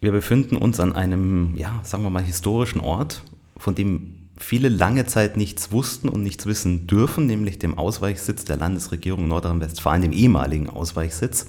Wir 0.00 0.12
befinden 0.12 0.56
uns 0.56 0.78
an 0.78 0.92
einem, 0.92 1.56
ja, 1.56 1.80
sagen 1.82 2.04
wir 2.04 2.10
mal, 2.10 2.22
historischen 2.22 2.80
Ort, 2.80 3.22
von 3.56 3.74
dem 3.74 4.14
viele 4.36 4.68
lange 4.68 5.06
Zeit 5.06 5.36
nichts 5.36 5.72
wussten 5.72 6.08
und 6.08 6.22
nichts 6.22 6.46
wissen 6.46 6.86
dürfen, 6.86 7.26
nämlich 7.26 7.58
dem 7.58 7.76
Ausweichsitz 7.76 8.44
der 8.44 8.56
Landesregierung 8.56 9.26
Nordrhein-Westfalen, 9.26 10.02
dem 10.02 10.12
ehemaligen 10.12 10.70
Ausweichsitz, 10.70 11.46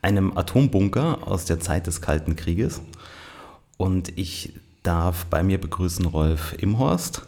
einem 0.00 0.36
Atombunker 0.36 1.26
aus 1.26 1.44
der 1.44 1.60
Zeit 1.60 1.86
des 1.86 2.00
Kalten 2.00 2.36
Krieges. 2.36 2.80
Und 3.76 4.16
ich 4.16 4.54
darf 4.82 5.26
bei 5.26 5.42
mir 5.42 5.60
begrüßen 5.60 6.06
Rolf 6.06 6.54
Imhorst 6.58 7.26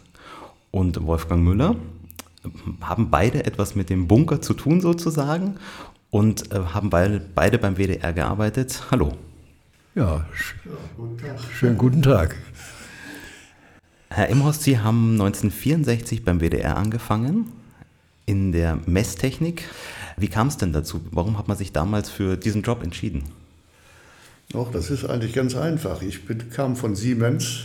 und 0.71 1.05
Wolfgang 1.05 1.43
Müller. 1.43 1.75
Haben 2.81 3.11
beide 3.11 3.45
etwas 3.45 3.75
mit 3.75 3.91
dem 3.91 4.07
Bunker 4.07 4.41
zu 4.41 4.55
tun 4.55 4.81
sozusagen 4.81 5.57
und 6.09 6.51
äh, 6.51 6.59
haben 6.73 6.89
beide, 6.89 7.19
beide 7.19 7.59
beim 7.59 7.77
WDR 7.77 8.13
gearbeitet. 8.13 8.81
Hallo. 8.89 9.13
Ja, 9.95 10.23
schönen 11.51 11.77
guten 11.77 12.03
Tag. 12.03 12.35
Herr 14.09 14.27
Imhorst, 14.27 14.61
Sie 14.61 14.77
haben 14.77 15.13
1964 15.13 16.23
beim 16.23 16.39
WDR 16.39 16.77
angefangen, 16.77 17.51
in 18.27 18.51
der 18.51 18.77
Messtechnik. 18.85 19.63
Wie 20.15 20.27
kam 20.27 20.47
es 20.47 20.57
denn 20.57 20.73
dazu? 20.73 21.01
Warum 21.09 21.39
hat 21.39 21.47
man 21.47 21.57
sich 21.57 21.73
damals 21.73 22.11
für 22.11 22.37
diesen 22.37 22.61
Job 22.61 22.83
entschieden? 22.83 23.23
Doch, 24.51 24.71
das 24.71 24.91
ist 24.91 25.05
eigentlich 25.05 25.33
ganz 25.33 25.55
einfach. 25.55 26.03
Ich 26.03 26.27
bin, 26.27 26.51
kam 26.51 26.75
von 26.75 26.95
Siemens 26.95 27.61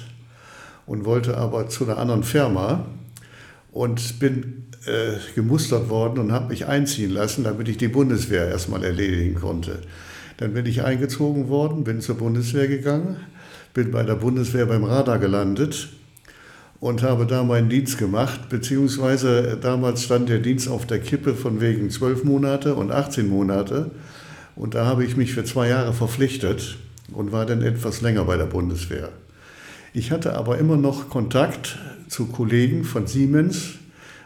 und 0.87 1.05
wollte 1.05 1.37
aber 1.37 1.69
zu 1.69 1.85
einer 1.85 1.99
anderen 1.99 2.25
Firma 2.25 2.87
und 3.71 4.19
bin 4.19 4.69
äh, 4.87 5.19
gemustert 5.35 5.91
worden 5.91 6.21
und 6.21 6.33
habe 6.33 6.49
mich 6.49 6.67
einziehen 6.67 7.11
lassen, 7.11 7.45
damit 7.45 7.69
ich 7.69 7.77
die 7.77 7.89
Bundeswehr 7.89 8.49
erstmal 8.49 8.83
erledigen 8.83 9.35
konnte. 9.35 9.83
Dann 10.37 10.53
bin 10.53 10.67
ich 10.67 10.83
eingezogen 10.83 11.49
worden, 11.49 11.85
bin 11.85 12.01
zur 12.01 12.17
Bundeswehr 12.17 12.67
gegangen, 12.67 13.17
bin 13.73 13.91
bei 13.91 14.03
der 14.03 14.17
Bundeswehr 14.17 14.67
beim 14.67 14.85
Radar 14.85 15.19
gelandet 15.19 15.89
und 16.81 17.03
habe 17.03 17.27
da 17.27 17.45
meinen 17.45 17.69
Dienst 17.69 17.99
gemacht, 17.99 18.49
beziehungsweise 18.49 19.57
damals 19.61 20.05
stand 20.05 20.29
der 20.29 20.41
Dienst 20.41 20.69
auf 20.69 20.87
der 20.87 20.99
Kippe 20.99 21.35
von 21.35 21.61
wegen 21.61 21.89
12 21.89 22.25
Monate 22.25 22.75
und 22.75 22.91
18 22.91 23.29
Monate. 23.29 23.91
Und 24.57 24.75
da 24.75 24.85
habe 24.87 25.05
ich 25.05 25.17
mich 25.17 25.33
für 25.33 25.45
zwei 25.45 25.69
Jahre 25.69 25.93
verpflichtet 25.93 26.77
und 27.13 27.33
war 27.33 27.47
dann 27.47 27.63
etwas 27.63 28.03
länger 28.03 28.25
bei 28.25 28.37
der 28.37 28.47
Bundeswehr. 28.47 29.11
Ich 29.93 30.11
hatte 30.11 30.35
aber 30.35 30.59
immer 30.59 30.77
noch 30.77 31.09
Kontakt 31.09 31.79
zu 32.09 32.27
Kollegen 32.27 32.85
von 32.85 33.07
Siemens, 33.07 33.75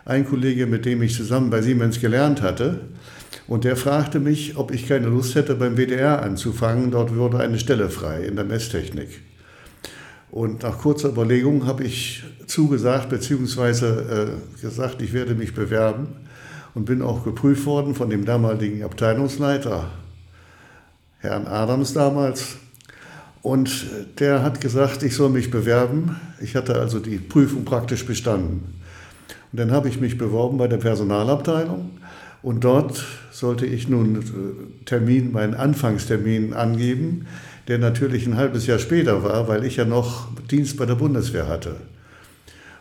ein 0.04 0.26
Kollege, 0.26 0.66
mit 0.66 0.84
dem 0.86 1.02
ich 1.02 1.14
zusammen 1.14 1.50
bei 1.50 1.60
Siemens 1.60 2.00
gelernt 2.00 2.42
hatte, 2.42 2.80
und 3.46 3.64
der 3.64 3.76
fragte 3.76 4.20
mich, 4.20 4.56
ob 4.56 4.70
ich 4.70 4.86
keine 4.86 5.06
Lust 5.06 5.34
hätte, 5.34 5.54
beim 5.54 5.76
WDR 5.76 6.22
anzufangen. 6.22 6.90
Dort 6.90 7.14
wurde 7.14 7.38
eine 7.38 7.58
Stelle 7.58 7.88
frei 7.88 8.24
in 8.24 8.36
der 8.36 8.44
Messtechnik. 8.44 9.22
Und 10.30 10.62
nach 10.62 10.78
kurzer 10.78 11.08
Überlegung 11.08 11.66
habe 11.66 11.84
ich 11.84 12.24
zugesagt, 12.46 13.08
beziehungsweise 13.08 14.36
äh, 14.58 14.60
gesagt, 14.60 15.00
ich 15.00 15.14
werde 15.14 15.34
mich 15.34 15.54
bewerben 15.54 16.08
und 16.74 16.84
bin 16.84 17.00
auch 17.00 17.24
geprüft 17.24 17.64
worden 17.64 17.94
von 17.94 18.10
dem 18.10 18.26
damaligen 18.26 18.82
Abteilungsleiter, 18.82 19.90
Herrn 21.18 21.46
Adams 21.46 21.94
damals. 21.94 22.56
Und 23.40 23.86
der 24.18 24.42
hat 24.42 24.60
gesagt, 24.60 25.02
ich 25.02 25.14
soll 25.14 25.30
mich 25.30 25.50
bewerben. 25.50 26.20
Ich 26.40 26.54
hatte 26.54 26.78
also 26.78 26.98
die 26.98 27.16
Prüfung 27.16 27.64
praktisch 27.64 28.04
bestanden. 28.04 28.74
Und 29.50 29.60
dann 29.60 29.70
habe 29.70 29.88
ich 29.88 30.00
mich 30.00 30.18
beworben 30.18 30.58
bei 30.58 30.68
der 30.68 30.76
Personalabteilung 30.76 31.90
und 32.42 32.64
dort 32.64 33.04
sollte 33.30 33.66
ich 33.66 33.88
nun 33.88 34.16
äh, 34.16 34.84
Termin, 34.84 35.32
meinen 35.32 35.54
Anfangstermin 35.54 36.52
angeben, 36.52 37.26
der 37.66 37.78
natürlich 37.78 38.26
ein 38.26 38.36
halbes 38.36 38.66
Jahr 38.66 38.78
später 38.78 39.22
war, 39.22 39.48
weil 39.48 39.64
ich 39.64 39.76
ja 39.76 39.84
noch 39.84 40.28
Dienst 40.50 40.76
bei 40.76 40.86
der 40.86 40.94
Bundeswehr 40.94 41.48
hatte. 41.48 41.76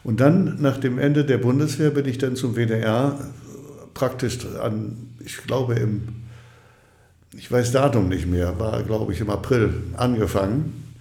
Und 0.04 0.22
dann, 0.22 0.62
nach 0.62 0.78
dem 0.78 1.00
Ende 1.00 1.26
der 1.26 1.38
Bundeswehr, 1.38 1.90
bin 1.90 2.06
ich 2.06 2.18
dann 2.18 2.36
zum 2.36 2.56
WDR 2.56 3.20
praktisch 3.94 4.40
an, 4.62 4.96
ich 5.20 5.38
glaube 5.46 5.76
im, 5.76 6.08
ich 7.34 7.52
weiß 7.52 7.72
Datum 7.72 8.08
nicht 8.08 8.28
mehr, 8.28 8.58
war 8.60 8.84
glaube 8.84 9.12
ich 9.12 9.20
im 9.20 9.30
April 9.30 9.73
angefangen 9.98 10.94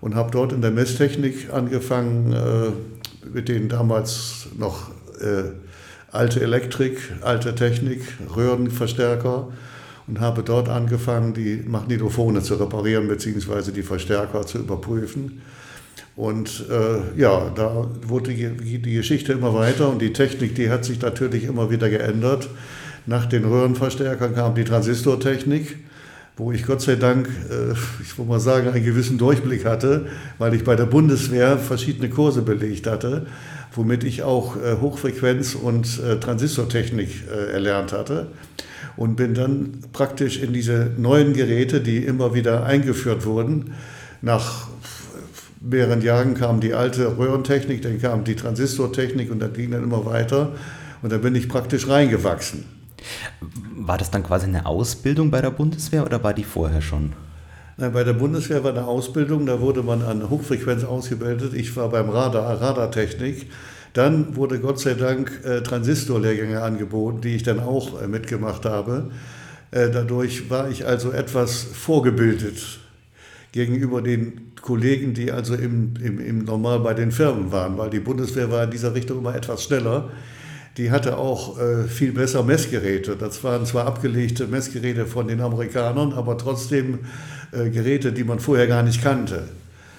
und 0.00 0.14
habe 0.14 0.30
dort 0.30 0.52
in 0.52 0.60
der 0.60 0.70
Messtechnik 0.70 1.52
angefangen, 1.52 2.32
äh, 2.32 3.26
mit 3.26 3.48
den 3.48 3.68
damals 3.68 4.46
noch 4.58 4.90
äh, 5.20 5.50
alte 6.14 6.40
Elektrik, 6.40 6.98
alte 7.22 7.54
Technik, 7.54 8.00
Röhrenverstärker 8.34 9.48
und 10.06 10.20
habe 10.20 10.42
dort 10.42 10.68
angefangen, 10.68 11.34
die 11.34 11.62
Magnetophone 11.66 12.42
zu 12.42 12.54
reparieren 12.54 13.08
bzw. 13.08 13.72
die 13.72 13.82
Verstärker 13.82 14.46
zu 14.46 14.58
überprüfen. 14.58 15.42
Und 16.16 16.66
äh, 16.70 17.20
ja, 17.20 17.50
da 17.54 17.88
wurde 18.06 18.32
die, 18.32 18.78
die 18.78 18.94
Geschichte 18.94 19.32
immer 19.32 19.52
weiter 19.54 19.88
und 19.88 20.00
die 20.00 20.12
Technik, 20.12 20.54
die 20.54 20.70
hat 20.70 20.84
sich 20.84 21.00
natürlich 21.00 21.44
immer 21.44 21.70
wieder 21.70 21.90
geändert. 21.90 22.48
Nach 23.06 23.26
den 23.26 23.44
Röhrenverstärkern 23.44 24.34
kam 24.34 24.54
die 24.54 24.64
Transistortechnik, 24.64 25.76
wo 26.36 26.52
ich 26.52 26.64
Gott 26.64 26.82
sei 26.82 26.96
Dank, 26.96 27.28
äh, 27.50 27.72
ich 28.02 28.18
will 28.18 28.26
mal 28.26 28.40
sagen, 28.40 28.68
einen 28.68 28.84
gewissen 28.84 29.18
Durchblick 29.18 29.64
hatte, 29.64 30.06
weil 30.38 30.54
ich 30.54 30.64
bei 30.64 30.76
der 30.76 30.86
Bundeswehr 30.86 31.58
verschiedene 31.58 32.10
Kurse 32.10 32.42
belegt 32.42 32.86
hatte 32.86 33.26
womit 33.76 34.04
ich 34.04 34.22
auch 34.22 34.56
äh, 34.56 34.76
Hochfrequenz- 34.80 35.54
und 35.54 36.00
äh, 36.00 36.18
Transistortechnik 36.18 37.28
erlernt 37.52 37.92
hatte. 37.92 38.28
Und 38.96 39.16
bin 39.16 39.34
dann 39.34 39.80
praktisch 39.92 40.40
in 40.40 40.52
diese 40.52 40.92
neuen 40.96 41.32
Geräte, 41.32 41.80
die 41.80 41.98
immer 41.98 42.32
wieder 42.34 42.64
eingeführt 42.64 43.26
wurden. 43.26 43.72
Nach 44.22 44.68
mehreren 45.60 46.00
Jahren 46.00 46.34
kam 46.34 46.60
die 46.60 46.74
alte 46.74 47.18
Röhrentechnik, 47.18 47.82
dann 47.82 48.00
kam 48.00 48.22
die 48.22 48.36
Transistortechnik 48.36 49.32
und 49.32 49.40
dann 49.40 49.52
ging 49.52 49.72
dann 49.72 49.82
immer 49.82 50.06
weiter. 50.06 50.52
Und 51.02 51.10
da 51.10 51.18
bin 51.18 51.34
ich 51.34 51.48
praktisch 51.48 51.88
reingewachsen. 51.88 52.66
War 53.86 53.98
das 53.98 54.10
dann 54.10 54.22
quasi 54.22 54.46
eine 54.46 54.64
Ausbildung 54.64 55.30
bei 55.30 55.42
der 55.42 55.50
Bundeswehr 55.50 56.06
oder 56.06 56.24
war 56.24 56.32
die 56.32 56.44
vorher 56.44 56.80
schon? 56.80 57.12
Nein, 57.76 57.92
bei 57.92 58.02
der 58.02 58.14
Bundeswehr 58.14 58.64
war 58.64 58.70
eine 58.70 58.86
Ausbildung, 58.86 59.44
da 59.44 59.60
wurde 59.60 59.82
man 59.82 60.00
an 60.00 60.30
Hochfrequenz 60.30 60.84
ausgebildet. 60.84 61.52
Ich 61.52 61.76
war 61.76 61.90
beim 61.90 62.08
Radar, 62.08 62.62
Radartechnik. 62.62 63.50
Dann 63.92 64.36
wurde 64.36 64.58
Gott 64.58 64.80
sei 64.80 64.94
Dank 64.94 65.38
äh, 65.44 65.60
Transistorlehrgänge 65.60 66.62
angeboten, 66.62 67.20
die 67.20 67.36
ich 67.36 67.42
dann 67.42 67.60
auch 67.60 68.00
äh, 68.00 68.06
mitgemacht 68.06 68.64
habe. 68.64 69.10
Äh, 69.70 69.90
dadurch 69.90 70.48
war 70.48 70.70
ich 70.70 70.86
also 70.86 71.12
etwas 71.12 71.62
vorgebildet 71.62 72.78
gegenüber 73.52 74.00
den 74.00 74.52
Kollegen, 74.62 75.12
die 75.12 75.30
also 75.30 75.54
im, 75.56 75.92
im, 76.02 76.20
im 76.20 76.44
normal 76.44 76.80
bei 76.80 76.94
den 76.94 77.12
Firmen 77.12 77.52
waren, 77.52 77.76
weil 77.76 77.90
die 77.90 78.00
Bundeswehr 78.00 78.50
war 78.50 78.64
in 78.64 78.70
dieser 78.70 78.94
Richtung 78.94 79.18
immer 79.18 79.34
etwas 79.34 79.62
schneller. 79.62 80.08
Die 80.76 80.90
hatte 80.90 81.18
auch 81.18 81.58
äh, 81.58 81.84
viel 81.84 82.12
besser 82.12 82.42
Messgeräte. 82.42 83.16
Das 83.16 83.44
waren 83.44 83.64
zwar 83.64 83.86
abgelegte 83.86 84.48
Messgeräte 84.48 85.06
von 85.06 85.28
den 85.28 85.40
Amerikanern, 85.40 86.12
aber 86.12 86.36
trotzdem 86.36 87.00
äh, 87.52 87.70
Geräte, 87.70 88.12
die 88.12 88.24
man 88.24 88.40
vorher 88.40 88.66
gar 88.66 88.82
nicht 88.82 89.00
kannte. 89.00 89.44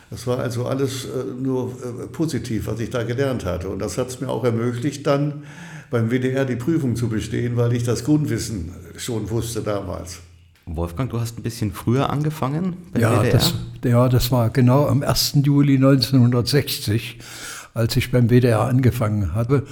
Das 0.09 0.27
war 0.27 0.39
also 0.39 0.65
alles 0.65 1.05
äh, 1.05 1.41
nur 1.41 1.71
äh, 1.71 2.07
positiv, 2.07 2.67
was 2.67 2.79
ich 2.79 2.89
da 2.89 3.03
gelernt 3.03 3.45
hatte. 3.45 3.69
Und 3.69 3.79
das 3.79 3.97
hat 3.97 4.09
es 4.09 4.19
mir 4.19 4.29
auch 4.29 4.43
ermöglicht, 4.43 5.07
dann 5.07 5.43
beim 5.89 6.09
WDR 6.09 6.45
die 6.45 6.55
Prüfung 6.55 6.95
zu 6.95 7.07
bestehen, 7.07 7.55
weil 7.57 7.73
ich 7.73 7.83
das 7.83 8.03
Grundwissen 8.03 8.73
schon 8.97 9.29
wusste 9.29 9.61
damals. 9.61 10.19
Wolfgang, 10.65 11.09
du 11.11 11.19
hast 11.19 11.37
ein 11.37 11.43
bisschen 11.43 11.71
früher 11.71 12.09
angefangen 12.09 12.75
beim 12.91 13.01
ja, 13.01 13.21
WDR? 13.21 13.31
Das, 13.31 13.53
ja, 13.83 14.09
das 14.09 14.31
war 14.31 14.49
genau 14.49 14.87
am 14.87 15.03
1. 15.03 15.37
Juli 15.43 15.75
1960, 15.75 17.19
als 17.73 17.95
ich 17.95 18.11
beim 18.11 18.29
WDR 18.29 18.61
angefangen 18.61 19.35
hatte. 19.35 19.63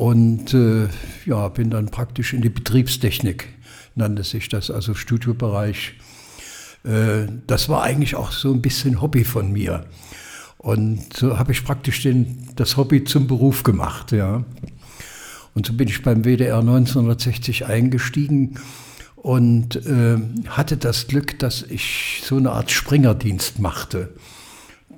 Und 0.00 0.54
äh, 0.54 0.88
ja, 1.26 1.48
bin 1.48 1.68
dann 1.68 1.90
praktisch 1.90 2.32
in 2.32 2.40
die 2.40 2.48
Betriebstechnik, 2.48 3.48
nannte 3.94 4.24
sich 4.24 4.48
das, 4.48 4.70
also 4.70 4.94
Studiobereich. 4.94 5.92
Äh, 6.84 7.26
das 7.46 7.68
war 7.68 7.82
eigentlich 7.82 8.14
auch 8.14 8.32
so 8.32 8.50
ein 8.50 8.62
bisschen 8.62 9.02
Hobby 9.02 9.24
von 9.24 9.52
mir. 9.52 9.84
Und 10.56 11.14
so 11.14 11.38
habe 11.38 11.52
ich 11.52 11.66
praktisch 11.66 12.00
den, 12.02 12.48
das 12.56 12.78
Hobby 12.78 13.04
zum 13.04 13.26
Beruf 13.26 13.62
gemacht, 13.62 14.12
ja. 14.12 14.42
Und 15.54 15.66
so 15.66 15.74
bin 15.74 15.86
ich 15.86 16.00
beim 16.00 16.24
WDR 16.24 16.60
1960 16.60 17.66
eingestiegen 17.66 18.54
und 19.16 19.84
äh, 19.84 20.16
hatte 20.48 20.78
das 20.78 21.08
Glück, 21.08 21.38
dass 21.40 21.62
ich 21.62 22.22
so 22.24 22.38
eine 22.38 22.52
Art 22.52 22.70
Springerdienst 22.70 23.58
machte. 23.58 24.14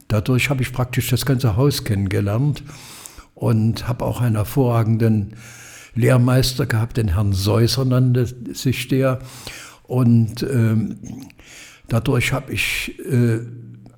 Dadurch 0.07 0.49
habe 0.49 0.63
ich 0.63 0.73
praktisch 0.73 1.09
das 1.09 1.27
ganze 1.27 1.57
Haus 1.57 1.83
kennengelernt 1.83 2.63
und 3.35 3.89
habe 3.89 4.05
auch 4.05 4.21
einen 4.21 4.37
hervorragenden 4.37 5.35
Lehrmeister 5.95 6.67
gehabt, 6.67 6.97
den 6.97 7.09
Herrn 7.15 7.33
Seusser 7.33 7.85
nannte 7.85 8.27
sich 8.55 8.89
der. 8.89 9.19
Und 9.83 10.43
ähm, 10.43 10.97
dadurch 11.89 12.33
habe 12.33 12.53
ich 12.53 12.99
äh, 13.01 13.41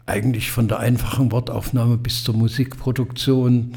eigentlich 0.06 0.50
von 0.50 0.68
der 0.68 0.80
einfachen 0.80 1.32
Wortaufnahme 1.32 1.96
bis 1.96 2.24
zur 2.24 2.34
Musikproduktion 2.34 3.72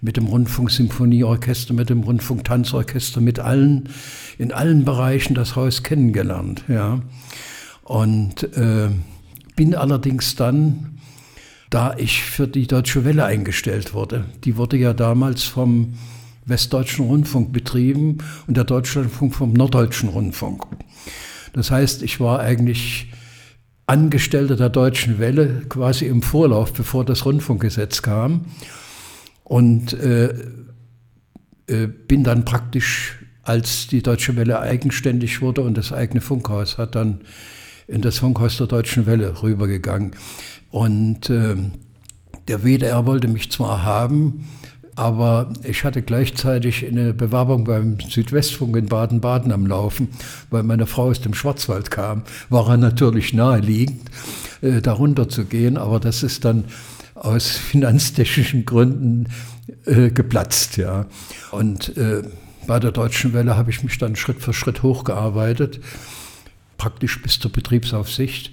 mit 0.00 0.18
dem 0.18 0.26
Rundfunksymphonieorchester, 0.26 1.72
mit 1.72 1.88
dem 1.88 2.02
Rundfunktanzorchester, 2.02 3.22
mit 3.22 3.40
allen, 3.40 3.88
in 4.36 4.52
allen 4.52 4.84
Bereichen 4.84 5.34
das 5.34 5.56
Haus 5.56 5.82
kennengelernt. 5.82 6.64
Ja. 6.68 7.00
Und 7.82 8.42
äh, 8.56 8.90
bin 9.56 9.74
allerdings 9.74 10.36
dann, 10.36 10.93
da 11.70 11.94
ich 11.96 12.22
für 12.22 12.46
die 12.46 12.66
Deutsche 12.66 13.04
Welle 13.04 13.24
eingestellt 13.24 13.94
wurde, 13.94 14.24
die 14.44 14.56
wurde 14.56 14.76
ja 14.76 14.92
damals 14.92 15.42
vom 15.44 15.94
Westdeutschen 16.46 17.06
Rundfunk 17.06 17.52
betrieben 17.52 18.18
und 18.46 18.56
der 18.56 18.64
Deutschlandfunk 18.64 19.34
vom 19.34 19.52
Norddeutschen 19.52 20.08
Rundfunk. 20.10 20.64
Das 21.52 21.70
heißt, 21.70 22.02
ich 22.02 22.20
war 22.20 22.40
eigentlich 22.40 23.12
Angestellter 23.86 24.56
der 24.56 24.70
Deutschen 24.70 25.18
Welle 25.18 25.62
quasi 25.68 26.06
im 26.06 26.22
Vorlauf, 26.22 26.72
bevor 26.72 27.04
das 27.04 27.24
Rundfunkgesetz 27.24 28.02
kam. 28.02 28.46
Und 29.42 29.92
äh, 29.92 30.34
äh, 31.66 31.86
bin 31.86 32.24
dann 32.24 32.44
praktisch, 32.44 33.18
als 33.42 33.86
die 33.86 34.02
Deutsche 34.02 34.36
Welle 34.36 34.60
eigenständig 34.60 35.42
wurde 35.42 35.60
und 35.60 35.76
das 35.76 35.92
eigene 35.92 36.22
Funkhaus 36.22 36.78
hat, 36.78 36.94
dann 36.94 37.20
in 37.86 38.00
das 38.00 38.18
Funkhaus 38.18 38.56
der 38.56 38.66
Deutschen 38.66 39.04
Welle 39.04 39.42
rübergegangen. 39.42 40.12
Und 40.74 41.30
äh, 41.30 41.54
der 42.48 42.64
WDR 42.64 43.06
wollte 43.06 43.28
mich 43.28 43.48
zwar 43.52 43.84
haben, 43.84 44.48
aber 44.96 45.52
ich 45.62 45.84
hatte 45.84 46.02
gleichzeitig 46.02 46.84
eine 46.84 47.14
Bewerbung 47.14 47.62
beim 47.62 48.00
Südwestfunk 48.00 48.76
in 48.76 48.86
Baden-Baden 48.86 49.52
am 49.52 49.68
Laufen, 49.68 50.08
weil 50.50 50.64
meine 50.64 50.86
Frau 50.86 51.10
aus 51.10 51.20
dem 51.20 51.32
Schwarzwald 51.32 51.92
kam. 51.92 52.24
War 52.48 52.70
er 52.70 52.76
natürlich 52.76 53.32
naheliegend, 53.32 54.10
äh, 54.62 54.80
darunter 54.80 55.28
zu 55.28 55.44
gehen, 55.44 55.76
aber 55.76 56.00
das 56.00 56.24
ist 56.24 56.44
dann 56.44 56.64
aus 57.14 57.50
finanztechnischen 57.70 58.64
Gründen 58.64 59.28
äh, 59.86 60.10
geplatzt. 60.10 60.76
Ja. 60.76 61.06
Und 61.52 61.96
äh, 61.96 62.24
bei 62.66 62.80
der 62.80 62.90
Deutschen 62.90 63.32
Welle 63.32 63.56
habe 63.56 63.70
ich 63.70 63.84
mich 63.84 63.96
dann 63.98 64.16
Schritt 64.16 64.40
für 64.40 64.52
Schritt 64.52 64.82
hochgearbeitet, 64.82 65.78
praktisch 66.78 67.22
bis 67.22 67.38
zur 67.38 67.52
Betriebsaufsicht 67.52 68.50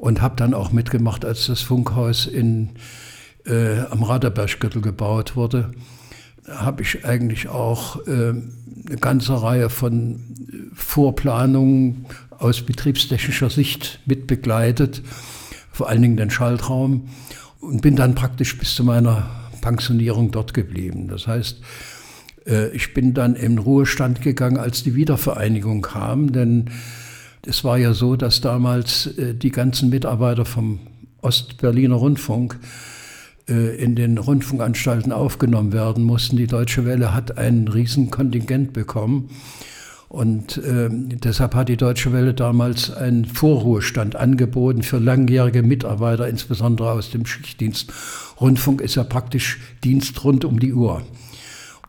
und 0.00 0.22
habe 0.22 0.34
dann 0.36 0.54
auch 0.54 0.72
mitgemacht, 0.72 1.24
als 1.26 1.46
das 1.46 1.60
Funkhaus 1.60 2.26
in 2.26 2.70
äh, 3.44 3.80
am 3.90 4.02
Raderberggürtel 4.02 4.80
gebaut 4.80 5.36
wurde, 5.36 5.72
habe 6.48 6.82
ich 6.82 7.04
eigentlich 7.04 7.48
auch 7.48 8.06
äh, 8.06 8.30
eine 8.30 8.96
ganze 8.98 9.42
Reihe 9.42 9.68
von 9.68 10.20
Vorplanungen 10.72 12.06
aus 12.38 12.62
betriebstechnischer 12.62 13.50
Sicht 13.50 14.00
mitbegleitet, 14.06 15.02
vor 15.70 15.90
allen 15.90 16.00
Dingen 16.00 16.16
den 16.16 16.30
Schaltraum 16.30 17.08
und 17.60 17.82
bin 17.82 17.94
dann 17.94 18.14
praktisch 18.14 18.58
bis 18.58 18.74
zu 18.74 18.84
meiner 18.84 19.28
Pensionierung 19.60 20.30
dort 20.30 20.54
geblieben. 20.54 21.08
Das 21.08 21.26
heißt, 21.26 21.60
äh, 22.46 22.70
ich 22.70 22.94
bin 22.94 23.12
dann 23.12 23.34
in 23.34 23.58
Ruhestand 23.58 24.22
gegangen, 24.22 24.56
als 24.56 24.82
die 24.82 24.94
Wiedervereinigung 24.94 25.82
kam, 25.82 26.32
denn 26.32 26.70
es 27.46 27.64
war 27.64 27.78
ja 27.78 27.94
so, 27.94 28.16
dass 28.16 28.40
damals 28.40 29.06
äh, 29.18 29.34
die 29.34 29.50
ganzen 29.50 29.90
Mitarbeiter 29.90 30.44
vom 30.44 30.80
Ostberliner 31.22 31.96
Rundfunk 31.96 32.58
äh, 33.48 33.76
in 33.76 33.96
den 33.96 34.18
Rundfunkanstalten 34.18 35.12
aufgenommen 35.12 35.72
werden 35.72 36.04
mussten. 36.04 36.36
Die 36.36 36.46
Deutsche 36.46 36.84
Welle 36.84 37.14
hat 37.14 37.38
ein 37.38 37.68
Riesenkontingent 37.68 38.72
bekommen. 38.72 39.30
Und 40.08 40.58
äh, 40.58 40.88
deshalb 40.90 41.54
hat 41.54 41.68
die 41.68 41.76
Deutsche 41.76 42.12
Welle 42.12 42.34
damals 42.34 42.90
einen 42.90 43.26
Vorruhestand 43.26 44.16
angeboten 44.16 44.82
für 44.82 44.98
langjährige 44.98 45.62
Mitarbeiter, 45.62 46.28
insbesondere 46.28 46.90
aus 46.90 47.10
dem 47.10 47.26
Schichtdienst. 47.26 47.92
Rundfunk 48.40 48.80
ist 48.80 48.96
ja 48.96 49.04
praktisch 49.04 49.60
Dienst 49.84 50.24
rund 50.24 50.44
um 50.44 50.58
die 50.58 50.74
Uhr. 50.74 51.02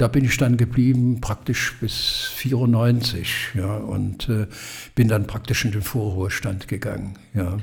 Da 0.01 0.07
bin 0.07 0.25
ich 0.25 0.35
dann 0.37 0.57
geblieben, 0.57 1.21
praktisch 1.21 1.77
bis 1.79 2.31
94, 2.33 3.49
ja, 3.53 3.77
und 3.77 4.27
äh, 4.29 4.47
bin 4.95 5.07
dann 5.07 5.27
praktisch 5.27 5.63
in 5.63 5.73
den 5.73 5.83
Vorruhestand 5.83 6.67
gegangen, 6.67 7.19
ja. 7.35 7.59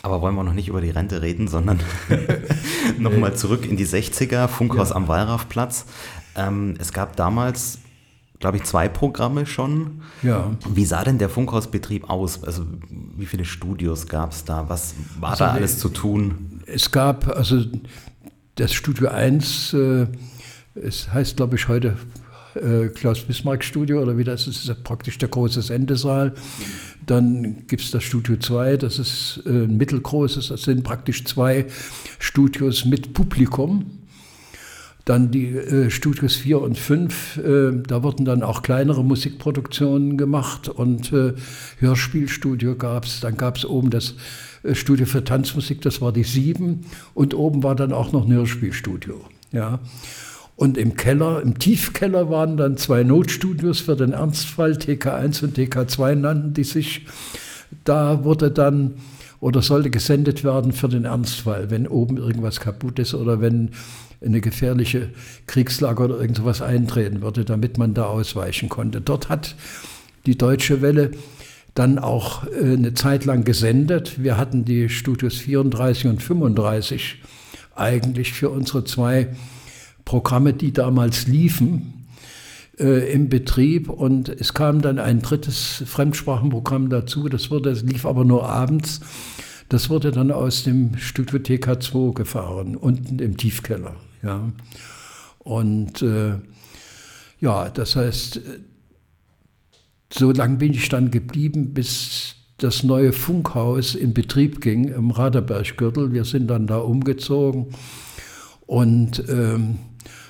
Aber 0.00 0.22
wollen 0.22 0.34
wir 0.34 0.42
noch 0.42 0.54
nicht 0.54 0.68
über 0.68 0.80
die 0.80 0.88
Rente 0.88 1.20
reden, 1.20 1.48
sondern 1.48 1.80
nochmal 2.98 3.36
zurück 3.36 3.68
in 3.68 3.76
die 3.76 3.86
60er, 3.86 4.48
Funkhaus 4.48 4.88
ja. 4.88 4.96
am 4.96 5.06
Wallraffplatz. 5.06 5.84
Ähm, 6.34 6.76
es 6.78 6.94
gab 6.94 7.14
damals, 7.16 7.76
glaube 8.40 8.56
ich, 8.56 8.64
zwei 8.64 8.88
Programme 8.88 9.44
schon. 9.44 10.00
Ja. 10.22 10.56
Wie 10.66 10.86
sah 10.86 11.04
denn 11.04 11.18
der 11.18 11.28
Funkhausbetrieb 11.28 12.08
aus? 12.08 12.42
Also 12.42 12.64
wie 13.18 13.26
viele 13.26 13.44
Studios 13.44 14.06
gab 14.06 14.32
es 14.32 14.46
da? 14.46 14.70
Was 14.70 14.94
war 15.20 15.32
also, 15.32 15.44
da 15.44 15.50
alles 15.50 15.78
zu 15.78 15.90
tun? 15.90 16.62
Es 16.64 16.90
gab, 16.90 17.28
also 17.28 17.62
das 18.54 18.72
Studio 18.72 19.08
1, 19.08 19.74
äh, 19.74 20.06
es 20.74 21.12
heißt, 21.12 21.36
glaube 21.36 21.56
ich, 21.56 21.68
heute 21.68 21.96
äh, 22.54 22.88
Klaus-Bismarck-Studio 22.88 24.02
oder 24.02 24.16
wie 24.16 24.24
das 24.24 24.46
ist, 24.46 24.68
ist 24.68 24.84
praktisch 24.84 25.18
der 25.18 25.28
große 25.28 25.62
Sendesaal. 25.62 26.34
Dann 27.06 27.66
gibt 27.66 27.82
es 27.82 27.90
das 27.90 28.04
Studio 28.04 28.36
2, 28.36 28.76
das 28.76 28.98
ist 28.98 29.42
äh, 29.46 29.64
ein 29.64 29.76
mittelgroßes, 29.76 30.48
das 30.48 30.62
sind 30.62 30.84
praktisch 30.84 31.24
zwei 31.24 31.66
Studios 32.18 32.84
mit 32.84 33.14
Publikum. 33.14 33.98
Dann 35.04 35.32
die 35.32 35.48
äh, 35.48 35.90
Studios 35.90 36.36
4 36.36 36.62
und 36.62 36.78
5, 36.78 37.36
äh, 37.38 37.82
da 37.86 38.04
wurden 38.04 38.24
dann 38.24 38.44
auch 38.44 38.62
kleinere 38.62 39.02
Musikproduktionen 39.02 40.16
gemacht 40.16 40.68
und 40.68 41.12
äh, 41.12 41.34
Hörspielstudio 41.78 42.76
gab 42.76 43.06
es. 43.06 43.18
Dann 43.18 43.36
gab 43.36 43.56
es 43.56 43.64
oben 43.64 43.90
das 43.90 44.14
äh, 44.62 44.76
Studio 44.76 45.06
für 45.06 45.24
Tanzmusik, 45.24 45.80
das 45.80 46.00
war 46.00 46.12
die 46.12 46.22
7 46.22 46.86
und 47.14 47.34
oben 47.34 47.64
war 47.64 47.74
dann 47.74 47.92
auch 47.92 48.12
noch 48.12 48.26
ein 48.26 48.32
Hörspielstudio. 48.32 49.20
Ja. 49.50 49.80
Und 50.56 50.76
im 50.76 50.96
Keller, 50.96 51.40
im 51.42 51.58
Tiefkeller 51.58 52.30
waren 52.30 52.56
dann 52.56 52.76
zwei 52.76 53.02
Notstudios 53.02 53.80
für 53.80 53.96
den 53.96 54.12
Ernstfall, 54.12 54.72
TK1 54.72 55.44
und 55.44 55.58
TK2 55.58 56.14
nannten 56.14 56.54
die 56.54 56.64
sich. 56.64 57.06
Da 57.84 58.22
wurde 58.24 58.50
dann 58.50 58.94
oder 59.40 59.60
sollte 59.60 59.90
gesendet 59.90 60.44
werden 60.44 60.72
für 60.72 60.88
den 60.88 61.04
Ernstfall, 61.04 61.70
wenn 61.70 61.88
oben 61.88 62.16
irgendwas 62.16 62.60
kaputt 62.60 63.00
ist 63.00 63.12
oder 63.12 63.40
wenn 63.40 63.70
eine 64.24 64.40
gefährliche 64.40 65.08
Kriegslage 65.46 66.04
oder 66.04 66.20
irgendwas 66.20 66.62
eintreten 66.62 67.22
würde, 67.22 67.44
damit 67.44 67.76
man 67.76 67.92
da 67.92 68.04
ausweichen 68.04 68.68
konnte. 68.68 69.00
Dort 69.00 69.28
hat 69.28 69.56
die 70.26 70.38
Deutsche 70.38 70.80
Welle 70.80 71.10
dann 71.74 71.98
auch 71.98 72.46
äh, 72.46 72.74
eine 72.74 72.94
Zeit 72.94 73.24
lang 73.24 73.44
gesendet. 73.44 74.22
Wir 74.22 74.36
hatten 74.36 74.64
die 74.64 74.88
Studios 74.88 75.36
34 75.38 76.06
und 76.06 76.22
35 76.22 77.20
eigentlich 77.74 78.32
für 78.32 78.50
unsere 78.50 78.84
zwei 78.84 79.28
Programme, 80.04 80.52
die 80.52 80.72
damals 80.72 81.26
liefen 81.26 82.06
äh, 82.78 83.12
im 83.12 83.28
Betrieb. 83.28 83.88
Und 83.88 84.28
es 84.28 84.54
kam 84.54 84.82
dann 84.82 84.98
ein 84.98 85.20
drittes 85.20 85.82
Fremdsprachenprogramm 85.86 86.90
dazu. 86.90 87.28
Das, 87.28 87.50
wurde, 87.50 87.70
das 87.70 87.82
lief 87.82 88.06
aber 88.06 88.24
nur 88.24 88.48
abends. 88.48 89.00
Das 89.68 89.88
wurde 89.88 90.10
dann 90.10 90.30
aus 90.30 90.64
dem 90.64 90.96
Studio 90.98 91.38
TK2 91.38 92.14
gefahren, 92.14 92.76
unten 92.76 93.18
im 93.20 93.36
Tiefkeller. 93.36 93.96
Ja. 94.22 94.52
Und 95.38 96.02
äh, 96.02 96.34
ja, 97.40 97.70
das 97.70 97.96
heißt, 97.96 98.40
so 100.12 100.30
lange 100.30 100.58
bin 100.58 100.74
ich 100.74 100.88
dann 100.88 101.10
geblieben, 101.10 101.72
bis 101.72 102.36
das 102.58 102.82
neue 102.82 103.12
Funkhaus 103.12 103.94
in 103.94 104.14
Betrieb 104.14 104.60
ging 104.60 104.88
im 104.88 105.10
Raderberggürtel. 105.10 106.12
Wir 106.12 106.24
sind 106.24 106.48
dann 106.48 106.66
da 106.66 106.78
umgezogen 106.78 107.68
und 108.66 109.24
ähm, 109.28 109.78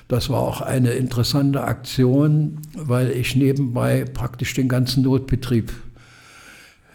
das 0.07 0.29
war 0.29 0.39
auch 0.39 0.61
eine 0.61 0.91
interessante 0.91 1.63
Aktion, 1.63 2.59
weil 2.75 3.11
ich 3.11 3.35
nebenbei 3.35 4.05
praktisch 4.05 4.53
den 4.53 4.67
ganzen 4.67 5.03
Notbetrieb 5.03 5.71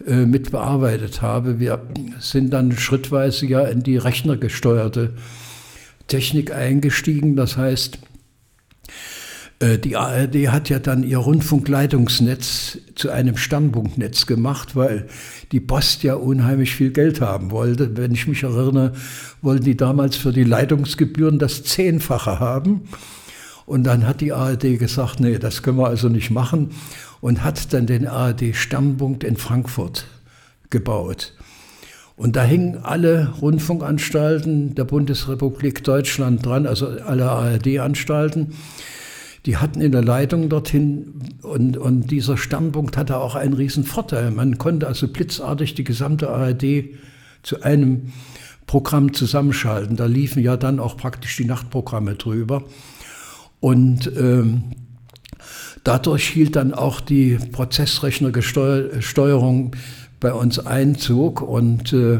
äh, 0.05 0.25
mit 0.25 0.51
bearbeitet 0.51 1.21
habe. 1.21 1.59
Wir 1.59 1.81
sind 2.19 2.51
dann 2.51 2.71
schrittweise 2.71 3.45
ja 3.45 3.61
in 3.61 3.83
die 3.83 3.97
rechnergesteuerte 3.97 5.13
Technik 6.07 6.53
eingestiegen. 6.53 7.35
Das 7.35 7.57
heißt, 7.57 7.99
die 9.61 9.97
ARD 9.97 10.47
hat 10.47 10.69
ja 10.69 10.79
dann 10.79 11.03
ihr 11.03 11.17
Rundfunkleitungsnetz 11.17 12.77
zu 12.95 13.09
einem 13.09 13.35
Sternpunktnetz 13.35 14.25
gemacht, 14.25 14.77
weil 14.77 15.07
die 15.51 15.59
Post 15.59 16.03
ja 16.03 16.15
unheimlich 16.15 16.75
viel 16.75 16.91
Geld 16.91 17.19
haben 17.19 17.51
wollte. 17.51 17.97
Wenn 17.97 18.13
ich 18.13 18.25
mich 18.25 18.43
erinnere, 18.43 18.93
wollten 19.41 19.65
die 19.65 19.75
damals 19.75 20.15
für 20.15 20.31
die 20.31 20.45
Leitungsgebühren 20.45 21.39
das 21.39 21.63
Zehnfache 21.63 22.39
haben. 22.39 22.87
Und 23.65 23.83
dann 23.83 24.07
hat 24.07 24.21
die 24.21 24.31
ARD 24.31 24.79
gesagt, 24.79 25.19
nee, 25.19 25.37
das 25.37 25.61
können 25.61 25.77
wir 25.77 25.87
also 25.87 26.07
nicht 26.07 26.31
machen 26.31 26.69
und 27.19 27.43
hat 27.43 27.73
dann 27.73 27.85
den 27.85 28.07
ARD 28.07 28.55
Sternpunkt 28.55 29.25
in 29.25 29.35
Frankfurt 29.35 30.07
gebaut. 30.69 31.33
Und 32.15 32.35
da 32.35 32.43
hingen 32.43 32.77
alle 32.83 33.33
Rundfunkanstalten 33.41 34.75
der 34.75 34.85
Bundesrepublik 34.85 35.83
Deutschland 35.83 36.45
dran, 36.45 36.65
also 36.65 36.87
alle 36.87 37.29
ARD-Anstalten. 37.29 38.53
Die 39.45 39.57
hatten 39.57 39.81
in 39.81 39.91
der 39.91 40.03
Leitung 40.03 40.49
dorthin 40.49 41.13
und, 41.41 41.77
und 41.77 42.11
dieser 42.11 42.37
Sternpunkt 42.37 42.97
hatte 42.97 43.17
auch 43.17 43.35
einen 43.35 43.53
riesen 43.53 43.83
Vorteil. 43.83 44.31
Man 44.31 44.57
konnte 44.57 44.87
also 44.87 45.07
blitzartig 45.07 45.75
die 45.75 45.83
gesamte 45.83 46.29
ARD 46.29 46.85
zu 47.43 47.61
einem 47.61 48.11
Programm 48.67 49.13
zusammenschalten. 49.13 49.95
Da 49.95 50.05
liefen 50.05 50.43
ja 50.43 50.57
dann 50.57 50.79
auch 50.79 50.97
praktisch 50.97 51.37
die 51.37 51.45
Nachtprogramme 51.45 52.15
drüber. 52.15 52.63
Und 53.59 54.11
ähm, 54.17 54.63
dadurch 55.83 56.27
hielt 56.27 56.55
dann 56.55 56.73
auch 56.73 57.01
die 57.01 57.37
Prozessrechnersteuerung 57.51 59.75
bei 60.19 60.33
uns 60.33 60.59
Einzug 60.59 61.41
und 61.41 61.93
äh, 61.93 62.19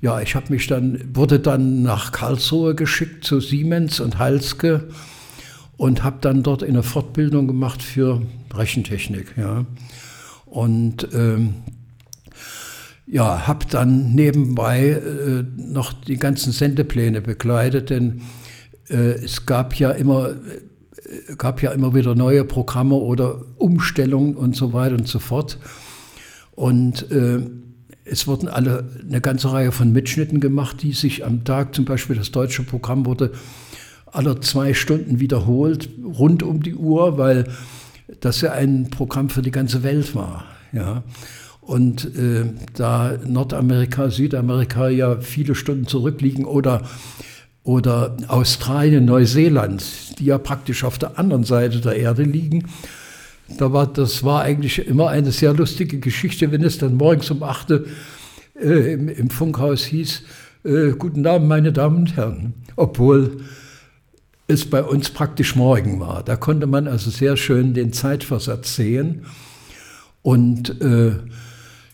ja, 0.00 0.20
ich 0.20 0.34
habe 0.34 0.52
mich 0.52 0.66
dann, 0.66 1.00
wurde 1.14 1.38
dann 1.38 1.82
nach 1.82 2.10
Karlsruhe 2.10 2.74
geschickt 2.74 3.24
zu 3.24 3.40
Siemens 3.40 4.00
und 4.00 4.18
Halske 4.18 4.88
und 5.82 6.04
habe 6.04 6.18
dann 6.20 6.44
dort 6.44 6.62
eine 6.62 6.84
Fortbildung 6.84 7.48
gemacht 7.48 7.82
für 7.82 8.22
Rechentechnik. 8.54 9.34
Ja. 9.36 9.66
Und 10.46 11.08
ähm, 11.12 11.54
ja, 13.04 13.48
habe 13.48 13.66
dann 13.68 14.14
nebenbei 14.14 14.90
äh, 14.90 15.42
noch 15.56 15.92
die 15.92 16.18
ganzen 16.18 16.52
Sendepläne 16.52 17.20
begleitet, 17.20 17.90
denn 17.90 18.22
äh, 18.90 19.24
es 19.24 19.44
gab 19.44 19.74
ja 19.74 19.90
immer 19.90 20.28
äh, 20.28 21.34
gab 21.36 21.60
ja 21.62 21.72
immer 21.72 21.96
wieder 21.96 22.14
neue 22.14 22.44
Programme 22.44 22.94
oder 22.94 23.42
Umstellungen 23.58 24.36
und 24.36 24.54
so 24.54 24.72
weiter 24.72 24.94
und 24.94 25.08
so 25.08 25.18
fort. 25.18 25.58
Und 26.52 27.10
äh, 27.10 27.40
es 28.04 28.28
wurden 28.28 28.46
alle 28.46 28.88
eine 29.04 29.20
ganze 29.20 29.52
Reihe 29.52 29.72
von 29.72 29.90
Mitschnitten 29.90 30.38
gemacht, 30.38 30.80
die 30.84 30.92
sich 30.92 31.26
am 31.26 31.42
Tag, 31.42 31.74
zum 31.74 31.86
Beispiel 31.86 32.14
das 32.14 32.30
deutsche 32.30 32.62
Programm 32.62 33.04
wurde 33.04 33.32
alle 34.12 34.40
zwei 34.40 34.74
Stunden 34.74 35.20
wiederholt, 35.20 35.88
rund 36.04 36.42
um 36.42 36.62
die 36.62 36.74
Uhr, 36.74 37.18
weil 37.18 37.46
das 38.20 38.40
ja 38.42 38.52
ein 38.52 38.90
Programm 38.90 39.30
für 39.30 39.42
die 39.42 39.50
ganze 39.50 39.82
Welt 39.82 40.14
war. 40.14 40.44
Ja. 40.72 41.02
Und 41.60 42.04
äh, 42.16 42.44
da 42.74 43.18
Nordamerika, 43.24 44.10
Südamerika 44.10 44.88
ja 44.88 45.20
viele 45.20 45.54
Stunden 45.54 45.86
zurückliegen 45.86 46.44
oder, 46.44 46.82
oder 47.62 48.16
Australien, 48.28 49.04
Neuseeland, 49.04 50.18
die 50.18 50.26
ja 50.26 50.38
praktisch 50.38 50.84
auf 50.84 50.98
der 50.98 51.18
anderen 51.18 51.44
Seite 51.44 51.80
der 51.80 51.96
Erde 51.96 52.24
liegen, 52.24 52.68
da 53.58 53.72
war, 53.72 53.86
das 53.86 54.24
war 54.24 54.42
eigentlich 54.42 54.86
immer 54.86 55.10
eine 55.10 55.30
sehr 55.30 55.52
lustige 55.52 55.98
Geschichte, 55.98 56.50
wenn 56.52 56.62
es 56.62 56.78
dann 56.78 56.96
morgens 56.96 57.30
um 57.30 57.42
8 57.42 57.70
äh, 57.70 58.92
im, 58.92 59.08
im, 59.08 59.30
Funkhaus 59.30 59.84
hieß, 59.84 60.22
äh, 60.64 60.90
guten 60.92 61.26
Abend, 61.26 61.48
meine 61.48 61.72
Damen 61.72 61.98
und 61.98 62.16
Herren. 62.16 62.54
Obwohl 62.76 63.38
es 64.48 64.68
bei 64.68 64.82
uns 64.82 65.10
praktisch 65.10 65.56
morgen 65.56 66.00
war. 66.00 66.22
Da 66.22 66.36
konnte 66.36 66.66
man 66.66 66.88
also 66.88 67.10
sehr 67.10 67.36
schön 67.36 67.74
den 67.74 67.92
Zeitversatz 67.92 68.76
sehen. 68.76 69.26
Und 70.22 70.80
äh, 70.80 71.12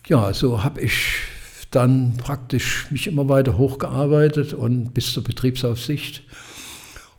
ja, 0.07 0.33
so 0.33 0.63
habe 0.63 0.81
ich 0.81 1.15
dann 1.71 2.17
praktisch 2.17 2.87
mich 2.89 3.07
immer 3.07 3.29
weiter 3.29 3.57
hochgearbeitet 3.57 4.53
und 4.53 4.93
bis 4.93 5.13
zur 5.13 5.23
Betriebsaufsicht 5.23 6.23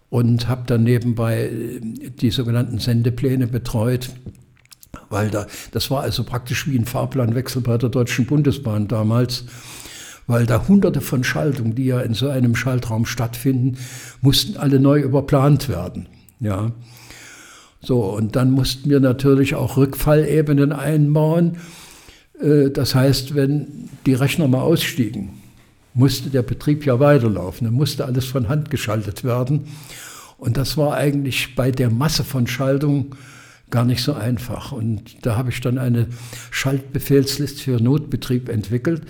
und 0.09 0.49
habe 0.49 0.63
dann 0.67 0.83
nebenbei 0.83 1.45
äh, 1.45 1.81
die 2.11 2.31
sogenannten 2.31 2.79
Sendepläne 2.79 3.47
betreut, 3.47 4.11
weil 5.09 5.31
da, 5.31 5.47
das 5.71 5.91
war 5.91 6.03
also 6.03 6.25
praktisch 6.25 6.69
wie 6.69 6.77
ein 6.77 6.85
Fahrplanwechsel 6.85 7.63
bei 7.63 7.79
der 7.79 7.89
Deutschen 7.89 8.27
Bundesbahn 8.27 8.89
damals, 8.89 9.45
weil 10.31 10.47
da 10.47 10.69
hunderte 10.69 11.01
von 11.01 11.25
Schaltungen, 11.25 11.75
die 11.75 11.87
ja 11.87 12.01
in 12.01 12.15
so 12.15 12.29
einem 12.29 12.55
Schaltraum 12.55 13.05
stattfinden, 13.05 13.79
mussten 14.21 14.57
alle 14.57 14.79
neu 14.79 15.01
überplant 15.01 15.69
werden. 15.69 16.07
Ja. 16.39 16.71
So, 17.83 18.05
und 18.05 18.37
dann 18.37 18.53
mussten 18.53 18.91
wir 18.91 19.01
natürlich 19.01 19.57
auch 19.57 19.77
Rückfallebenen 19.77 20.73
einbauen. 20.73 21.57
Äh, 22.41 22.71
das 22.71 22.95
heißt, 22.95 23.35
wenn 23.35 23.89
die 24.07 24.15
Rechner 24.15 24.47
mal 24.47 24.61
ausstiegen, 24.61 25.31
musste 25.95 26.31
der 26.31 26.43
Betrieb 26.43 26.87
ja 26.87 27.01
weiterlaufen. 27.01 27.67
Dann 27.67 27.75
musste 27.75 28.05
alles 28.05 28.27
von 28.27 28.49
Hand 28.49 28.71
geschaltet 28.71 29.25
werden. 29.25 29.67
Und 30.39 30.57
das 30.57 30.77
war 30.77 30.95
eigentlich 30.95 31.57
bei 31.57 31.73
der 31.73 31.91
Masse 31.91 32.23
von 32.23 32.47
Schaltungen 32.47 33.17
gar 33.71 33.85
nicht 33.85 34.03
so 34.03 34.13
einfach. 34.13 34.71
Und 34.71 35.27
da 35.27 35.37
habe 35.37 35.51
ich 35.51 35.61
dann 35.61 35.79
eine 35.79 36.07
Schaltbefehlsliste 36.51 37.63
für 37.63 37.83
Notbetrieb 37.83 38.49
entwickelt, 38.49 39.03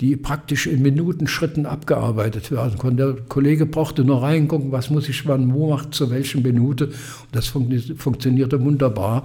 die 0.00 0.16
praktisch 0.16 0.66
in 0.66 0.82
Minutenschritten 0.82 1.66
abgearbeitet 1.66 2.50
werden 2.50 2.78
konnte. 2.78 3.14
Der 3.14 3.22
Kollege 3.24 3.66
brauchte 3.66 4.04
nur 4.04 4.22
reingucken, 4.22 4.70
was 4.70 4.90
muss 4.90 5.08
ich 5.08 5.26
wann 5.26 5.52
wo 5.52 5.70
machen, 5.70 5.92
zu 5.92 6.10
welchen 6.10 6.42
Minute. 6.42 6.90
Das 7.32 7.48
fun 7.48 7.82
funktionierte 7.96 8.62
wunderbar 8.64 9.24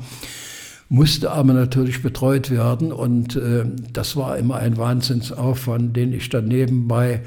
musste 0.89 1.31
aber 1.31 1.53
natürlich 1.53 2.03
betreut 2.03 2.51
werden 2.51 2.91
und 2.91 3.35
äh, 3.35 3.65
das 3.93 4.15
war 4.15 4.37
immer 4.37 4.57
ein 4.57 4.77
Wahnsinnsaufwand, 4.77 5.97
den 5.97 6.13
ich 6.13 6.29
dann 6.29 6.47
nebenbei 6.47 7.23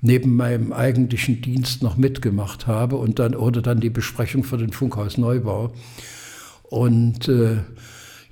neben 0.00 0.36
meinem 0.36 0.72
eigentlichen 0.72 1.42
Dienst 1.42 1.82
noch 1.82 1.96
mitgemacht 1.96 2.66
habe 2.68 2.96
und 2.96 3.18
dann 3.18 3.34
oder 3.34 3.62
dann 3.62 3.80
die 3.80 3.90
Besprechung 3.90 4.44
für 4.44 4.58
den 4.58 4.70
Funkhausneubau 4.72 5.72
und 6.62 7.28
äh, 7.28 7.56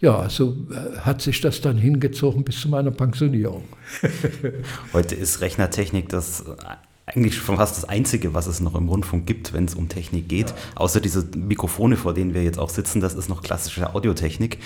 ja, 0.01 0.29
so 0.29 0.57
äh, 0.71 0.99
hat 0.99 1.23
sich 1.23 1.41
das 1.41 1.61
dann 1.61 1.77
hingezogen 1.77 2.45
bis 2.45 2.61
zu 2.61 2.69
meiner 2.69 2.91
Pensionierung. 2.91 3.65
Heute 4.93 5.15
ist 5.15 5.41
Rechnertechnik 5.41 6.09
das 6.09 6.45
eigentlich 7.07 7.37
schon 7.37 7.57
fast 7.57 7.77
das 7.77 7.85
Einzige, 7.85 8.35
was 8.35 8.47
es 8.47 8.61
noch 8.61 8.75
im 8.75 8.89
Rundfunk 8.89 9.27
gibt, 9.27 9.53
wenn 9.53 9.65
es 9.65 9.75
um 9.75 9.89
Technik 9.89 10.29
geht. 10.29 10.51
Ja. 10.51 10.57
Außer 10.77 11.01
diese 11.01 11.27
Mikrofone, 11.37 11.97
vor 11.97 12.15
denen 12.15 12.35
wir 12.35 12.43
jetzt 12.43 12.59
auch 12.59 12.71
sitzen, 12.71 13.01
das 13.01 13.15
ist 13.15 13.29
noch 13.29 13.43
klassische 13.43 13.95
Audiotechnik. 13.95 14.59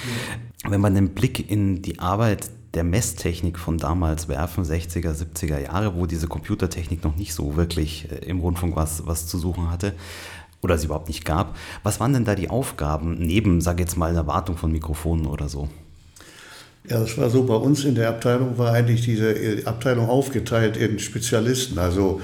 Ja. 0.65 0.71
Wenn 0.71 0.81
man 0.81 0.95
den 0.95 1.11
Blick 1.11 1.51
in 1.51 1.83
die 1.83 1.99
Arbeit 1.99 2.51
der 2.75 2.85
Messtechnik 2.85 3.59
von 3.59 3.79
damals 3.79 4.29
werfen, 4.29 4.65
60er, 4.65 5.13
70er 5.13 5.59
Jahre, 5.59 5.95
wo 5.95 6.07
diese 6.07 6.27
Computertechnik 6.27 7.05
noch 7.05 7.17
nicht 7.17 7.35
so 7.35 7.57
wirklich 7.57 8.11
äh, 8.11 8.17
im 8.27 8.41
Rundfunk 8.41 8.77
was, 8.77 9.07
was 9.07 9.27
zu 9.27 9.39
suchen 9.39 9.71
hatte 9.71 9.95
oder 10.63 10.77
es 10.77 10.85
überhaupt 10.85 11.09
nicht 11.09 11.25
gab. 11.25 11.57
Was 11.83 12.01
waren 12.01 12.13
denn 12.13 12.25
da 12.25 12.35
die 12.35 12.49
Aufgaben 12.49 13.17
neben, 13.19 13.61
sag 13.61 13.81
jetzt 13.81 13.97
mal, 13.97 14.11
einer 14.11 14.27
Wartung 14.27 14.57
von 14.57 14.73
Mikrofonen 14.73 15.27
oder 15.27 15.49
so? 15.49 15.69
Ja, 16.89 17.01
das 17.01 17.17
war 17.19 17.31
so. 17.31 17.45
Bei 17.45 17.55
uns 17.55 17.85
in 17.85 17.95
der 17.95 18.09
Abteilung 18.09 18.59
war 18.59 18.73
eigentlich 18.73 19.03
diese 19.03 19.33
äh, 19.33 19.65
Abteilung 19.67 20.09
aufgeteilt 20.09 20.77
in 20.77 20.99
Spezialisten, 20.99 21.79
also 21.79 22.21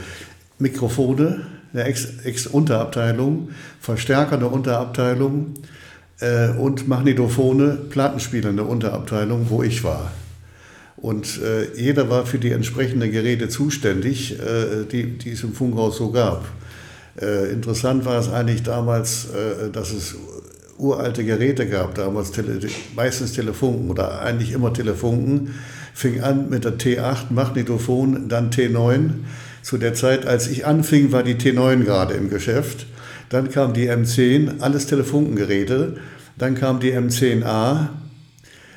Mikrofone, 0.59 1.47
eine 1.73 1.85
Ex-Unterabteilung, 1.85 3.49
-Ex 3.49 3.52
Verstärker 3.80 4.37
eine 4.37 4.49
Unterabteilung 4.49 5.54
äh, 6.21 6.49
und 6.50 6.88
Magnetophone, 6.88 7.88
Plattenspieler 7.90 8.49
eine 8.49 8.64
Unterabteilung, 8.64 9.50
wo 9.50 9.62
ich 9.62 9.85
war. 9.85 10.11
Und 10.97 11.40
äh, 11.40 11.80
jeder 11.80 12.11
war 12.11 12.26
für 12.26 12.38
die 12.38 12.50
entsprechenden 12.50 13.12
Geräte 13.12 13.49
zuständig, 13.49 14.37
äh, 14.40 14.85
die, 14.90 15.18
die 15.18 15.30
es 15.30 15.45
im 15.45 15.52
Funkhaus 15.52 15.99
so 15.99 16.11
gab. 16.11 16.45
Äh, 17.20 17.50
interessant 17.50 18.04
war 18.04 18.18
es 18.18 18.30
eigentlich 18.30 18.62
damals, 18.62 19.26
äh, 19.26 19.70
dass 19.70 19.92
es 19.92 20.14
uralte 20.78 21.25
Geräte 21.25 21.68
gab, 21.68 21.94
damals 21.96 22.30
Tele 22.30 22.60
meistens 22.94 23.32
Telefunken 23.32 23.90
oder 23.90 24.20
eigentlich 24.20 24.52
immer 24.52 24.72
Telefunken. 24.72 25.54
Fing 25.94 26.20
an 26.20 26.48
mit 26.48 26.64
der 26.64 26.78
T8 26.78 27.30
Magnetophon, 27.30 28.28
dann 28.28 28.50
T9. 28.50 29.10
Zu 29.62 29.78
der 29.78 29.94
Zeit, 29.94 30.26
als 30.26 30.46
ich 30.46 30.64
anfing, 30.66 31.10
war 31.10 31.25
die 31.25 31.34
T9 31.34 31.84
gerade 31.84 32.14
im 32.14 32.30
Geschäft. 32.30 32.87
Dann 33.28 33.50
kam 33.50 33.75
die 33.75 33.90
M10, 33.90 34.60
alles 34.60 34.87
Telefunkengeräte. 34.87 35.96
Dann 36.38 36.54
kam 36.54 36.78
die 36.78 36.92
M10A 36.92 37.88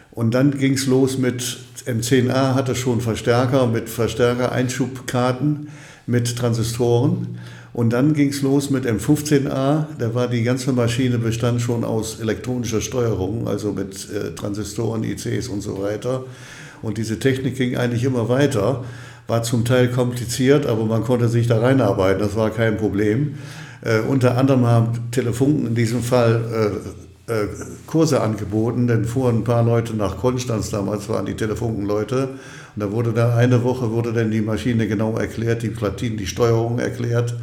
und 0.10 0.33
dann 0.33 0.57
ging 0.57 0.74
es 0.74 0.88
los 0.88 1.19
mit 1.19 1.60
M10A 1.86 2.55
hatte 2.55 2.75
schon 2.75 3.01
Verstärker 3.01 3.67
mit 3.67 3.89
Verstärker-Einschubkarten 3.89 5.69
mit 6.05 6.36
Transistoren. 6.36 7.39
Und 7.74 7.94
dann 7.94 8.13
ging 8.13 8.30
es 8.30 8.42
los 8.42 8.70
mit 8.70 8.86
M15A. 8.86 9.86
Da 9.98 10.13
war 10.13 10.28
die 10.28 10.44
ganze 10.44 10.74
Maschine 10.74 11.18
bestand 11.18 11.62
schon 11.62 11.84
aus 11.84 12.20
elektronischer 12.20 12.82
Steuerung, 12.82 13.48
also 13.48 13.72
mit 13.72 14.10
äh, 14.12 14.36
Transistoren, 14.36 15.04
ICs 15.04 15.48
und 15.48 15.62
so 15.62 15.82
weiter. 15.82 16.25
Und 16.82 16.98
diese 16.98 17.20
Technik 17.20 17.56
ging 17.56 17.78
eigentlich 17.78 18.04
immer 18.04 18.28
weiter. 18.28 18.84
War 19.28 19.44
zum 19.44 19.63
Teil 19.63 19.88
kompliziert, 19.90 20.66
aber 20.66 20.86
man 20.86 21.04
konnte 21.04 21.30
sich 21.30 21.48
da 21.48 21.60
reinarbeiten. 21.60 22.20
Das 22.22 22.36
war 22.36 22.50
kein 22.50 22.75
Problem. 22.78 23.36
Äh, 23.84 24.01
unter 24.01 24.38
anderem 24.38 24.66
haben 24.66 25.12
Telefunken 25.12 25.68
in 25.68 25.75
diesem 25.75 26.04
Fall 26.04 26.82
äh, 27.28 27.32
äh, 27.32 27.48
Kurse 27.88 28.22
angeboten, 28.22 28.88
denn 28.88 29.06
fuhren 29.06 29.38
ein 29.38 29.44
paar 29.44 29.63
Leute 29.63 29.96
nach 29.96 30.18
Konstanz, 30.18 30.70
damals 30.70 31.08
waren 31.08 31.25
die 31.25 31.36
Telefunkenleute. 31.36 32.30
Und 32.75 32.82
da 32.82 32.92
wurde 32.92 33.12
da 33.13 33.36
eine 33.36 33.63
Woche 33.63 33.92
wurde 33.92 34.13
dann 34.13 34.32
die 34.32 34.42
Maschine 34.42 34.88
genau 34.88 35.18
erklärt, 35.18 35.63
die 35.63 35.70
Platinen, 35.70 36.18
die 36.18 36.28
Steuerung 36.28 36.80
erklärt 36.80 37.36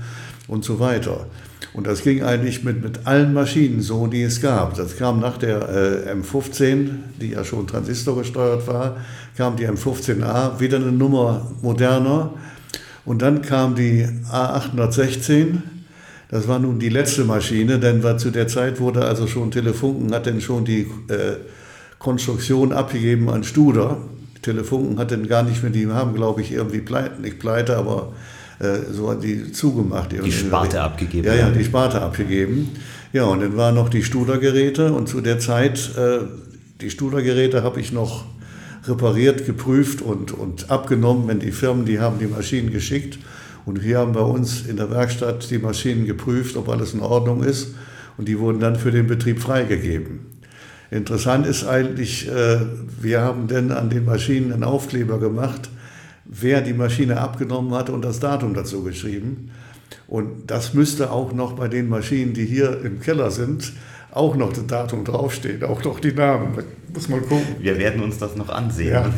und 0.46 0.64
so 0.64 0.80
weiter. 0.80 1.26
Und 1.74 1.86
das 1.86 2.02
ging 2.02 2.22
eigentlich 2.22 2.64
mit, 2.64 2.82
mit 2.82 3.06
allen 3.06 3.34
Maschinen 3.34 3.82
so, 3.82 4.06
die 4.06 4.22
es 4.22 4.40
gab. 4.40 4.74
Das 4.74 4.96
kam 4.96 5.20
nach 5.20 5.36
der 5.36 5.68
äh, 5.68 6.12
M15, 6.12 6.88
die 7.20 7.30
ja 7.30 7.44
schon 7.44 7.66
transistorgesteuert 7.66 8.66
war, 8.66 8.96
kam 9.36 9.56
die 9.56 9.68
M15A, 9.68 10.58
wieder 10.60 10.78
eine 10.78 10.92
Nummer 10.92 11.52
moderner. 11.62 12.32
Und 13.04 13.22
dann 13.22 13.42
kam 13.42 13.74
die 13.74 14.06
A816. 14.30 15.58
Das 16.30 16.48
war 16.48 16.58
nun 16.58 16.78
die 16.78 16.88
letzte 16.88 17.24
Maschine, 17.24 17.78
denn 17.78 18.02
war 18.02 18.18
zu 18.18 18.30
der 18.30 18.48
Zeit 18.48 18.80
wurde 18.80 19.04
also 19.04 19.26
schon 19.26 19.50
Telefunken, 19.50 20.12
hat 20.12 20.26
denn 20.26 20.40
schon 20.40 20.64
die 20.64 20.82
äh, 21.08 21.36
Konstruktion 21.98 22.72
abgegeben 22.72 23.30
an 23.30 23.44
Studer. 23.44 23.98
Telefunken 24.42 24.98
hat 24.98 25.10
denn 25.10 25.26
gar 25.28 25.42
nicht 25.42 25.62
mehr, 25.62 25.72
die 25.72 25.86
haben 25.88 26.14
glaube 26.14 26.42
ich 26.42 26.52
irgendwie 26.52 26.80
pleite, 26.80 27.20
nicht 27.20 27.38
pleite, 27.38 27.76
aber 27.76 28.12
äh, 28.58 28.92
so 28.92 29.10
hat 29.10 29.22
die 29.22 29.52
zugemacht. 29.52 30.12
Die 30.12 30.32
Sparte 30.32 30.80
abgegeben. 30.80 31.26
Ja, 31.26 31.34
ja, 31.34 31.50
die 31.50 31.64
Sparte 31.64 32.00
abgegeben. 32.00 32.70
Ja, 33.12 33.24
und 33.24 33.40
dann 33.40 33.56
waren 33.56 33.74
noch 33.74 33.88
die 33.88 34.02
Studergeräte 34.02 34.92
und 34.92 35.08
zu 35.08 35.20
der 35.20 35.38
Zeit, 35.38 35.96
äh, 35.96 36.20
die 36.80 36.90
Studergeräte 36.90 37.62
habe 37.62 37.80
ich 37.80 37.92
noch 37.92 38.26
repariert, 38.84 39.46
geprüft 39.46 40.02
und, 40.02 40.32
und 40.32 40.70
abgenommen, 40.70 41.28
wenn 41.28 41.40
die 41.40 41.52
Firmen, 41.52 41.84
die 41.84 42.00
haben 42.00 42.18
die 42.18 42.26
Maschinen 42.26 42.70
geschickt. 42.70 43.18
Und 43.64 43.82
wir 43.82 43.98
haben 43.98 44.12
bei 44.12 44.20
uns 44.20 44.66
in 44.66 44.76
der 44.76 44.90
Werkstatt 44.90 45.50
die 45.50 45.58
Maschinen 45.58 46.06
geprüft, 46.06 46.56
ob 46.56 46.68
alles 46.68 46.94
in 46.94 47.00
Ordnung 47.00 47.42
ist. 47.42 47.74
Und 48.16 48.26
die 48.26 48.38
wurden 48.38 48.60
dann 48.60 48.76
für 48.76 48.90
den 48.90 49.06
Betrieb 49.06 49.40
freigegeben. 49.40 50.20
Interessant 50.90 51.46
ist 51.46 51.66
eigentlich, 51.66 52.28
äh, 52.28 52.60
wir 53.00 53.20
haben 53.20 53.46
denn 53.46 53.72
an 53.72 53.90
den 53.90 54.04
Maschinen 54.04 54.52
einen 54.52 54.64
Aufkleber 54.64 55.18
gemacht, 55.18 55.68
wer 56.24 56.60
die 56.62 56.72
Maschine 56.72 57.20
abgenommen 57.20 57.74
hat 57.74 57.90
und 57.90 58.02
das 58.04 58.20
Datum 58.20 58.54
dazu 58.54 58.82
geschrieben. 58.82 59.50
Und 60.06 60.50
das 60.50 60.72
müsste 60.72 61.10
auch 61.10 61.32
noch 61.32 61.52
bei 61.52 61.68
den 61.68 61.88
Maschinen, 61.88 62.32
die 62.32 62.46
hier 62.46 62.80
im 62.82 63.00
Keller 63.00 63.30
sind, 63.30 63.72
auch 64.10 64.36
noch 64.36 64.52
das 64.52 64.66
Datum 64.66 65.04
draufstehen, 65.04 65.62
auch 65.64 65.84
noch 65.84 66.00
die 66.00 66.12
Namen. 66.12 66.54
Da 66.56 66.62
muss 66.94 67.08
man 67.10 67.20
gucken. 67.20 67.56
Wir 67.60 67.78
werden 67.78 68.02
uns 68.02 68.16
das 68.16 68.34
noch 68.34 68.48
ansehen. 68.48 68.88
Ja. 68.88 69.10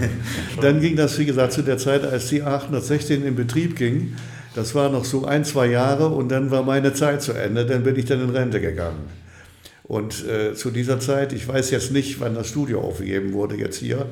Dann 0.61 0.81
ging 0.81 0.97
das, 0.97 1.17
wie 1.19 1.27
gesagt, 1.27 1.53
zu 1.53 1.63
der 1.63 1.79
Zeit, 1.79 2.05
als 2.05 2.29
die 2.29 2.43
816 2.43 3.25
in 3.25 3.37
Betrieb 3.37 3.77
ging. 3.77 4.15
Das 4.57 4.75
war 4.75 4.91
noch 4.91 5.05
so 5.05 5.25
ein, 5.25 5.45
zwei 5.45 5.67
Jahre 5.67 6.09
und 6.09 6.29
dann 6.31 6.51
war 6.51 6.65
meine 6.65 6.93
Zeit 6.93 7.23
zu 7.23 7.33
Ende. 7.33 7.65
Dann 7.65 7.85
bin 7.85 7.95
ich 7.95 8.07
dann 8.07 8.21
in 8.21 8.31
Rente 8.31 8.61
gegangen. 8.61 8.99
Und 9.91 10.25
äh, 10.25 10.55
zu 10.55 10.71
dieser 10.71 11.01
Zeit, 11.01 11.33
ich 11.33 11.49
weiß 11.49 11.73
jetzt 11.73 11.91
nicht, 11.91 12.21
wann 12.21 12.37
das 12.37 12.47
Studio 12.47 12.81
aufgegeben 12.81 13.33
wurde 13.33 13.57
jetzt 13.57 13.79
hier, 13.79 14.07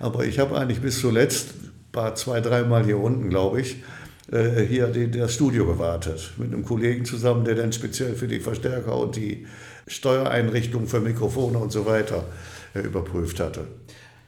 aber 0.00 0.24
ich 0.24 0.40
habe 0.40 0.58
eigentlich 0.58 0.80
bis 0.80 0.98
zuletzt, 0.98 1.54
war 1.92 2.16
zwei, 2.16 2.40
dreimal 2.40 2.84
hier 2.84 2.98
unten, 2.98 3.30
glaube 3.30 3.60
ich, 3.60 3.76
äh, 4.32 4.62
hier 4.62 4.88
das 4.88 5.32
Studio 5.32 5.66
gewartet. 5.66 6.32
Mit 6.36 6.52
einem 6.52 6.64
Kollegen 6.64 7.04
zusammen, 7.04 7.44
der 7.44 7.54
dann 7.54 7.72
speziell 7.72 8.16
für 8.16 8.26
die 8.26 8.40
Verstärker 8.40 8.96
und 8.96 9.14
die 9.14 9.46
Steuereinrichtung 9.86 10.88
für 10.88 10.98
Mikrofone 10.98 11.58
und 11.58 11.70
so 11.70 11.86
weiter 11.86 12.24
äh, 12.74 12.80
überprüft 12.80 13.38
hatte. 13.38 13.68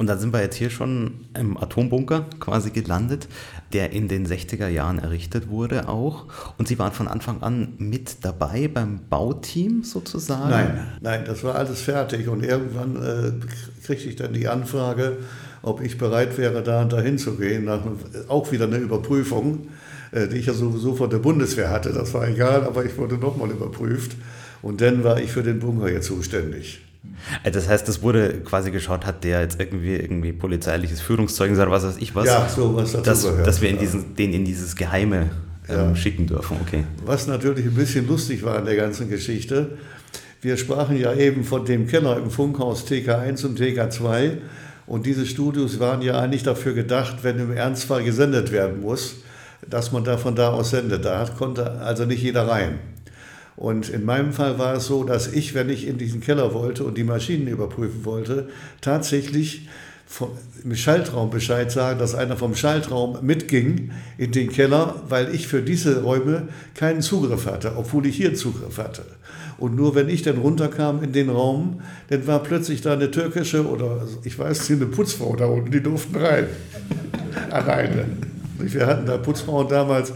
Und 0.03 0.09
dann 0.09 0.19
sind 0.19 0.33
wir 0.33 0.41
jetzt 0.41 0.57
hier 0.57 0.69
schon 0.69 1.29
im 1.39 1.57
Atombunker 1.57 2.27
quasi 2.41 2.71
gelandet, 2.71 3.29
der 3.73 3.93
in 3.93 4.09
den 4.09 4.27
60er 4.27 4.67
Jahren 4.67 4.99
errichtet 4.99 5.49
wurde 5.49 5.89
auch. 5.89 6.27
Und 6.59 6.67
Sie 6.67 6.77
waren 6.81 6.91
von 6.91 7.07
Anfang 7.07 7.41
an 7.41 7.75
mit 7.79 8.17
dabei 8.23 8.67
beim 8.67 8.99
Bauteam 9.09 9.85
sozusagen? 9.85 10.51
Nein, 10.51 10.87
nein, 11.01 11.25
das 11.25 11.45
war 11.45 11.55
alles 11.55 11.83
fertig. 11.83 12.27
Und 12.27 12.43
irgendwann 12.43 12.97
äh, 12.97 13.87
kriegte 13.87 14.09
ich 14.09 14.17
dann 14.17 14.33
die 14.33 14.49
Anfrage, 14.49 15.19
ob 15.63 15.81
ich 15.81 15.99
bereit 15.99 16.37
wäre, 16.37 16.65
da 16.65 16.83
und 16.83 16.93
dahin 16.93 17.17
zu 17.17 17.37
gehen. 17.37 17.67
Nach, 17.67 17.83
auch 18.27 18.51
wieder 18.51 18.65
eine 18.65 18.79
Überprüfung, 18.79 19.69
äh, 20.11 20.27
die 20.27 20.39
ich 20.39 20.47
ja 20.47 20.53
sowieso 20.53 20.97
von 20.97 21.11
der 21.11 21.19
Bundeswehr 21.19 21.71
hatte. 21.71 21.93
Das 21.93 22.13
war 22.13 22.27
egal, 22.27 22.65
aber 22.65 22.85
ich 22.85 22.99
wurde 22.99 23.19
nochmal 23.19 23.53
überprüft. 23.53 24.17
Und 24.63 24.81
dann 24.81 25.05
war 25.05 25.21
ich 25.21 25.31
für 25.31 25.45
den 25.45 25.61
Bunker 25.61 25.89
hier 25.89 26.01
zuständig. 26.01 26.81
Äh, 27.43 27.51
das 27.51 27.69
heißt, 27.69 27.89
es 27.89 28.03
wurde 28.03 28.41
quasi 28.41 28.71
geschaut, 28.71 29.07
hat 29.07 29.25
der 29.25 29.41
jetzt 29.41 29.61
irgendwie, 29.61 29.97
irgendwie 29.97 30.33
polizeiliches 30.33 31.01
Führungszeugnis 31.01 31.59
oder 31.59 31.71
was 31.71 31.85
weiß 31.85 31.97
ich 31.99 32.15
was? 32.15 32.27
Ja, 32.27 32.49
so 32.49 32.75
was 32.75 32.93
dazu 32.93 33.05
dass, 33.05 33.23
gehört. 33.23 33.47
dass 33.47 33.61
wir 33.61 33.71
in 33.71 33.79
diesen, 33.79 34.15
den 34.17 34.33
in 34.33 34.45
dieses 34.45 34.77
Geheime 34.77 35.31
ähm, 35.69 35.77
ja. 35.77 35.97
schicken 35.97 36.27
dürfen, 36.27 36.57
okay. 36.61 36.85
Was 37.05 37.27
natürlich 37.27 37.67
ein 37.67 37.75
bisschen 37.75 38.07
lustig 38.07 38.43
war 38.43 38.59
in 38.59 38.65
der 38.65 38.77
ganzen 38.77 39.09
Geschichte, 39.09 39.79
wir 40.41 40.57
sprachen 40.57 40.97
ja 40.97 41.15
eben 41.15 41.45
von 41.45 41.65
dem 41.65 41.87
Keller 41.87 42.17
im 42.17 42.31
Funkhaus 42.31 42.85
TK1 42.87 43.47
und 43.47 43.61
TK2 43.61 44.39
und 44.87 45.07
diese 45.07 45.27
Studios 45.27 45.79
waren 45.79 46.03
ja 46.03 46.19
eigentlich 46.19 46.43
dafür 46.43 46.75
gedacht, 46.75 47.19
wenn 47.23 47.39
im 47.39 47.53
Ernstfall 47.53 48.03
gesendet 48.03 48.51
werden 48.51 48.81
muss, 48.81 49.17
dass 49.69 49.93
man 49.93 50.03
da 50.03 50.17
von 50.17 50.35
da 50.35 50.51
aus 50.51 50.71
sendet. 50.71 51.05
Da 51.05 51.25
konnte 51.39 51.81
also 51.81 52.05
nicht 52.05 52.23
jeder 52.23 52.49
rein. 52.49 52.81
Und 53.57 53.89
in 53.89 54.05
meinem 54.05 54.33
Fall 54.33 54.59
war 54.59 54.75
es 54.75 54.87
so, 54.87 55.05
dass 55.05 55.33
ich, 55.33 55.55
wenn 55.55 55.69
ich 55.69 55.87
in 55.87 55.99
diesen 55.99 56.21
Keller 56.21 56.55
wollte 56.55 56.85
und 56.85 56.97
die 56.97 57.05
Maschinen 57.05 57.49
überprüfen 57.49 58.05
wollte, 58.05 58.49
tatsächlich 58.81 59.69
vom, 60.07 60.31
im 60.63 60.75
Schaltraum 60.75 61.31
Bescheid 61.31 61.71
sagen, 61.71 61.99
dass 61.99 62.15
einer 62.15 62.37
vom 62.37 62.55
Schaltraum 62.55 63.19
mitging 63.23 63.91
in 64.19 64.31
den 64.33 64.51
Keller, 64.51 65.03
weil 65.09 65.35
ich 65.35 65.49
für 65.49 65.63
diese 65.63 66.03
Räume 66.03 66.49
keinen 66.75 67.03
Zugriff 67.03 67.47
hatte, 67.47 67.75
obwohl 67.77 68.07
ich 68.07 68.17
hier 68.17 68.35
Zugriff 68.35 68.79
hatte. 68.79 69.05
Und 69.59 69.77
nur 69.77 69.95
wenn 69.95 70.09
ich 70.09 70.23
dann 70.23 70.39
runterkam 70.39 71.03
in 71.03 71.13
den 71.13 71.31
Raum, 71.31 71.83
dann 72.09 72.27
war 72.27 72.43
plötzlich 72.43 72.81
da 72.81 72.95
eine 72.95 73.11
türkische 73.11 73.67
oder 73.67 74.07
ich 74.25 74.39
weiß 74.39 74.71
nicht, 74.71 74.83
eine 74.83 74.91
Putzfrau 74.91 75.37
da 75.37 75.47
unten, 75.47 75.71
die 75.71 75.83
durften 75.83 76.17
rein. 76.17 76.47
Alleine. 77.51 78.32
Wir 78.63 78.87
hatten 78.87 79.07
da 79.07 79.19
Putzfrauen 79.19 79.69
damals, 79.69 80.13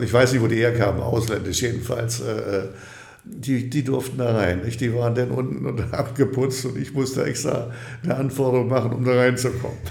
ich 0.00 0.12
weiß 0.12 0.32
nicht, 0.32 0.42
wo 0.42 0.46
die 0.46 0.56
herkamen, 0.56 1.02
ausländisch 1.02 1.62
jedenfalls. 1.62 2.20
Äh, 2.20 2.32
äh, 2.32 2.68
die, 3.28 3.68
die 3.68 3.82
durften 3.82 4.18
da 4.18 4.36
rein. 4.36 4.62
Nicht? 4.62 4.80
Die 4.80 4.94
waren 4.94 5.14
dann 5.14 5.30
unten 5.30 5.66
und 5.66 5.92
haben 5.92 6.14
geputzt 6.14 6.64
und 6.64 6.78
ich 6.78 6.94
musste 6.94 7.24
extra 7.24 7.70
eine 8.02 8.14
Anforderung 8.14 8.68
machen, 8.68 8.92
um 8.92 9.04
da 9.04 9.12
reinzukommen. 9.12 9.76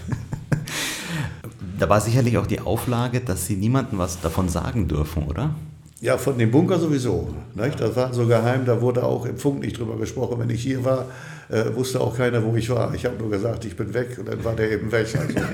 Da 1.77 1.89
war 1.89 1.99
sicherlich 1.99 2.37
auch 2.37 2.47
die 2.47 2.61
Auflage, 2.61 3.19
dass 3.19 3.47
Sie 3.47 3.57
niemandem 3.57 3.99
was 3.99 4.21
davon 4.21 4.47
sagen 4.47 4.87
dürfen, 4.87 5.23
oder? 5.23 5.55
Ja, 5.99 6.17
von 6.17 6.37
dem 6.37 6.49
Bunker 6.49 6.79
sowieso. 6.79 7.33
Nicht? 7.53 7.81
Das 7.81 7.97
war 7.97 8.13
so 8.13 8.25
geheim, 8.27 8.65
da 8.65 8.79
wurde 8.79 9.03
auch 9.03 9.25
im 9.25 9.37
Funk 9.37 9.59
nicht 9.59 9.77
drüber 9.77 9.97
gesprochen. 9.97 10.39
Wenn 10.39 10.49
ich 10.49 10.61
hier 10.61 10.85
war, 10.85 11.07
äh, 11.49 11.65
wusste 11.75 11.99
auch 11.99 12.15
keiner, 12.15 12.43
wo 12.45 12.55
ich 12.55 12.69
war. 12.69 12.93
Ich 12.93 13.05
habe 13.05 13.17
nur 13.17 13.29
gesagt, 13.29 13.65
ich 13.65 13.75
bin 13.75 13.93
weg 13.93 14.15
und 14.17 14.29
dann 14.29 14.41
war 14.45 14.55
der 14.55 14.71
eben 14.71 14.89
weg. 14.89 15.07
Also. 15.19 15.39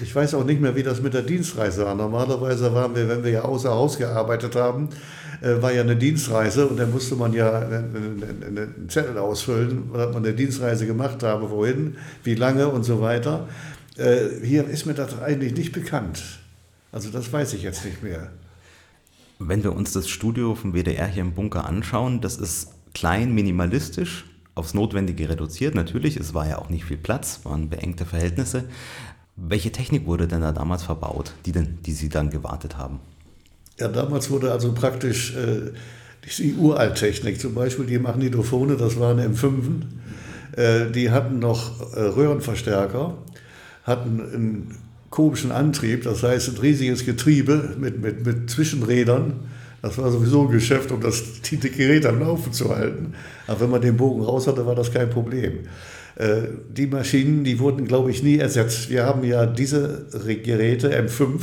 Ich 0.00 0.14
weiß 0.14 0.34
auch 0.34 0.44
nicht 0.44 0.60
mehr, 0.60 0.76
wie 0.76 0.82
das 0.82 1.02
mit 1.02 1.14
der 1.14 1.22
Dienstreise 1.22 1.84
war. 1.84 1.94
Normalerweise 1.94 2.72
waren 2.74 2.94
wir, 2.94 3.08
wenn 3.08 3.24
wir 3.24 3.30
ja 3.30 3.42
außer 3.42 3.70
Haus 3.70 3.98
gearbeitet 3.98 4.54
haben, 4.54 4.88
äh, 5.40 5.60
war 5.62 5.72
ja 5.72 5.82
eine 5.82 5.96
Dienstreise 5.96 6.66
und 6.66 6.78
dann 6.78 6.90
musste 6.90 7.16
man 7.16 7.32
ja 7.32 7.60
einen 7.60 8.86
Zettel 8.88 9.18
ausfüllen, 9.18 9.90
dass 9.92 10.12
man 10.12 10.24
eine 10.24 10.34
Dienstreise 10.34 10.86
gemacht 10.86 11.22
habe, 11.22 11.50
wohin, 11.50 11.96
wie 12.24 12.34
lange 12.34 12.68
und 12.68 12.84
so 12.84 13.00
weiter. 13.00 13.48
Äh, 13.96 14.44
hier 14.44 14.66
ist 14.68 14.86
mir 14.86 14.94
das 14.94 15.20
eigentlich 15.20 15.54
nicht 15.54 15.72
bekannt. 15.72 16.22
Also 16.92 17.10
das 17.10 17.32
weiß 17.32 17.52
ich 17.54 17.62
jetzt 17.62 17.84
nicht 17.84 18.02
mehr. 18.02 18.30
Wenn 19.38 19.62
wir 19.62 19.74
uns 19.74 19.92
das 19.92 20.08
Studio 20.08 20.54
vom 20.54 20.72
WDR 20.72 21.06
hier 21.06 21.22
im 21.22 21.32
Bunker 21.32 21.64
anschauen, 21.64 22.20
das 22.20 22.36
ist 22.36 22.70
klein, 22.94 23.32
minimalistisch, 23.32 24.24
aufs 24.54 24.74
Notwendige 24.74 25.28
reduziert. 25.28 25.76
Natürlich, 25.76 26.16
es 26.16 26.34
war 26.34 26.48
ja 26.48 26.58
auch 26.58 26.70
nicht 26.70 26.84
viel 26.84 26.96
Platz, 26.96 27.40
waren 27.44 27.68
beengte 27.68 28.04
Verhältnisse. 28.04 28.64
Welche 29.40 29.70
Technik 29.70 30.06
wurde 30.06 30.26
denn 30.26 30.40
da 30.40 30.52
damals 30.52 30.82
verbaut, 30.82 31.32
die, 31.46 31.52
denn, 31.52 31.78
die 31.86 31.92
Sie 31.92 32.08
dann 32.08 32.30
gewartet 32.30 32.76
haben? 32.76 32.98
Ja, 33.78 33.86
damals 33.86 34.30
wurde 34.30 34.50
also 34.50 34.72
praktisch 34.72 35.36
äh, 35.36 35.70
die 36.38 36.54
Uralttechnik, 36.54 37.40
zum 37.40 37.54
Beispiel 37.54 37.86
die 37.86 37.98
Magnetophone, 37.98 38.76
das 38.76 38.98
waren 38.98 39.20
M5, 39.20 39.82
äh, 40.56 40.90
die 40.90 41.10
hatten 41.10 41.38
noch 41.38 41.94
äh, 41.94 42.00
Röhrenverstärker, 42.00 43.16
hatten 43.84 44.20
einen 44.20 44.76
komischen 45.10 45.52
Antrieb, 45.52 46.02
das 46.02 46.24
heißt 46.24 46.48
ein 46.48 46.58
riesiges 46.58 47.06
Getriebe 47.06 47.76
mit, 47.78 48.02
mit, 48.02 48.26
mit 48.26 48.50
Zwischenrädern. 48.50 49.34
Das 49.80 49.96
war 49.96 50.10
sowieso 50.10 50.42
ein 50.46 50.50
Geschäft, 50.50 50.90
um 50.90 51.00
das, 51.00 51.40
die 51.42 51.58
Geräte 51.58 52.08
am 52.08 52.18
Laufen 52.18 52.52
zu 52.52 52.74
halten. 52.74 53.14
Aber 53.46 53.60
wenn 53.60 53.70
man 53.70 53.80
den 53.80 53.96
Bogen 53.96 54.24
raus 54.24 54.48
hatte, 54.48 54.66
war 54.66 54.74
das 54.74 54.92
kein 54.92 55.08
Problem. 55.08 55.60
Äh, 56.18 56.48
die 56.68 56.88
Maschinen, 56.88 57.44
die 57.44 57.60
wurden, 57.60 57.86
glaube 57.86 58.10
ich, 58.10 58.24
nie 58.24 58.38
ersetzt. 58.38 58.90
Wir 58.90 59.06
haben 59.06 59.22
ja 59.22 59.46
diese 59.46 60.06
Geräte 60.42 60.90
M5 60.90 61.40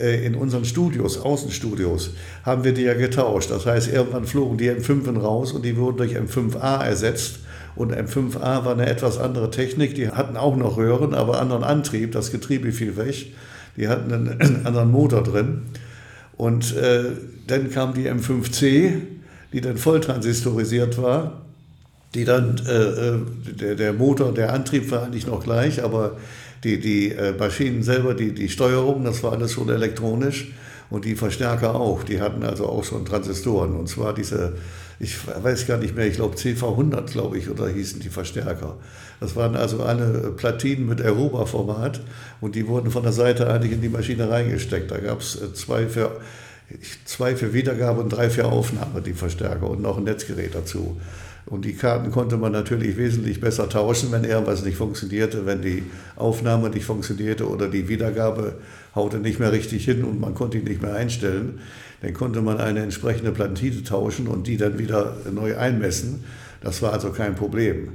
äh, 0.00 0.26
in 0.26 0.34
unseren 0.34 0.64
Studios, 0.64 1.18
Außenstudios, 1.18 2.10
haben 2.42 2.64
wir 2.64 2.74
die 2.74 2.82
ja 2.82 2.94
getauscht. 2.94 3.52
Das 3.52 3.66
heißt, 3.66 3.92
irgendwann 3.92 4.24
flogen 4.24 4.58
die 4.58 4.68
M5 4.68 5.16
raus 5.20 5.52
und 5.52 5.64
die 5.64 5.76
wurden 5.76 5.98
durch 5.98 6.16
M5A 6.16 6.84
ersetzt. 6.84 7.38
Und 7.76 7.92
M5A 7.92 8.64
war 8.64 8.72
eine 8.72 8.86
etwas 8.86 9.18
andere 9.18 9.50
Technik. 9.50 9.94
Die 9.94 10.08
hatten 10.08 10.36
auch 10.36 10.56
noch 10.56 10.76
Röhren, 10.76 11.14
aber 11.14 11.40
anderen 11.40 11.62
Antrieb. 11.62 12.12
Das 12.12 12.32
Getriebe 12.32 12.72
fiel 12.72 12.96
weg. 12.96 13.32
Die 13.76 13.86
hatten 13.86 14.12
einen 14.12 14.60
anderen 14.66 14.90
Motor 14.90 15.22
drin. 15.22 15.62
Und 16.36 16.76
äh, 16.76 17.04
dann 17.46 17.70
kam 17.70 17.94
die 17.94 18.10
M5C, 18.10 18.92
die 19.52 19.60
dann 19.60 19.76
volltransistorisiert 19.76 21.00
war 21.00 21.44
die 22.14 22.24
dann, 22.24 22.60
äh, 22.66 22.72
äh, 22.72 23.18
der, 23.58 23.74
der 23.74 23.92
Motor, 23.92 24.32
der 24.32 24.52
Antrieb 24.52 24.90
war 24.90 25.02
eigentlich 25.02 25.26
noch 25.26 25.42
gleich, 25.42 25.82
aber 25.82 26.16
die, 26.62 26.78
die 26.80 27.10
äh, 27.10 27.32
Maschinen 27.32 27.82
selber, 27.82 28.14
die, 28.14 28.32
die 28.32 28.48
Steuerung, 28.48 29.04
das 29.04 29.22
war 29.22 29.32
alles 29.32 29.52
schon 29.52 29.68
elektronisch 29.68 30.52
und 30.90 31.04
die 31.04 31.16
Verstärker 31.16 31.74
auch. 31.74 32.04
Die 32.04 32.20
hatten 32.20 32.44
also 32.44 32.66
auch 32.66 32.84
schon 32.84 33.04
Transistoren 33.04 33.74
und 33.74 33.88
zwar 33.88 34.14
diese, 34.14 34.54
ich 35.00 35.16
weiß 35.26 35.66
gar 35.66 35.78
nicht 35.78 35.96
mehr, 35.96 36.06
ich 36.06 36.14
glaube 36.14 36.36
CV100, 36.36 37.12
glaube 37.12 37.36
ich, 37.36 37.50
oder 37.50 37.68
hießen 37.68 38.00
die 38.00 38.08
Verstärker. 38.08 38.76
Das 39.20 39.34
waren 39.34 39.56
also 39.56 39.82
alle 39.82 40.32
Platinen 40.36 40.86
mit 40.86 41.00
Aeroba-Format 41.00 42.00
und 42.40 42.54
die 42.54 42.66
wurden 42.68 42.90
von 42.90 43.02
der 43.02 43.12
Seite 43.12 43.50
eigentlich 43.50 43.72
in 43.72 43.80
die 43.80 43.88
Maschine 43.88 44.30
reingesteckt. 44.30 44.90
Da 44.90 44.98
gab 44.98 45.20
es 45.20 45.40
äh, 45.40 45.52
zwei 45.52 45.86
für, 45.88 46.20
zwei 47.04 47.34
für 47.34 47.52
Wiedergabe 47.52 48.00
und 48.00 48.10
drei 48.10 48.30
für 48.30 48.46
Aufnahme, 48.46 49.02
die 49.02 49.14
Verstärker 49.14 49.68
und 49.68 49.82
noch 49.82 49.98
ein 49.98 50.04
Netzgerät 50.04 50.54
dazu. 50.54 50.96
Und 51.46 51.66
die 51.66 51.74
Karten 51.74 52.10
konnte 52.10 52.38
man 52.38 52.52
natürlich 52.52 52.96
wesentlich 52.96 53.40
besser 53.40 53.68
tauschen, 53.68 54.10
wenn 54.12 54.24
irgendwas 54.24 54.64
nicht 54.64 54.78
funktionierte, 54.78 55.44
wenn 55.44 55.60
die 55.60 55.82
Aufnahme 56.16 56.70
nicht 56.70 56.86
funktionierte 56.86 57.48
oder 57.48 57.68
die 57.68 57.88
Wiedergabe 57.88 58.54
haute 58.94 59.18
nicht 59.18 59.40
mehr 59.40 59.52
richtig 59.52 59.84
hin 59.84 60.04
und 60.04 60.20
man 60.20 60.34
konnte 60.34 60.58
ihn 60.58 60.64
nicht 60.64 60.80
mehr 60.80 60.94
einstellen. 60.94 61.60
Dann 62.00 62.14
konnte 62.14 62.40
man 62.40 62.58
eine 62.58 62.80
entsprechende 62.80 63.32
Platine 63.32 63.82
tauschen 63.82 64.26
und 64.26 64.46
die 64.46 64.56
dann 64.56 64.78
wieder 64.78 65.16
neu 65.32 65.56
einmessen. 65.56 66.24
Das 66.62 66.80
war 66.80 66.94
also 66.94 67.10
kein 67.10 67.34
Problem. 67.34 67.88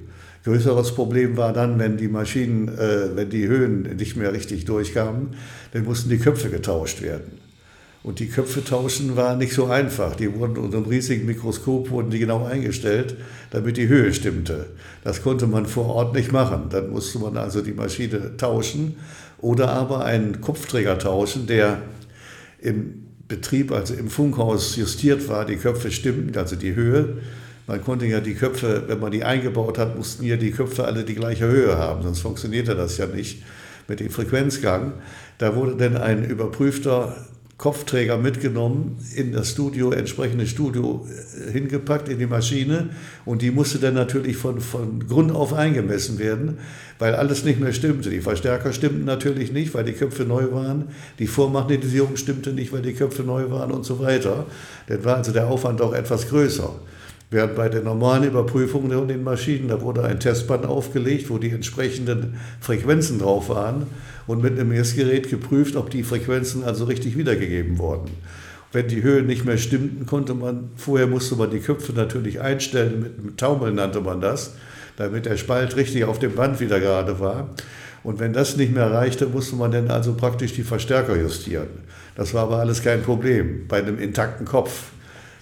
Größeres 0.43 0.93
Problem 0.93 1.35
war 1.35 1.51
dann, 1.51 1.79
wenn 1.79 1.97
die 1.97 2.07
Maschinen, 2.07 2.69
äh, 2.69 3.15
wenn 3.15 3.29
die 3.29 3.47
Höhen 3.47 3.81
nicht 3.97 4.15
mehr 4.15 4.31
richtig 4.31 4.65
durchkamen, 4.65 5.35
dann 5.73 5.83
mussten 5.83 6.09
die 6.09 6.17
Köpfe 6.17 6.49
getauscht 6.49 7.01
werden. 7.01 7.38
Und 8.09 8.19
die 8.19 8.27
Köpfe 8.27 8.63
tauschen 8.63 9.15
war 9.15 9.35
nicht 9.35 9.53
so 9.53 9.67
einfach. 9.67 10.15
Die 10.15 10.33
wurden 10.33 10.57
unter 10.57 10.77
einem 10.77 10.87
riesigen 10.87 11.27
Mikroskop 11.27 11.91
wurden 11.91 12.09
die 12.09 12.17
genau 12.17 12.43
eingestellt, 12.43 13.15
damit 13.51 13.77
die 13.77 13.87
Höhe 13.87 14.11
stimmte. 14.15 14.65
Das 15.03 15.21
konnte 15.21 15.45
man 15.45 15.67
vor 15.67 15.85
Ort 15.85 16.15
nicht 16.15 16.31
machen. 16.31 16.69
Dann 16.71 16.89
musste 16.89 17.19
man 17.19 17.37
also 17.37 17.61
die 17.61 17.73
Maschine 17.73 18.35
tauschen 18.35 18.95
oder 19.37 19.69
aber 19.69 20.05
einen 20.05 20.41
Kopfträger 20.41 20.97
tauschen, 20.97 21.45
der 21.45 21.83
im 22.59 23.05
Betrieb, 23.27 23.71
also 23.71 23.93
im 23.93 24.09
Funkhaus 24.09 24.75
justiert 24.75 25.29
war, 25.29 25.45
die 25.45 25.57
Köpfe 25.57 25.91
stimmten, 25.91 26.35
also 26.35 26.55
die 26.55 26.73
Höhe. 26.73 27.19
Man 27.67 27.83
konnte 27.83 28.07
ja 28.07 28.21
die 28.21 28.33
Köpfe, 28.33 28.85
wenn 28.87 28.99
man 28.99 29.11
die 29.11 29.23
eingebaut 29.23 29.77
hat, 29.77 29.95
mussten 29.95 30.23
ja 30.23 30.35
die 30.35 30.49
Köpfe 30.49 30.85
alle 30.85 31.03
die 31.03 31.13
gleiche 31.13 31.45
Höhe 31.45 31.77
haben, 31.77 32.01
sonst 32.01 32.21
funktionierte 32.21 32.73
das 32.73 32.97
ja 32.97 33.05
nicht 33.05 33.43
mit 33.87 33.99
dem 33.99 34.09
Frequenzgang. 34.09 34.93
Da 35.37 35.55
wurde 35.55 35.75
dann 35.75 35.95
ein 35.95 36.25
überprüfter 36.25 37.15
Kopfträger 37.59 38.17
mitgenommen, 38.17 38.97
in 39.13 39.33
das 39.33 39.51
Studio, 39.51 39.91
entsprechende 39.91 40.47
Studio 40.47 41.05
äh, 41.09 41.51
hingepackt, 41.51 42.07
in 42.07 42.17
die 42.17 42.25
Maschine. 42.25 42.91
Und 43.25 43.41
die 43.41 43.51
musste 43.51 43.79
dann 43.79 43.95
natürlich 43.95 44.37
von, 44.37 44.61
von 44.61 45.05
Grund 45.05 45.33
auf 45.33 45.53
eingemessen 45.53 46.19
werden, 46.19 46.57
weil 46.99 47.15
alles 47.15 47.43
nicht 47.43 47.59
mehr 47.59 47.73
stimmte. 47.73 48.11
Die 48.11 48.21
Verstärker 48.21 48.71
stimmten 48.71 49.03
natürlich 49.03 49.51
nicht, 49.51 49.73
weil 49.73 49.83
die 49.83 49.91
Köpfe 49.91 50.23
neu 50.23 50.53
waren. 50.53 50.85
Die 51.19 51.27
Vormagnetisierung 51.27 52.15
stimmte 52.15 52.53
nicht, 52.53 52.71
weil 52.71 52.81
die 52.81 52.93
Köpfe 52.93 53.23
neu 53.23 53.51
waren 53.51 53.71
und 53.71 53.83
so 53.83 53.99
weiter. 53.99 54.45
Dann 54.87 55.03
war 55.03 55.17
also 55.17 55.33
der 55.33 55.49
Aufwand 55.49 55.81
auch 55.81 55.93
etwas 55.93 56.29
größer. 56.29 56.73
Während 57.31 57.55
bei 57.55 57.69
der 57.69 57.83
normalen 57.83 58.23
Überprüfung 58.23 58.91
von 58.91 59.07
den 59.07 59.23
Maschinen, 59.23 59.67
da 59.67 59.81
wurde 59.81 60.03
ein 60.03 60.19
Testband 60.19 60.65
aufgelegt, 60.65 61.29
wo 61.29 61.37
die 61.37 61.51
entsprechenden 61.51 62.39
Frequenzen 62.59 63.19
drauf 63.19 63.49
waren 63.49 63.85
und 64.25 64.41
mit 64.41 64.53
einem 64.53 64.69
Messgerät 64.69 65.29
geprüft, 65.29 65.75
ob 65.75 65.91
die 65.91 66.01
Frequenzen 66.01 66.63
also 66.63 66.85
richtig 66.85 67.17
wiedergegeben 67.17 67.77
wurden. 67.77 68.09
Wenn 68.71 68.87
die 68.87 69.03
Höhen 69.03 69.27
nicht 69.27 69.45
mehr 69.45 69.59
stimmten, 69.59 70.07
konnte 70.07 70.33
man, 70.33 70.69
vorher 70.75 71.05
musste 71.05 71.35
man 71.35 71.51
die 71.51 71.59
Köpfe 71.59 71.93
natürlich 71.93 72.41
einstellen, 72.41 72.99
mit, 72.99 73.23
mit 73.23 73.37
Taumeln 73.37 73.75
nannte 73.75 74.01
man 74.01 74.21
das, 74.21 74.53
damit 74.97 75.27
der 75.27 75.37
Spalt 75.37 75.75
richtig 75.75 76.05
auf 76.05 76.17
dem 76.17 76.33
Band 76.33 76.59
wieder 76.59 76.79
gerade 76.79 77.19
war. 77.19 77.49
Und 78.03 78.19
wenn 78.19 78.33
das 78.33 78.57
nicht 78.57 78.73
mehr 78.73 78.91
reichte, 78.91 79.27
musste 79.27 79.55
man 79.55 79.71
dann 79.71 79.91
also 79.91 80.13
praktisch 80.13 80.53
die 80.53 80.63
Verstärker 80.63 81.15
justieren. 81.15 81.67
Das 82.15 82.33
war 82.33 82.43
aber 82.43 82.57
alles 82.57 82.81
kein 82.81 83.03
Problem 83.03 83.67
bei 83.67 83.77
einem 83.77 83.99
intakten 83.99 84.45
Kopf 84.45 84.91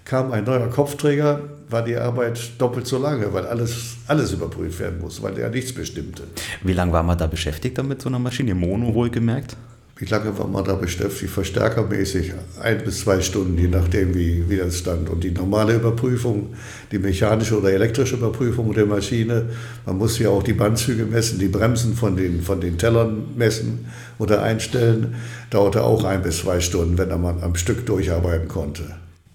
kam 0.08 0.32
ein 0.32 0.46
neuer 0.46 0.70
Kopfträger, 0.70 1.42
war 1.70 1.84
die 1.84 1.98
Arbeit 1.98 2.40
doppelt 2.58 2.88
so 2.88 2.98
lange, 2.98 3.32
weil 3.34 3.46
alles, 3.46 3.98
alles 4.08 4.32
überprüft 4.32 4.80
werden 4.80 5.02
muss, 5.02 5.22
weil 5.22 5.38
er 5.38 5.50
nichts 5.50 5.74
bestimmte. 5.74 6.24
Wie 6.64 6.74
lange 6.74 6.94
war 6.94 7.04
man 7.04 7.18
da 7.18 7.28
beschäftigt 7.28 7.78
damit, 7.78 8.02
so 8.02 8.08
einer 8.08 8.18
Maschine? 8.18 8.56
Mono 8.56 8.94
wohlgemerkt? 8.94 9.58
Wie 9.98 10.06
lange 10.06 10.38
war 10.38 10.48
man 10.48 10.64
da 10.64 10.76
beschäftigt? 10.76 11.32
Verstärkermäßig 11.32 12.32
ein 12.62 12.84
bis 12.86 13.02
zwei 13.02 13.20
Stunden, 13.20 13.58
je 13.58 13.68
nachdem, 13.68 14.16
wie, 14.16 14.48
wie 14.48 14.56
das 14.56 14.78
stand. 14.78 15.10
Und 15.10 15.24
die 15.24 15.32
normale 15.32 15.76
Überprüfung, 15.76 16.54
die 16.92 17.00
mechanische 17.00 17.60
oder 17.60 17.74
elektrische 17.74 18.16
Überprüfung 18.16 18.74
der 18.74 18.86
Maschine, 18.86 19.50
man 19.86 19.98
muss 19.98 20.20
ja 20.20 20.30
auch 20.30 20.44
die 20.44 20.54
Bandzüge 20.54 21.06
messen, 21.06 21.40
die 21.40 21.48
Bremsen 21.50 21.96
von 21.96 22.16
den, 22.16 22.44
von 22.44 22.62
den 22.62 22.78
Tellern 22.78 23.26
messen 23.36 23.88
oder 24.20 24.42
einstellen, 24.42 25.16
dauerte 25.50 25.84
auch 25.84 26.06
ein 26.06 26.22
bis 26.22 26.38
zwei 26.38 26.62
Stunden, 26.62 26.98
wenn 26.98 27.10
man 27.20 27.44
am 27.44 27.56
Stück 27.56 27.86
durcharbeiten 27.86 28.48
konnte. 28.48 28.84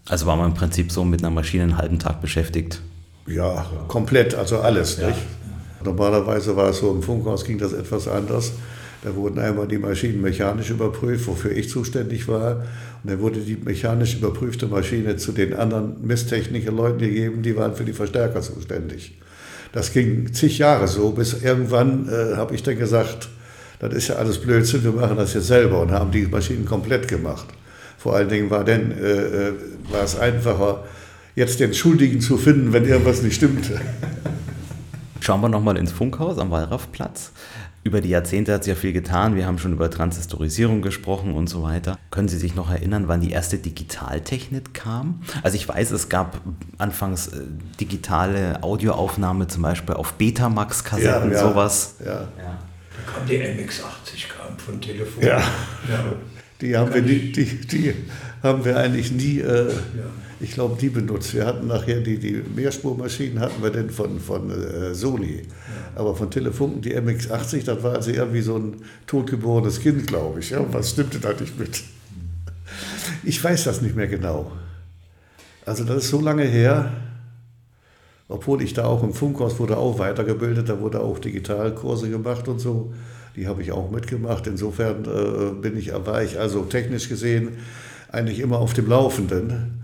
Also 0.09 0.27
war 0.27 0.37
man 0.37 0.51
im 0.51 0.55
Prinzip 0.55 0.91
so 0.91 1.05
mit 1.05 1.21
einer 1.21 1.31
Maschine 1.31 1.65
einen 1.65 1.79
halben 1.79 1.99
Tag 1.99 2.21
beschäftigt? 2.21 2.81
Ja, 3.27 3.67
komplett, 3.89 4.35
also 4.35 4.59
alles. 4.59 4.99
Ja. 4.99 5.09
Nicht? 5.09 5.21
Normalerweise 5.85 6.57
war 6.57 6.71
es 6.71 6.79
so, 6.79 6.91
im 6.91 7.03
Funkhaus 7.03 7.45
ging 7.45 7.59
das 7.59 7.73
etwas 7.73 8.09
anders. 8.09 8.53
Da 9.05 9.15
wurden 9.17 9.41
einmal 9.41 9.67
die 9.67 9.79
Maschinen 9.79 10.21
mechanisch 10.21 10.71
überprüft, 10.71 11.27
wofür 11.27 11.51
ich 11.51 11.69
zuständig 11.69 12.29
war. 12.29 12.65
Und 13.03 13.11
dann 13.11 13.21
wurde 13.21 13.41
die 13.41 13.57
mechanisch 13.57 14.15
überprüfte 14.15 14.67
Maschine 14.67 15.17
zu 15.17 15.33
den 15.33 15.55
anderen 15.55 16.07
Messtechniker-Leuten 16.07 16.99
gegeben, 16.99 17.43
die 17.43 17.57
waren 17.57 17.75
für 17.75 17.85
die 17.85 17.93
Verstärker 17.93 18.43
zuständig. 18.43 19.19
Das 19.73 19.93
ging 19.93 20.33
zig 20.33 20.59
Jahre 20.59 20.87
so, 20.87 21.11
bis 21.11 21.43
irgendwann 21.43 22.09
äh, 22.09 22.37
habe 22.37 22.55
ich 22.55 22.63
dann 22.63 22.79
gesagt, 22.79 23.29
das 23.81 23.93
ist 23.95 24.09
ja 24.09 24.17
alles 24.17 24.39
Blödsinn, 24.39 24.85
wir 24.85 24.93
machen 24.93 25.17
das 25.17 25.35
jetzt 25.35 25.49
selber 25.49 25.81
und 25.81 25.91
haben 25.91 26.13
die 26.13 26.27
Maschinen 26.27 26.65
komplett 26.65 27.09
gemacht. 27.09 27.47
Vor 28.03 28.17
allen 28.17 28.29
Dingen 28.29 28.51
war, 28.51 28.65
denn, 28.65 28.91
äh, 28.91 29.05
äh, 29.05 29.53
war 29.91 30.03
es 30.03 30.19
einfacher, 30.19 30.83
jetzt 31.37 31.61
den 31.61 31.73
Schuldigen 31.73 32.21
zu 32.21 32.37
finden, 32.37 32.73
wenn 32.73 32.85
irgendwas 32.85 33.23
nicht 33.23 33.37
stimmte. 33.37 33.81
Schauen 35.21 35.41
wir 35.41 35.49
nochmal 35.49 35.77
ins 35.77 35.93
Funkhaus 35.93 36.37
am 36.39 36.51
Wallraffplatz. 36.51 37.31
Über 37.85 38.01
die 38.01 38.09
Jahrzehnte 38.09 38.55
hat 38.55 38.65
sich 38.65 38.75
ja 38.75 38.81
viel 38.81 38.93
getan. 38.93 39.37
Wir 39.37 39.47
haben 39.47 39.59
schon 39.59 39.73
über 39.73 39.89
Transistorisierung 39.89 40.83
gesprochen 40.83 41.33
und 41.35 41.47
so 41.47 41.63
weiter. 41.63 41.97
Können 42.11 42.27
Sie 42.27 42.39
sich 42.39 42.57
noch 42.57 42.73
erinnern, 42.73 43.07
wann 43.07 43.21
die 43.21 43.31
erste 43.31 43.59
Digitaltechnik 43.59 44.75
kam? 44.75 45.23
Also 45.45 45.55
ich 45.55 45.69
weiß, 45.69 45.93
es 45.93 46.09
gab 46.09 46.41
anfangs 46.79 47.29
äh, 47.29 47.43
digitale 47.79 48.65
Audioaufnahme, 48.65 49.47
zum 49.47 49.63
Beispiel 49.63 49.95
auf 49.95 50.15
Betamax-Kassetten, 50.15 51.31
ja, 51.31 51.37
ja, 51.37 51.49
sowas. 51.49 51.95
Ja. 52.05 52.07
ja. 52.07 52.19
Da 52.97 53.13
kam 53.13 53.29
die 53.29 53.39
MX-80 53.39 54.27
kam 54.37 54.59
von 54.59 54.81
Telefon. 54.81 55.23
Ja. 55.23 55.39
ja. 55.39 56.05
Die 56.63 56.77
haben, 56.77 56.95
wir, 56.95 57.03
die, 57.03 57.33
die, 57.33 57.45
die 57.67 57.93
haben 58.41 58.65
wir 58.65 58.77
eigentlich 58.77 59.11
nie, 59.11 59.41
äh, 59.41 59.67
ja. 59.67 59.75
ich 60.39 60.53
glaube, 60.53 60.77
die 60.81 60.91
benutzt. 60.91 61.35
Wir 61.35 61.45
hatten 61.45 61.67
nachher 61.67 62.01
die, 62.01 62.19
die 62.19 62.41
Mehrspurmaschinen 62.55 63.41
hatten 63.41 63.61
wir 63.61 63.71
denn 63.71 63.91
von, 63.91 64.21
von 64.21 64.49
äh, 64.51 64.95
Sony. 64.95 65.39
Ja. 65.39 66.01
Aber 66.01 66.15
von 66.15 66.31
Telefunken, 66.31 66.81
die 66.81 66.97
MX80, 66.97 67.65
das 67.65 67.83
war 67.83 67.97
also 67.97 68.13
irgendwie 68.13 68.43
so 68.43 68.57
ein 68.57 68.77
totgeborenes 69.09 69.81
Kind, 69.81 70.07
glaube 70.07 70.39
ich. 70.39 70.51
Ja? 70.51 70.65
Was 70.73 70.91
stimmte 70.91 71.19
da 71.19 71.33
nicht 71.33 71.59
mit? 71.59 71.83
Ich 73.25 73.43
weiß 73.43 73.65
das 73.65 73.83
nicht 73.83 73.97
mehr 73.97 74.07
genau. 74.07 74.53
Also 75.67 75.83
das 75.83 76.05
ist 76.05 76.11
so 76.11 76.21
lange 76.21 76.45
her, 76.45 76.93
obwohl 78.29 78.63
ich 78.63 78.73
da 78.73 78.85
auch 78.85 79.03
im 79.03 79.15
Funkhaus 79.15 79.59
wurde 79.59 79.77
auch 79.77 79.99
weitergebildet, 79.99 80.69
da 80.69 80.81
wurde 80.81 81.01
auch 81.01 81.19
Digitalkurse 81.19 82.09
gemacht 82.09 82.47
und 82.47 82.61
so. 82.61 82.93
Die 83.37 83.47
habe 83.47 83.63
ich 83.63 83.73
auch 83.73 83.91
mitgemacht. 83.91 84.47
Insofern 84.47 85.05
äh, 85.05 85.53
bin 85.61 85.77
ich, 85.77 85.93
war 85.93 86.23
ich 86.23 86.39
also 86.39 86.63
technisch 86.63 87.09
gesehen 87.09 87.57
eigentlich 88.11 88.41
immer 88.41 88.59
auf 88.59 88.75
dem 88.75 88.89
Laufenden. 88.89 89.83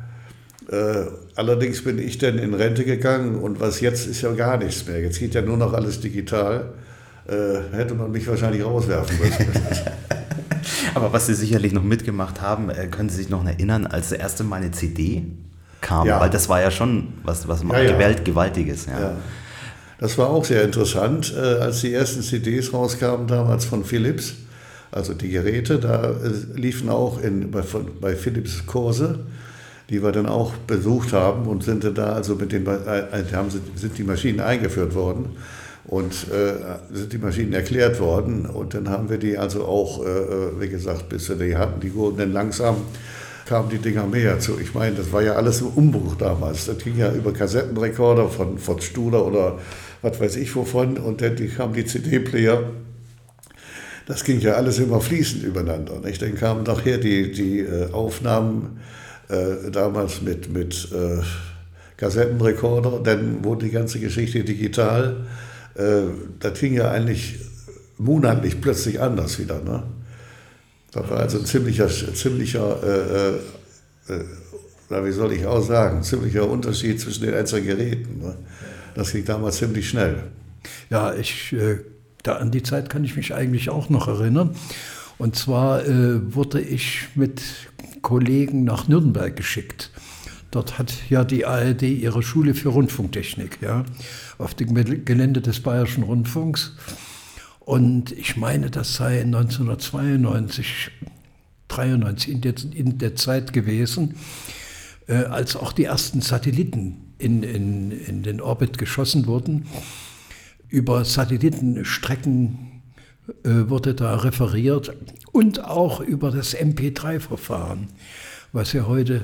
Äh, 0.71 1.07
allerdings 1.35 1.83
bin 1.83 1.99
ich 1.99 2.19
dann 2.19 2.39
in 2.39 2.53
Rente 2.53 2.85
gegangen 2.85 3.37
und 3.37 3.59
was 3.59 3.81
jetzt 3.81 4.07
ist 4.07 4.21
ja 4.21 4.33
gar 4.33 4.59
nichts 4.59 4.87
mehr. 4.87 5.01
Jetzt 5.01 5.19
geht 5.19 5.35
ja 5.35 5.41
nur 5.41 5.57
noch 5.57 5.73
alles 5.73 6.01
digital. 6.01 6.75
Äh, 7.27 7.75
hätte 7.75 7.95
man 7.95 8.11
mich 8.11 8.27
wahrscheinlich 8.27 8.65
rauswerfen 8.65 9.19
müssen. 9.19 9.47
Aber 10.95 11.13
was 11.13 11.27
Sie 11.27 11.35
sicherlich 11.35 11.73
noch 11.73 11.83
mitgemacht 11.83 12.41
haben, 12.41 12.71
äh, 12.71 12.87
können 12.87 13.09
Sie 13.09 13.17
sich 13.17 13.31
noch 13.31 13.45
erinnern, 13.45 13.87
als 13.87 14.11
das 14.11 14.19
erste 14.19 14.45
Mal 14.45 14.57
eine 14.57 14.71
CD 14.71 15.25
kam? 15.81 16.07
Ja. 16.07 16.21
Weil 16.21 16.31
das 16.31 16.49
war 16.49 16.61
ja 16.61 16.71
schon 16.71 17.09
was, 17.23 17.49
was 17.49 17.63
ja, 17.63 17.81
ja. 17.81 18.13
Gewaltiges. 18.13 18.87
Ja. 18.87 19.17
Das 19.99 20.17
war 20.17 20.31
auch 20.31 20.45
sehr 20.45 20.63
interessant, 20.63 21.35
äh, 21.37 21.41
als 21.41 21.81
die 21.81 21.93
ersten 21.93 22.23
CDs 22.23 22.73
rauskamen 22.73 23.27
damals 23.27 23.65
von 23.65 23.85
Philips, 23.85 24.35
also 24.93 25.13
die 25.13 25.29
Geräte, 25.29 25.79
da 25.81 26.11
äh, 26.11 26.59
liefen 26.59 26.89
auch 26.89 27.21
in, 27.21 27.51
bei, 27.51 27.63
von, 27.63 27.87
bei 28.01 28.15
Philips 28.15 28.65
Kurse, 28.67 29.19
die 29.91 30.03
wir 30.03 30.13
dann 30.13 30.27
auch 30.27 30.53
besucht 30.67 31.13
haben 31.13 31.49
und 31.49 31.65
sind 31.65 31.85
da 31.99 32.13
also 32.13 32.37
mit 32.37 32.53
den, 32.53 32.65
äh, 32.67 33.25
haben, 33.33 33.51
sind 33.51 33.99
die 33.99 34.05
Maschinen 34.05 34.39
eingeführt 34.39 34.95
worden 34.95 35.31
und 35.85 36.13
äh, 36.31 36.95
sind 36.95 37.13
die 37.13 37.19
Maschinen 37.19 37.53
erklärt 37.53 37.99
worden 37.99 38.47
und 38.47 38.75
dann 38.75 38.89
haben 38.89 39.11
wir 39.11 39.19
die 39.19 39.37
also 39.37 39.65
auch, 39.65 40.05
äh, 40.05 40.61
wie 40.61 40.69
gesagt, 40.69 41.09
bis 41.09 41.29
wir 41.29 41.37
die 41.37 41.57
hatten, 41.57 41.81
die 41.81 41.93
wurden 41.93 42.19
dann 42.19 42.33
langsam 42.33 42.77
kamen 43.49 43.71
die 43.71 43.79
Dinger 43.79 44.07
mehr 44.07 44.39
zu. 44.39 44.61
Ich 44.61 44.75
meine, 44.75 44.97
das 44.97 45.11
war 45.11 45.23
ja 45.23 45.33
alles 45.33 45.63
im 45.63 45.69
Umbruch 45.69 46.17
damals. 46.17 46.67
Das 46.67 46.77
ging 46.79 46.99
ja 46.99 47.11
über 47.11 47.33
Kassettenrekorder 47.33 48.29
von, 48.29 48.59
von 48.59 48.79
Studer 48.81 49.25
oder 49.25 49.59
was 50.03 50.21
weiß 50.21 50.37
ich 50.37 50.55
wovon. 50.55 50.99
Und 50.99 51.21
dann 51.21 51.37
kamen 51.57 51.75
die 51.75 51.85
CD-Player. 51.85 52.71
Das 54.07 54.25
ging 54.25 54.41
ja 54.41 54.55
alles 54.55 54.79
immer 54.79 55.01
fließend 55.01 55.45
übereinander. 55.45 56.01
Nicht? 56.01 56.23
Dann 56.23 56.35
kamen 56.35 56.63
nachher 56.63 56.99
die, 56.99 57.31
die 57.31 57.61
äh, 57.61 57.93
Aufnahmen 57.93 58.81
äh, 59.29 59.71
damals 59.71 60.23
mit, 60.23 60.53
mit 60.53 60.89
äh, 60.93 61.23
Kassettenrekorder. 61.97 63.01
Dann 63.03 63.45
wurde 63.45 63.67
die 63.67 63.73
ganze 63.73 64.01
Geschichte 64.01 64.45
digital. 64.45 65.27
Äh, 65.75 66.03
das 66.41 66.59
ging 66.59 66.75
ja 66.75 66.91
eigentlich 66.91 67.37
monatlich 67.99 68.61
plötzlich 68.61 69.01
anders 69.01 69.39
wieder. 69.39 69.63
Ne? 69.63 69.83
Das 70.93 71.11
war 71.11 71.21
also 71.21 71.39
ein 71.39 71.45
ziemlicher, 71.45 71.89
ziemlicher 71.89 72.83
äh, 72.83 74.13
äh, 74.13 74.21
äh, 74.91 75.05
wie 75.05 75.13
soll 75.13 75.33
ich 75.33 75.47
auch 75.47 75.63
sagen, 75.63 76.03
ziemlicher 76.03 76.49
Unterschied 76.49 77.01
zwischen 77.01 77.25
den 77.25 77.35
einzelnen 77.35 77.67
Geräten. 77.67 78.21
Ne? 78.21 78.37
Das 78.95 79.13
ging 79.13 79.25
damals 79.25 79.59
ziemlich 79.59 79.89
schnell. 79.89 80.25
Ja, 80.91 81.15
ich, 81.15 81.53
äh, 81.53 81.79
da 82.23 82.37
an 82.37 82.51
die 82.51 82.63
Zeit 82.63 82.91
kann 82.91 83.05
ich 83.05 83.17
mich 83.17 83.35
eigentlich 83.35 83.71
auch 83.71 83.89
noch 83.89 84.09
erinnern. 84.09 84.55
Und 85.19 85.37
zwar 85.37 85.85
äh, 85.87 86.35
wurde 86.35 86.61
ich 86.61 87.09
mit 87.15 87.43
Kollegen 88.03 88.65
nach 88.65 88.89
Nürnberg 88.89 89.35
geschickt. 89.35 89.91
Dort 90.51 90.79
hat 90.79 90.93
ja 91.11 91.25
die 91.25 91.45
ARD 91.45 91.83
ihre 91.83 92.23
Schule 92.23 92.55
für 92.55 92.71
Rundfunktechnik, 92.71 93.59
ja, 93.61 93.85
auf 94.39 94.55
dem 94.55 94.75
Gelände 95.05 95.43
des 95.43 95.61
Bayerischen 95.61 96.05
Rundfunks. 96.05 96.73
Und 97.61 98.13
ich 98.13 98.37
meine, 98.37 98.71
das 98.71 98.95
sei 98.95 99.21
1992, 99.21 100.91
93 101.69 102.33
in 102.33 102.41
der, 102.41 102.55
in 102.75 102.99
der 102.99 103.15
Zeit 103.15 103.53
gewesen, 103.53 104.15
äh, 105.07 105.17
als 105.17 105.55
auch 105.55 105.73
die 105.73 105.85
ersten 105.85 106.23
Satelliten 106.23 107.08
in, 107.19 107.43
in, 107.43 107.91
in 107.91 108.23
den 108.23 108.41
Orbit 108.41 108.79
geschossen 108.79 109.27
wurden. 109.27 109.67
Über 110.69 111.05
Satellitenstrecken 111.05 112.83
äh, 113.45 113.69
wurde 113.69 113.95
da 113.95 114.17
referiert 114.17 114.95
und 115.33 115.65
auch 115.65 116.01
über 116.01 116.31
das 116.31 116.57
MP3-Verfahren, 116.57 117.89
was 118.53 118.73
ja 118.73 118.87
heute 118.87 119.23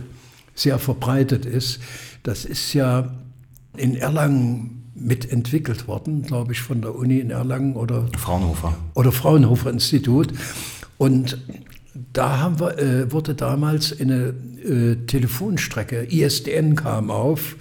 sehr 0.54 0.78
verbreitet 0.78 1.46
ist. 1.46 1.80
Das 2.22 2.44
ist 2.44 2.72
ja 2.72 3.14
in 3.76 3.96
Erlangen 3.96 4.84
mitentwickelt 4.94 5.88
worden, 5.88 6.22
glaube 6.22 6.52
ich, 6.52 6.60
von 6.60 6.80
der 6.80 6.94
Uni 6.94 7.18
in 7.18 7.30
Erlangen 7.30 7.74
oder 7.74 8.08
Fraunhofer. 8.16 8.76
Oder 8.94 9.12
Fraunhofer 9.12 9.70
Institut. 9.70 10.28
Und 10.98 11.38
da 12.12 12.38
haben 12.40 12.60
wir, 12.60 12.78
äh, 12.78 13.12
wurde 13.12 13.34
damals 13.34 13.98
eine 13.98 14.34
äh, 14.64 14.96
Telefonstrecke, 15.06 16.06
ISDN 16.10 16.76
kam 16.76 17.10
auf, 17.10 17.56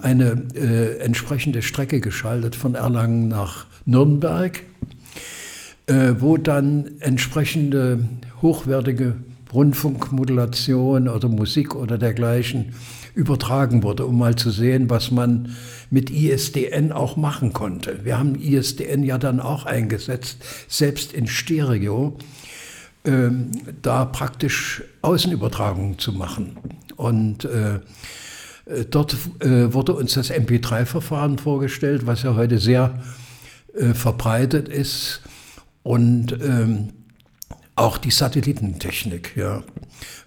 eine 0.00 0.42
äh, 0.54 0.98
entsprechende 0.98 1.62
Strecke 1.62 2.00
geschaltet 2.00 2.54
von 2.56 2.74
Erlangen 2.74 3.28
nach 3.28 3.66
Nürnberg, 3.84 4.62
äh, 5.86 6.14
wo 6.18 6.36
dann 6.36 6.92
entsprechende 7.00 8.04
hochwertige 8.42 9.16
Rundfunkmodulation 9.52 11.08
oder 11.08 11.28
Musik 11.28 11.74
oder 11.74 11.96
dergleichen 11.96 12.74
übertragen 13.14 13.84
wurde, 13.84 14.06
um 14.06 14.18
mal 14.18 14.34
zu 14.34 14.50
sehen, 14.50 14.90
was 14.90 15.12
man 15.12 15.54
mit 15.90 16.10
ISDN 16.10 16.90
auch 16.90 17.16
machen 17.16 17.52
konnte. 17.52 18.04
Wir 18.04 18.18
haben 18.18 18.34
ISDN 18.34 19.04
ja 19.04 19.18
dann 19.18 19.38
auch 19.38 19.66
eingesetzt, 19.66 20.44
selbst 20.68 21.12
in 21.12 21.28
Stereo, 21.28 22.18
ähm, 23.04 23.50
da 23.82 24.04
praktisch 24.04 24.82
Außenübertragungen 25.02 25.98
zu 25.98 26.12
machen. 26.12 26.56
Und 26.96 27.44
äh, 27.44 27.74
äh 28.66 28.84
dort 28.88 29.16
äh, 29.40 29.72
wurde 29.72 29.94
uns 29.94 30.14
das 30.14 30.30
MP3-Verfahren 30.30 31.38
vorgestellt, 31.38 32.06
was 32.06 32.22
ja 32.22 32.34
heute 32.34 32.58
sehr 32.58 33.02
äh, 33.74 33.94
verbreitet 33.94 34.68
ist. 34.68 35.20
Und 35.82 36.32
ähm, 36.42 36.88
auch 37.76 37.98
die 37.98 38.10
Satellitentechnik, 38.10 39.36
ja. 39.36 39.62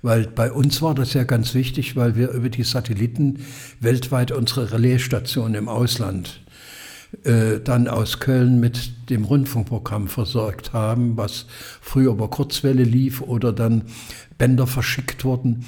Weil 0.02 0.28
bei 0.28 0.52
uns 0.52 0.82
war 0.82 0.94
das 0.94 1.14
ja 1.14 1.24
ganz 1.24 1.54
wichtig, 1.54 1.96
weil 1.96 2.16
wir 2.16 2.30
über 2.30 2.50
die 2.50 2.64
Satelliten 2.64 3.40
weltweit 3.80 4.32
unsere 4.32 4.72
Relaisstationen 4.72 5.56
im 5.56 5.70
Ausland 5.70 6.42
äh, 7.24 7.60
dann 7.64 7.88
aus 7.88 8.20
Köln 8.20 8.60
mit 8.60 9.10
dem 9.10 9.24
Rundfunkprogramm 9.24 10.08
versorgt 10.08 10.74
haben, 10.74 11.18
was 11.18 11.46
früher 11.82 12.12
über 12.12 12.30
Kurzwelle 12.30 12.84
lief 12.84 13.22
oder 13.22 13.54
dann 13.54 13.84
Bänder 14.38 14.68
verschickt 14.68 15.24
wurden. 15.24 15.66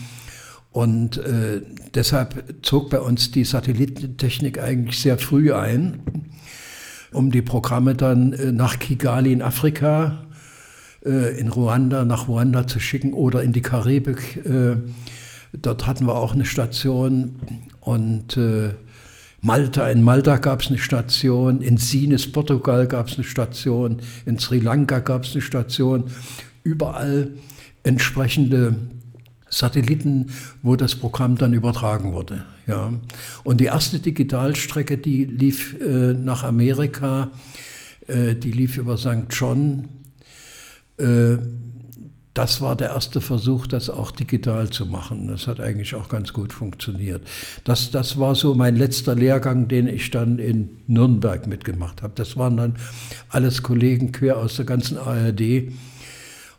Und 0.71 1.17
äh, 1.17 1.61
deshalb 1.95 2.43
zog 2.61 2.89
bei 2.89 2.99
uns 2.99 3.31
die 3.31 3.43
Satellitentechnik 3.43 4.59
eigentlich 4.59 4.99
sehr 4.99 5.17
früh 5.17 5.53
ein, 5.53 6.01
um 7.11 7.31
die 7.31 7.41
Programme 7.41 7.95
dann 7.95 8.33
äh, 8.33 8.51
nach 8.51 8.77
Kigali 8.77 9.33
in 9.33 9.41
Afrika 9.41 10.25
äh, 11.05 11.39
in 11.39 11.47
Ruanda, 11.49 12.05
nach 12.05 12.27
Ruanda 12.27 12.67
zu 12.67 12.79
schicken 12.79 13.13
oder 13.13 13.43
in 13.43 13.53
die 13.53 13.61
Karibik. 13.61 14.45
Äh, 14.45 14.77
dort 15.53 15.87
hatten 15.87 16.05
wir 16.05 16.15
auch 16.15 16.33
eine 16.33 16.45
Station 16.45 17.35
und 17.79 18.37
äh, 18.37 18.73
Malta, 19.41 19.89
in 19.89 20.03
Malta 20.03 20.37
gab 20.37 20.61
es 20.61 20.67
eine 20.67 20.77
Station, 20.77 21.61
in 21.61 21.77
Sines, 21.77 22.31
Portugal 22.31 22.87
gab 22.87 23.07
es 23.07 23.15
eine 23.15 23.23
Station, 23.23 24.01
in 24.25 24.37
Sri 24.37 24.59
Lanka 24.59 24.99
gab 24.99 25.23
es 25.23 25.31
eine 25.31 25.41
Station, 25.41 26.05
überall 26.63 27.31
entsprechende 27.83 28.75
Satelliten, 29.49 30.27
wo 30.61 30.75
das 30.75 30.95
Programm 30.95 31.37
dann 31.37 31.53
übertragen 31.53 32.13
wurde. 32.13 32.45
Ja. 32.67 32.93
Und 33.43 33.61
die 33.61 33.65
erste 33.65 33.99
Digitalstrecke, 33.99 34.97
die 34.97 35.25
lief 35.25 35.75
äh, 35.81 36.13
nach 36.13 36.43
Amerika, 36.43 37.31
äh, 38.07 38.35
die 38.35 38.51
lief 38.51 38.77
über 38.77 38.97
St. 38.97 39.27
John 39.31 39.87
äh, 40.97 41.37
das 42.33 42.61
war 42.61 42.75
der 42.75 42.89
erste 42.89 43.21
Versuch, 43.21 43.67
das 43.67 43.89
auch 43.89 44.11
digital 44.11 44.69
zu 44.69 44.85
machen. 44.85 45.27
Das 45.27 45.47
hat 45.47 45.59
eigentlich 45.59 45.95
auch 45.95 46.09
ganz 46.09 46.31
gut 46.31 46.53
funktioniert. 46.53 47.27
Das, 47.63 47.91
das 47.91 48.19
war 48.19 48.35
so 48.35 48.53
mein 48.53 48.75
letzter 48.75 49.15
Lehrgang, 49.15 49.67
den 49.67 49.87
ich 49.87 50.11
dann 50.11 50.39
in 50.39 50.69
Nürnberg 50.87 51.47
mitgemacht 51.47 52.01
habe. 52.03 52.13
Das 52.15 52.37
waren 52.37 52.57
dann 52.57 52.75
alles 53.29 53.63
Kollegen 53.63 54.11
quer 54.11 54.37
aus 54.37 54.55
der 54.55 54.65
ganzen 54.65 54.97
ARD. 54.97 55.71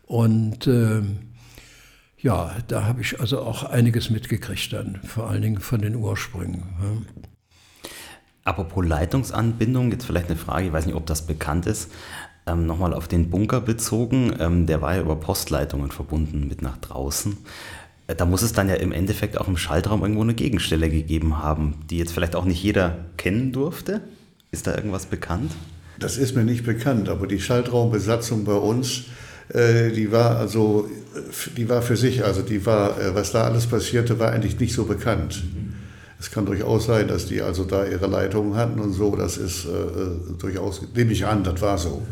Und 0.07 0.67
äh, 0.67 1.03
ja, 2.19 2.57
da 2.67 2.85
habe 2.85 3.01
ich 3.01 3.21
also 3.21 3.41
auch 3.41 3.65
einiges 3.65 4.11
mitgekriegt 4.11 4.73
dann, 4.73 5.01
vor 5.05 5.31
allen 5.31 5.43
Dingen 5.43 5.61
von 5.61 5.81
den 5.81 5.95
Ursprüngen. 5.95 6.65
Ja. 6.83 7.91
Apropos 8.43 8.85
Leitungsanbindung, 8.85 9.93
jetzt 9.93 10.05
vielleicht 10.05 10.29
eine 10.29 10.37
Frage, 10.37 10.67
ich 10.67 10.73
weiß 10.73 10.87
nicht, 10.87 10.97
ob 10.97 11.07
das 11.07 11.27
bekannt 11.27 11.67
ist. 11.67 11.91
Ähm, 12.51 12.67
Nochmal 12.67 12.95
auf 12.95 13.09
den 13.09 13.31
Bunker 13.31 13.61
bezogen, 13.61 14.35
ähm, 14.39 14.67
der 14.67 14.81
war 14.81 14.95
ja 14.95 15.01
über 15.01 15.17
Postleitungen 15.17 15.91
verbunden 15.91 16.49
mit 16.49 16.63
nach 16.63 16.79
draußen. 16.79 17.37
Äh, 18.07 18.15
da 18.15 18.25
muss 18.25 18.43
es 18.43 18.53
dann 18.53 18.69
ja 18.69 18.77
im 18.77 18.93
Endeffekt 18.93 19.39
auch 19.39 19.49
im 19.49 19.57
Schaltraum 19.57 20.03
irgendwo 20.03 20.23
eine 20.23 20.35
Gegenstelle 20.35 20.89
gegeben 20.89 21.39
haben, 21.39 21.75
die 21.91 21.99
jetzt 21.99 22.13
vielleicht 22.13 22.37
auch 22.37 22.45
nicht 22.45 22.63
jeder 22.63 23.05
kennen 23.17 23.53
durfte. 23.53 24.01
Ist 24.51 24.67
da 24.67 24.75
irgendwas 24.75 25.07
bekannt? 25.07 25.53
Das 25.99 26.17
ist 26.17 26.35
mir 26.35 26.45
nicht 26.45 26.65
bekannt, 26.65 27.09
aber 27.09 27.27
die 27.27 27.41
Schaltraumbesatzung 27.41 28.45
bei 28.45 28.55
uns, 28.55 29.05
äh, 29.49 29.91
die 29.91 30.11
war 30.11 30.37
also, 30.37 30.89
die 31.57 31.69
war 31.69 31.83
für 31.83 31.97
sich, 31.97 32.25
also 32.25 32.43
die 32.43 32.65
war, 32.67 33.01
äh, 33.01 33.15
was 33.15 33.33
da 33.33 33.45
alles 33.45 33.67
passierte, 33.67 34.19
war 34.19 34.33
eigentlich 34.33 34.59
nicht 34.59 34.73
so 34.73 34.85
bekannt. 34.85 35.43
Mhm. 35.45 35.75
Es 36.19 36.31
kann 36.31 36.47
durchaus 36.47 36.87
sein, 36.87 37.09
dass 37.09 37.27
die 37.27 37.41
also 37.41 37.65
da 37.65 37.87
ihre 37.87 38.07
Leitungen 38.07 38.55
hatten 38.55 38.79
und 38.81 38.93
so, 38.93 39.17
das 39.17 39.39
ist 39.39 39.65
äh, 39.65 39.69
durchaus, 40.39 40.83
nehme 40.95 41.13
ich 41.13 41.27
an, 41.27 41.45
das 41.45 41.61
war 41.63 41.79
so. 41.79 42.03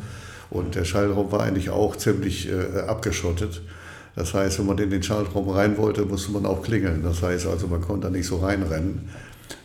Und 0.50 0.74
der 0.74 0.84
Schallraum 0.84 1.30
war 1.30 1.42
eigentlich 1.42 1.70
auch 1.70 1.96
ziemlich 1.96 2.48
äh, 2.50 2.80
abgeschottet. 2.80 3.62
Das 4.16 4.34
heißt, 4.34 4.58
wenn 4.58 4.66
man 4.66 4.78
in 4.78 4.90
den 4.90 5.02
Schaltraum 5.02 5.48
rein 5.50 5.76
wollte, 5.76 6.04
musste 6.04 6.32
man 6.32 6.46
auch 6.46 6.62
klingeln. 6.62 7.02
Das 7.02 7.22
heißt 7.22 7.46
also, 7.46 7.68
man 7.68 7.80
konnte 7.80 8.08
da 8.08 8.10
nicht 8.10 8.26
so 8.26 8.38
reinrennen. 8.38 9.08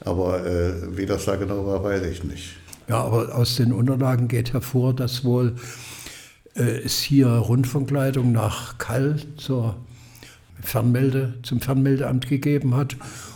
Aber 0.06 0.46
äh, 0.46 0.96
wie 0.98 1.06
das 1.06 1.26
da 1.26 1.36
genau 1.36 1.65
war, 1.65 1.84
weiß 1.84 2.04
ich 2.06 2.24
nicht. 2.24 2.56
Ja, 2.88 3.02
aber 3.04 3.34
aus 3.36 3.56
den 3.56 3.72
Unterlagen 3.72 4.28
geht 4.28 4.54
hervor, 4.54 4.93
dass 4.93 5.24
wohl 5.24 5.56
äh, 6.56 6.82
es 6.84 7.00
hier 7.00 7.28
Rundfunkleitung 7.28 8.32
nach 8.32 8.78
Kall 8.78 9.17
zur 9.38 9.76
Fernmelde, 10.62 11.36
zum 11.43 11.62
Fernmeldeamt 11.62 12.28
gegeben 12.28 12.76
hat 12.76 12.96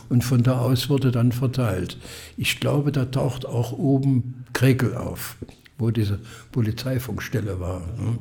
und 0.09 0.23
von 0.23 0.43
da 0.43 0.59
aus 0.59 0.89
wurde 0.89 1.11
dann 1.11 1.31
verteilt. 1.31 1.97
Ich 2.37 2.59
glaube, 2.59 2.91
da 2.91 3.05
taucht 3.05 3.45
auch 3.45 3.71
oben 3.71 4.45
Krekel 4.53 4.95
auf 4.95 5.35
wo 5.77 5.91
diese 5.91 6.19
Polizeifunkstelle 6.51 7.59
war. 7.59 7.79
Ne? 7.79 8.17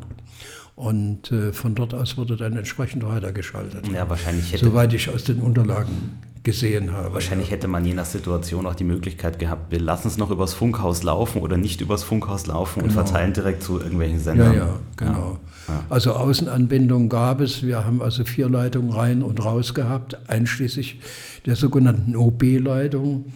Und 0.75 1.33
äh, 1.33 1.53
von 1.55 1.75
dort 1.75 1.95
aus 1.95 2.19
wurde 2.19 2.37
dann 2.37 2.55
entsprechend 2.57 3.03
weitergeschaltet. 3.03 3.89
Ja, 3.89 4.09
wahrscheinlich 4.11 4.53
hätte. 4.53 4.67
Soweit 4.67 4.93
ich 4.93 5.09
aus 5.09 5.25
den 5.25 5.41
Unterlagen 5.41 6.21
gesehen 6.47 6.93
habe. 6.93 7.13
Wahrscheinlich 7.13 7.51
hätte 7.51 7.67
man 7.67 7.85
je 7.85 7.93
nach 7.93 8.05
Situation 8.05 8.67
auch 8.67 8.77
die 8.77 8.85
Möglichkeit 8.85 9.41
gehabt, 9.41 9.73
wir 9.73 9.81
lassen 9.81 10.07
es 10.07 10.17
noch 10.17 10.31
übers 10.31 10.55
Funkhaus 10.55 11.03
laufen 11.03 11.43
oder 11.43 11.57
nicht 11.57 11.81
übers 11.81 12.05
Funkhaus 12.05 12.47
laufen 12.47 12.83
genau. 12.83 12.87
und 12.87 12.93
verteilen 12.93 13.33
direkt 13.33 13.65
zu 13.65 13.81
irgendwelchen 13.81 14.21
Sendern. 14.21 14.53
Ja, 14.53 14.59
ja, 14.59 14.79
genau. 14.97 15.39
Ja, 15.67 15.75
ja. 15.75 15.85
Also 15.89 16.13
Außenanbindung 16.13 17.09
gab 17.09 17.41
es. 17.41 17.65
Wir 17.65 17.85
haben 17.85 18.01
also 18.01 18.25
vier 18.25 18.49
Leitungen 18.49 18.93
rein 18.93 19.23
und 19.25 19.45
raus 19.45 19.75
gehabt, 19.75 20.19
einschließlich 20.29 21.01
der 21.47 21.57
sogenannten 21.57 22.15
OB-Leitung, 22.15 23.33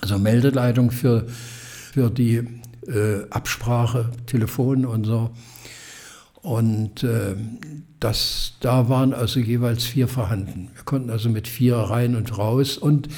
also 0.00 0.18
Meldeleitung 0.18 0.92
für, 0.92 1.26
für 1.26 2.08
die 2.08 2.59
äh, 2.86 3.28
Absprache, 3.30 4.10
Telefon 4.26 4.86
und 4.86 5.04
so. 5.04 5.30
Und 6.42 7.02
äh, 7.02 7.34
das, 7.98 8.54
da 8.60 8.88
waren 8.88 9.12
also 9.12 9.40
jeweils 9.40 9.84
vier 9.84 10.08
vorhanden. 10.08 10.70
Wir 10.74 10.84
konnten 10.84 11.10
also 11.10 11.28
mit 11.28 11.46
vier 11.46 11.76
rein 11.76 12.16
und 12.16 12.38
raus. 12.38 12.78
Und 12.78 13.08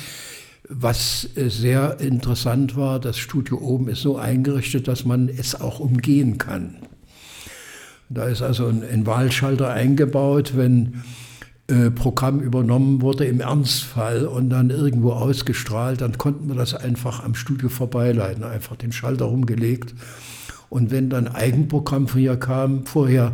was 0.68 1.28
äh, 1.36 1.48
sehr 1.48 2.00
interessant 2.00 2.76
war, 2.76 2.98
das 2.98 3.18
Studio 3.18 3.58
oben 3.58 3.88
ist 3.88 4.02
so 4.02 4.16
eingerichtet, 4.16 4.88
dass 4.88 5.04
man 5.04 5.28
es 5.28 5.60
auch 5.60 5.78
umgehen 5.78 6.38
kann. 6.38 6.76
Da 8.08 8.24
ist 8.26 8.42
also 8.42 8.66
ein, 8.66 8.82
ein 8.82 9.06
Wahlschalter 9.06 9.70
eingebaut, 9.70 10.52
wenn 10.56 11.02
Programm 11.90 12.40
übernommen 12.40 13.02
wurde 13.02 13.24
im 13.24 13.40
Ernstfall 13.40 14.26
und 14.26 14.50
dann 14.50 14.70
irgendwo 14.70 15.12
ausgestrahlt, 15.12 16.00
dann 16.00 16.18
konnten 16.18 16.48
wir 16.48 16.54
das 16.54 16.74
einfach 16.74 17.24
am 17.24 17.34
Studio 17.34 17.68
vorbeileiten, 17.68 18.44
einfach 18.44 18.76
den 18.76 18.92
Schalter 18.92 19.26
rumgelegt. 19.26 19.94
Und 20.68 20.90
wenn 20.90 21.10
dann 21.10 21.28
Eigenprogramm 21.28 22.08
von 22.08 22.20
hier 22.20 22.36
kam, 22.36 22.86
vorher 22.86 23.32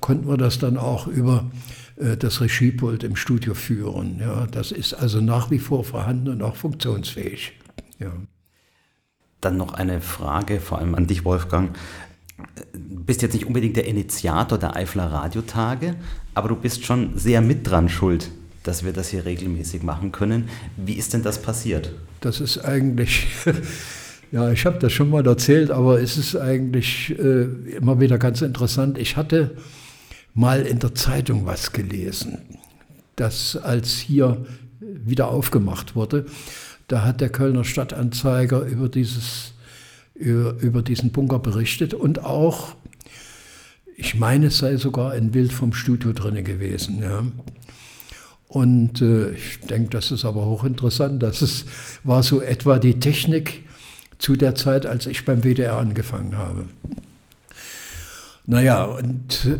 konnten 0.00 0.28
wir 0.28 0.36
das 0.36 0.58
dann 0.58 0.76
auch 0.76 1.06
über 1.06 1.50
äh, 1.96 2.16
das 2.16 2.40
Regiepult 2.40 3.02
im 3.02 3.16
Studio 3.16 3.54
führen. 3.54 4.18
Ja, 4.20 4.46
das 4.46 4.72
ist 4.72 4.94
also 4.94 5.20
nach 5.20 5.50
wie 5.50 5.58
vor 5.58 5.84
vorhanden 5.84 6.28
und 6.28 6.42
auch 6.42 6.56
funktionsfähig. 6.56 7.52
Ja. 7.98 8.12
Dann 9.40 9.56
noch 9.56 9.74
eine 9.74 10.00
Frage, 10.00 10.60
vor 10.60 10.78
allem 10.78 10.94
an 10.94 11.06
dich, 11.06 11.24
Wolfgang. 11.24 11.76
Bist 12.72 13.22
jetzt 13.22 13.34
nicht 13.34 13.46
unbedingt 13.46 13.76
der 13.76 13.86
Initiator 13.86 14.58
der 14.58 14.76
Eifler 14.76 15.06
Radiotage, 15.06 15.94
aber 16.34 16.48
du 16.48 16.56
bist 16.56 16.84
schon 16.84 17.16
sehr 17.16 17.40
mit 17.40 17.68
dran 17.68 17.88
schuld, 17.88 18.30
dass 18.62 18.84
wir 18.84 18.92
das 18.92 19.08
hier 19.08 19.24
regelmäßig 19.24 19.82
machen 19.82 20.12
können. 20.12 20.48
Wie 20.76 20.94
ist 20.94 21.14
denn 21.14 21.22
das 21.22 21.40
passiert? 21.40 21.92
Das 22.20 22.40
ist 22.40 22.58
eigentlich, 22.58 23.28
ja, 24.32 24.50
ich 24.50 24.66
habe 24.66 24.78
das 24.78 24.92
schon 24.92 25.08
mal 25.08 25.26
erzählt, 25.26 25.70
aber 25.70 26.00
es 26.00 26.18
ist 26.18 26.36
eigentlich 26.36 27.18
äh, 27.18 27.44
immer 27.76 28.00
wieder 28.00 28.18
ganz 28.18 28.42
interessant. 28.42 28.98
Ich 28.98 29.16
hatte 29.16 29.56
mal 30.34 30.62
in 30.62 30.78
der 30.78 30.94
Zeitung 30.94 31.46
was 31.46 31.72
gelesen, 31.72 32.38
dass 33.16 33.56
als 33.56 33.92
hier 33.92 34.44
wieder 34.80 35.28
aufgemacht 35.28 35.96
wurde, 35.96 36.26
da 36.88 37.02
hat 37.04 37.20
der 37.20 37.30
Kölner 37.30 37.64
Stadtanzeiger 37.64 38.60
über, 38.62 38.88
dieses, 38.88 39.54
über, 40.18 40.82
diesen 40.82 41.10
Bunker 41.10 41.38
berichtet 41.38 41.94
und 41.94 42.24
auch, 42.24 42.74
ich 43.96 44.14
meine, 44.14 44.46
es 44.46 44.58
sei 44.58 44.76
sogar 44.76 45.12
ein 45.12 45.30
Bild 45.30 45.52
vom 45.52 45.72
Studio 45.72 46.12
drin 46.12 46.42
gewesen. 46.44 47.02
Ja. 47.02 47.24
Und 48.48 49.02
äh, 49.02 49.32
ich 49.32 49.60
denke, 49.60 49.90
das 49.90 50.10
ist 50.10 50.24
aber 50.24 50.46
hochinteressant. 50.46 51.22
Das 51.22 51.42
ist, 51.42 51.66
war 52.04 52.22
so 52.22 52.40
etwa 52.40 52.78
die 52.78 52.98
Technik 53.00 53.64
zu 54.18 54.36
der 54.36 54.54
Zeit, 54.54 54.86
als 54.86 55.06
ich 55.06 55.24
beim 55.24 55.42
WDR 55.42 55.76
angefangen 55.76 56.36
habe. 56.36 56.64
Naja, 58.46 58.84
und 58.84 59.58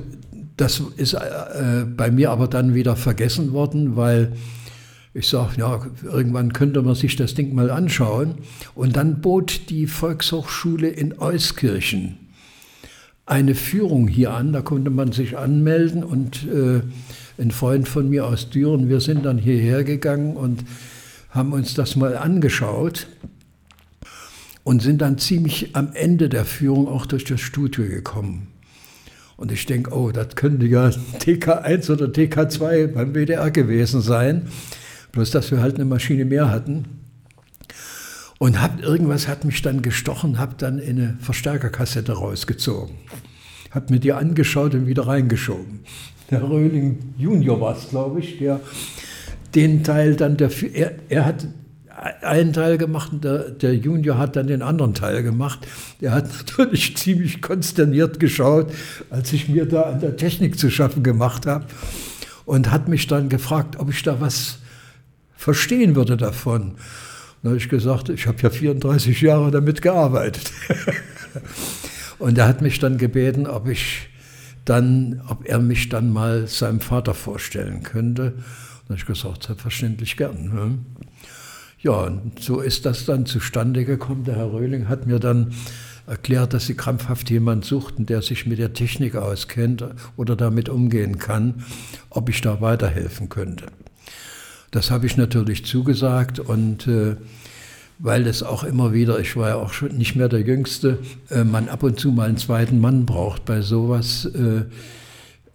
das 0.57 0.81
ist 0.97 1.14
äh, 1.14 1.85
bei 1.85 2.11
mir 2.11 2.31
aber 2.31 2.49
dann 2.49 2.75
wieder 2.75 2.97
vergessen 2.97 3.53
worden, 3.53 3.97
weil 3.97 4.33
ich 5.16 5.29
sage, 5.29 5.59
ja, 5.59 5.81
irgendwann 6.05 6.52
könnte 6.52 6.83
man 6.83 6.94
sich 6.94 7.16
das 7.16 7.35
Ding 7.35 7.55
mal 7.55 7.70
anschauen. 7.70 8.35
Und 8.74 8.96
dann 8.96 9.20
bot 9.20 9.70
die 9.70 9.87
Volkshochschule 9.87 10.88
in 10.88 11.18
Euskirchen 11.18 12.18
eine 13.26 13.55
Führung 13.55 14.09
hier 14.09 14.33
an. 14.33 14.52
Da 14.52 14.62
konnte 14.62 14.90
man 14.90 15.12
sich 15.12 15.37
anmelden 15.37 16.05
und 16.05 16.46
äh, 16.46 16.81
ein 17.38 17.50
Freund 17.50 17.88
von 17.88 18.09
mir 18.09 18.26
aus 18.26 18.50
Düren, 18.50 18.88
wir 18.88 19.00
sind 19.00 19.24
dann 19.24 19.37
hierher 19.38 19.85
gegangen 19.85 20.37
und 20.37 20.64
haben 21.31 21.52
uns 21.52 21.74
das 21.74 21.96
mal 21.96 22.16
angeschaut 22.16 23.09
und 24.64 24.81
sind 24.81 25.02
dann 25.02 25.18
ziemlich 25.18 25.76
am 25.76 25.90
Ende 25.92 26.29
der 26.29 26.44
Führung 26.44 26.88
auch 26.88 27.05
durch 27.05 27.24
das 27.24 27.40
Studio 27.40 27.85
gekommen. 27.85 28.48
Und 29.37 29.52
ich 29.52 29.66
denke, 29.66 29.94
oh, 29.94 30.12
das 30.12 30.35
könnte 30.35 30.64
ja 30.64 30.88
TK1 30.88 31.92
oder 31.92 32.07
TK2 32.07 32.87
beim 32.87 33.14
WDR 33.14 33.50
gewesen 33.50 34.00
sein. 34.00 34.48
Bloß, 35.16 35.31
dass 35.31 35.50
wir 35.50 35.62
halt 35.62 35.76
eine 35.76 35.87
Maschine 35.87 36.26
mehr 36.26 36.50
hatten. 36.50 36.85
Und 38.37 38.61
hab, 38.61 38.83
irgendwas 38.83 39.29
hat 39.29 39.46
mich 39.46 39.62
dann 39.62 39.81
gestochen, 39.81 40.38
habe 40.38 40.57
dann 40.59 40.79
eine 40.79 41.16
Verstärkerkassette 41.20 42.12
rausgezogen. 42.12 42.94
Habe 43.70 43.94
mir 43.94 43.98
die 43.98 44.12
angeschaut 44.12 44.74
und 44.74 44.87
wieder 44.87 45.07
reingeschoben. 45.07 45.81
Der 46.31 46.42
Röhling 46.42 47.14
Junior 47.16 47.59
war 47.59 47.79
es, 47.79 47.88
glaube 47.88 48.20
ich, 48.20 48.37
der 48.37 48.61
den 49.55 49.85
Teil 49.85 50.16
dann 50.16 50.37
dafür, 50.37 50.68
er, 50.74 50.92
er 51.09 51.24
hat 51.24 51.48
einen 52.20 52.52
Teil 52.52 52.76
gemacht 52.76 53.11
und 53.14 53.24
der, 53.24 53.48
der, 53.48 53.74
Junior 53.74 54.18
hat 54.18 54.37
dann 54.37 54.48
den 54.48 54.61
anderen 54.61 54.92
Teil 54.92 55.22
gemacht. 55.22 55.66
Der 56.02 56.12
hat 56.12 56.29
natürlich 56.59 56.94
ziemlich 56.98 57.40
konsterniert 57.40 58.20
geschaut, 58.20 58.70
als 59.09 59.33
ich 59.33 59.48
mir 59.48 59.64
da 59.64 59.85
an 59.85 60.00
der 60.00 60.18
Technik 60.18 60.59
zu 60.59 60.68
schaffen 60.68 61.02
gemacht 61.02 61.46
habe 61.46 61.64
und 62.44 62.70
hat 62.70 62.88
mich 62.88 63.07
dann 63.07 63.31
gefragt, 63.31 63.79
ob 63.79 63.88
ich 63.88 64.02
da 64.02 64.20
was 64.20 64.59
verstehen 65.37 65.94
würde 65.94 66.16
davon. 66.16 66.77
Da 67.42 67.51
habe 67.51 67.59
ich 67.59 67.68
gesagt, 67.68 68.09
ich 68.09 68.27
habe 68.27 68.38
ja 68.42 68.51
34 68.51 69.20
Jahre 69.20 69.51
damit 69.51 69.83
gearbeitet. 69.83 70.51
und 72.18 72.38
er 72.38 72.49
hat 72.49 72.62
mich 72.62 72.79
dann 72.79 72.99
gebeten, 72.99 73.46
ob 73.46 73.68
ich 73.68 74.09
dann, 74.64 75.22
ob 75.29 75.46
er 75.46 75.61
mich 75.61 75.88
dann 75.88 76.12
mal 76.12 76.49
seinem 76.49 76.81
Vater 76.81 77.14
vorstellen 77.14 77.83
könnte. 77.83 78.33
Da 78.33 78.90
habe 78.90 78.94
ich 78.96 79.07
gesagt, 79.07 79.44
selbstverständlich 79.44 80.16
gern. 80.16 80.49
Ne? 80.53 80.79
Ja, 81.79 81.92
und 81.92 82.42
so 82.42 82.61
ist 82.61 82.85
das 82.85 83.05
dann 83.05 83.27
zustande 83.27 83.85
gekommen. 83.85 84.25
Der 84.25 84.37
Herr 84.37 84.53
Röhling 84.53 84.88
hat 84.88 85.07
mir 85.07 85.20
dann 85.20 85.53
erklärt, 86.07 86.55
dass 86.55 86.66
sie 86.66 86.75
krampfhaft 86.75 87.31
jemanden 87.31 87.62
suchten, 87.62 88.07
der 88.07 88.22
sich 88.22 88.46
mit 88.46 88.59
der 88.59 88.72
Technik 88.72 89.16
auskennt 89.16 89.85
oder 90.16 90.37
damit 90.37 90.68
umgehen 90.68 91.18
kann, 91.18 91.64
ob 92.11 92.29
ich 92.29 92.40
da 92.40 92.61
weiterhelfen 92.61 93.29
könnte. 93.29 93.66
Das 94.77 94.91
habe 94.91 95.07
ich 95.07 95.17
natürlich 95.17 95.65
zugesagt 95.65 96.39
und 96.39 96.87
äh, 96.87 97.17
weil 97.99 98.27
es 98.27 98.43
auch 98.43 98.62
immer 98.62 98.93
wieder, 98.93 99.19
ich 99.19 99.35
war 99.35 99.49
ja 99.49 99.55
auch 99.55 99.73
schon 99.73 99.97
nicht 99.97 100.17
mehr 100.17 100.29
der 100.29 100.43
Jüngste, 100.43 100.99
äh, 101.31 101.45
man 101.45 101.71
ab 101.71 101.83
und 101.83 101.99
zu 101.99 102.12
mal 102.12 102.29
einen 102.29 102.37
zweiten 102.37 102.79
Mann 102.79 103.07
braucht 103.07 103.47
bei 103.47 103.62
sowas. 103.62 104.27
Äh, 104.27 104.65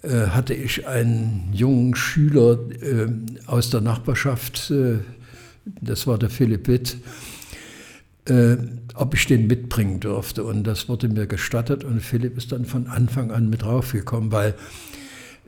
äh 0.08 0.28
hatte 0.30 0.56
ich 0.56 0.88
einen 0.88 1.52
jungen 1.54 1.94
Schüler 1.94 2.58
äh, 2.82 3.10
aus 3.46 3.70
der 3.70 3.82
Nachbarschaft, 3.82 4.72
äh, 4.72 4.98
das 5.82 6.08
war 6.08 6.18
der 6.18 6.32
Philipp 6.32 6.68
Witt, 6.68 6.98
ob 8.96 9.14
ich 9.14 9.28
den 9.28 9.46
mitbringen 9.46 10.00
durfte. 10.00 10.44
Und 10.44 10.64
das 10.64 10.90
wurde 10.90 11.10
mir 11.10 11.28
gestattet 11.28 11.84
und 11.84 12.02
Philipp 12.02 12.38
ist 12.38 12.52
dann 12.54 12.66
von 12.66 12.88
Anfang 12.88 13.30
an 13.30 13.52
mit 13.52 13.62
draufgekommen, 13.62 14.32
weil 14.32 14.56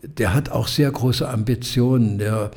der 0.04 0.36
hat 0.36 0.52
auch 0.52 0.68
sehr 0.68 0.92
große 0.92 1.28
Ambitionen. 1.28 2.20
Der 2.20 2.52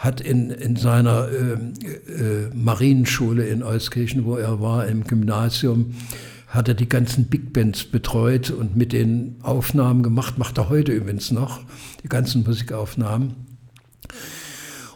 hat 0.00 0.22
in, 0.22 0.50
in 0.50 0.76
seiner 0.76 1.28
äh, 1.28 1.52
äh, 1.52 2.50
Marienschule 2.54 3.46
in 3.46 3.62
Euskirchen, 3.62 4.24
wo 4.24 4.36
er 4.36 4.58
war, 4.58 4.86
im 4.86 5.04
Gymnasium, 5.04 5.94
hat 6.48 6.68
er 6.68 6.74
die 6.74 6.88
ganzen 6.88 7.26
Big 7.26 7.52
Bands 7.52 7.84
betreut 7.84 8.50
und 8.50 8.76
mit 8.76 8.94
den 8.94 9.36
Aufnahmen 9.42 10.02
gemacht, 10.02 10.38
macht 10.38 10.56
er 10.56 10.70
heute 10.70 10.92
übrigens 10.92 11.30
noch, 11.30 11.60
die 12.02 12.08
ganzen 12.08 12.44
Musikaufnahmen. 12.44 13.34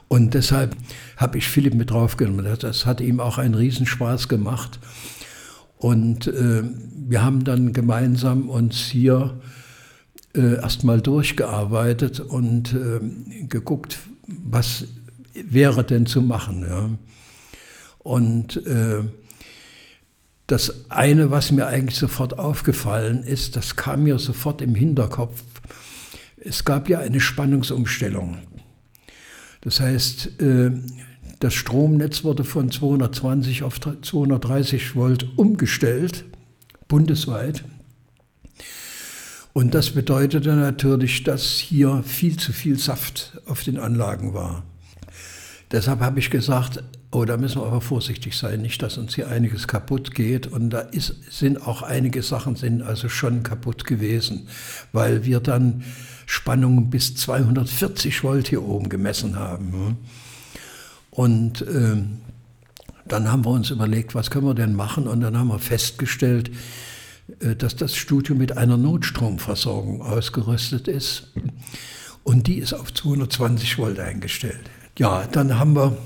Und 0.08 0.32
deshalb 0.32 0.74
habe 1.18 1.36
ich 1.36 1.48
Philipp 1.48 1.74
mit 1.74 1.90
draufgenommen. 1.90 2.46
Das 2.58 2.86
hat 2.86 3.02
ihm 3.02 3.20
auch 3.20 3.36
einen 3.36 3.54
Riesenspaß 3.54 4.28
gemacht. 4.28 4.80
Und 5.76 6.28
äh, 6.28 6.62
wir 6.62 7.22
haben 7.22 7.44
dann 7.44 7.74
gemeinsam 7.74 8.48
uns 8.48 8.78
hier 8.78 9.38
äh, 10.34 10.54
erstmal 10.54 11.02
durchgearbeitet 11.02 12.20
und 12.20 12.72
äh, 12.72 13.00
geguckt, 13.48 13.98
was 14.26 14.87
wäre 15.34 15.84
denn 15.84 16.06
zu 16.06 16.22
machen. 16.22 16.64
Ja. 16.68 16.90
Und 17.98 18.64
äh, 18.66 19.02
das 20.46 20.90
eine, 20.90 21.30
was 21.30 21.52
mir 21.52 21.66
eigentlich 21.66 21.98
sofort 21.98 22.38
aufgefallen 22.38 23.22
ist, 23.22 23.56
das 23.56 23.76
kam 23.76 24.04
mir 24.04 24.18
sofort 24.18 24.60
im 24.60 24.74
Hinterkopf. 24.74 25.42
Es 26.37 26.64
gab 26.64 26.88
ja 26.88 26.98
eine 26.98 27.20
Spannungsumstellung. 27.20 28.38
Das 29.62 29.80
heißt, 29.80 30.40
äh, 30.42 30.72
das 31.40 31.54
Stromnetz 31.54 32.24
wurde 32.24 32.44
von 32.44 32.70
220 32.70 33.62
auf 33.62 33.80
230 33.80 34.94
Volt 34.94 35.26
umgestellt, 35.37 36.24
bundesweit. 36.88 37.64
Und 39.54 39.72
das 39.72 39.90
bedeutete 39.90 40.52
natürlich, 40.54 41.22
dass 41.22 41.44
hier 41.44 42.02
viel 42.04 42.36
zu 42.36 42.52
viel 42.52 42.76
Saft 42.76 43.40
auf 43.46 43.62
den 43.62 43.78
Anlagen 43.78 44.34
war. 44.34 44.64
Deshalb 45.70 46.00
habe 46.00 46.18
ich 46.18 46.28
gesagt, 46.28 46.82
oh, 47.12 47.24
da 47.24 47.36
müssen 47.36 47.60
wir 47.60 47.66
aber 47.66 47.80
vorsichtig 47.80 48.36
sein, 48.36 48.62
nicht, 48.62 48.82
dass 48.82 48.98
uns 48.98 49.14
hier 49.14 49.28
einiges 49.28 49.68
kaputt 49.68 50.12
geht. 50.12 50.48
Und 50.48 50.70
da 50.70 50.80
ist, 50.80 51.14
sind 51.30 51.62
auch 51.62 51.82
einige 51.82 52.24
Sachen 52.24 52.56
sind 52.56 52.82
also 52.82 53.08
schon 53.08 53.44
kaputt 53.44 53.84
gewesen, 53.84 54.48
weil 54.92 55.24
wir 55.24 55.38
dann 55.38 55.84
Spannungen 56.26 56.90
bis 56.90 57.14
240 57.14 58.24
Volt 58.24 58.48
hier 58.48 58.64
oben 58.64 58.88
gemessen 58.88 59.38
haben. 59.38 59.98
Und 61.12 61.62
äh, 61.62 62.02
dann 63.04 63.30
haben 63.30 63.44
wir 63.44 63.50
uns 63.50 63.70
überlegt, 63.70 64.16
was 64.16 64.32
können 64.32 64.46
wir 64.46 64.54
denn 64.54 64.74
machen? 64.74 65.06
Und 65.06 65.20
dann 65.20 65.38
haben 65.38 65.48
wir 65.48 65.60
festgestellt, 65.60 66.50
dass 67.58 67.76
das 67.76 67.96
Studio 67.96 68.34
mit 68.34 68.57
einer 68.57 68.76
Notstromversorgung 68.76 70.03
ausgerüstet 70.03 70.88
ist. 70.88 71.32
Und 72.22 72.46
die 72.46 72.59
ist 72.59 72.72
auf 72.72 72.92
220 72.92 73.78
Volt 73.78 73.99
eingestellt. 73.99 74.70
Ja, 74.99 75.26
dann 75.26 75.59
haben 75.59 75.74
wir 75.74 75.96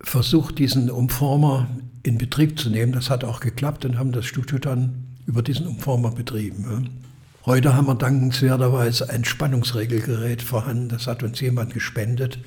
versucht, 0.00 0.58
diesen 0.58 0.90
Umformer 0.90 1.68
in 2.02 2.18
Betrieb 2.18 2.58
zu 2.58 2.70
nehmen. 2.70 2.92
Das 2.92 3.10
hat 3.10 3.24
auch 3.24 3.40
geklappt 3.40 3.84
und 3.84 3.98
haben 3.98 4.12
das 4.12 4.26
Studio 4.26 4.58
dann 4.58 5.06
über 5.26 5.42
diesen 5.42 5.66
Umformer 5.66 6.12
betrieben. 6.12 6.90
Heute 7.44 7.74
haben 7.74 7.86
wir 7.86 7.94
dankenswerterweise 7.94 9.10
ein 9.10 9.24
Spannungsregelgerät 9.24 10.42
vorhanden. 10.42 10.88
Das 10.88 11.06
hat 11.06 11.22
uns 11.22 11.40
jemand 11.40 11.74
gespendet, 11.74 12.38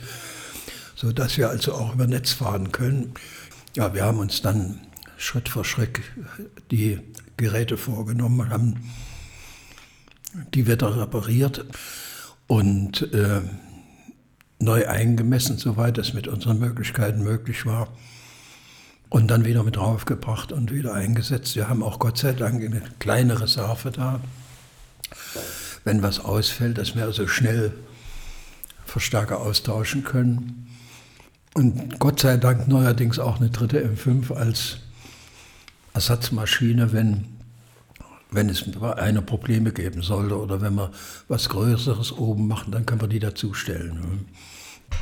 sodass 0.95 1.37
wir 1.37 1.49
also 1.49 1.73
auch 1.73 1.93
über 1.93 2.07
Netz 2.07 2.31
fahren 2.31 2.71
können. 2.71 3.13
Ja, 3.75 3.93
wir 3.93 4.03
haben 4.03 4.19
uns 4.19 4.41
dann 4.41 4.81
Schritt 5.19 5.49
für 5.49 5.65
Schritt 5.65 5.99
die 6.71 6.97
Geräte 7.35 7.77
vorgenommen, 7.77 8.49
haben 8.49 8.89
die 10.53 10.65
wieder 10.65 10.99
repariert 10.99 11.65
und 12.47 13.13
äh, 13.13 13.41
neu 14.59 14.87
eingemessen, 14.87 15.57
soweit 15.57 15.97
es 15.97 16.13
mit 16.13 16.29
unseren 16.29 16.59
Möglichkeiten 16.59 17.21
möglich 17.21 17.65
war. 17.65 17.89
Und 19.09 19.29
dann 19.29 19.43
wieder 19.43 19.63
mit 19.63 19.75
draufgebracht 19.75 20.51
und 20.51 20.71
wieder 20.71 20.93
eingesetzt. 20.93 21.55
Wir 21.55 21.67
haben 21.67 21.83
auch 21.83 21.99
Gott 21.99 22.17
sei 22.17 22.31
Dank 22.33 22.63
eine 22.63 22.81
kleine 22.99 23.41
Reserve 23.41 23.91
da. 23.91 24.21
Wenn 25.83 26.01
was 26.01 26.19
ausfällt, 26.19 26.77
dass 26.77 26.95
wir 26.95 27.03
also 27.03 27.27
schnell 27.27 27.73
Verstärker 28.85 29.39
austauschen 29.39 30.03
können. 30.03 30.67
Und 31.55 31.99
Gott 31.99 32.19
sei 32.21 32.37
Dank 32.37 32.67
neuerdings 32.67 33.19
auch 33.19 33.37
eine 33.39 33.49
dritte 33.49 33.83
M5 33.83 34.33
als 34.33 34.77
Ersatzmaschine, 35.93 36.93
wenn, 36.93 37.25
wenn 38.31 38.49
es 38.49 38.65
eine 38.81 39.21
Probleme 39.21 39.71
geben 39.71 40.01
sollte 40.01 40.39
oder 40.39 40.61
wenn 40.61 40.75
wir 40.75 40.91
was 41.27 41.49
Größeres 41.49 42.11
oben 42.11 42.47
machen, 42.47 42.71
dann 42.71 42.85
können 42.85 43.01
wir 43.01 43.07
die 43.07 43.19
dazustellen. 43.19 44.25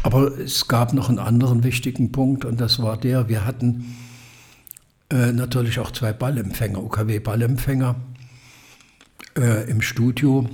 Aber 0.03 0.37
es 0.37 0.67
gab 0.67 0.93
noch 0.93 1.09
einen 1.09 1.19
anderen 1.19 1.63
wichtigen 1.63 2.11
Punkt 2.11 2.45
und 2.45 2.59
das 2.61 2.81
war 2.81 2.97
der, 2.97 3.29
wir 3.29 3.45
hatten 3.45 3.95
äh, 5.09 5.31
natürlich 5.31 5.79
auch 5.79 5.91
zwei 5.91 6.13
Ballempfänger, 6.13 6.83
UKW-Ballempfänger 6.83 7.95
äh, 9.37 9.69
im 9.69 9.81
Studio, 9.81 10.49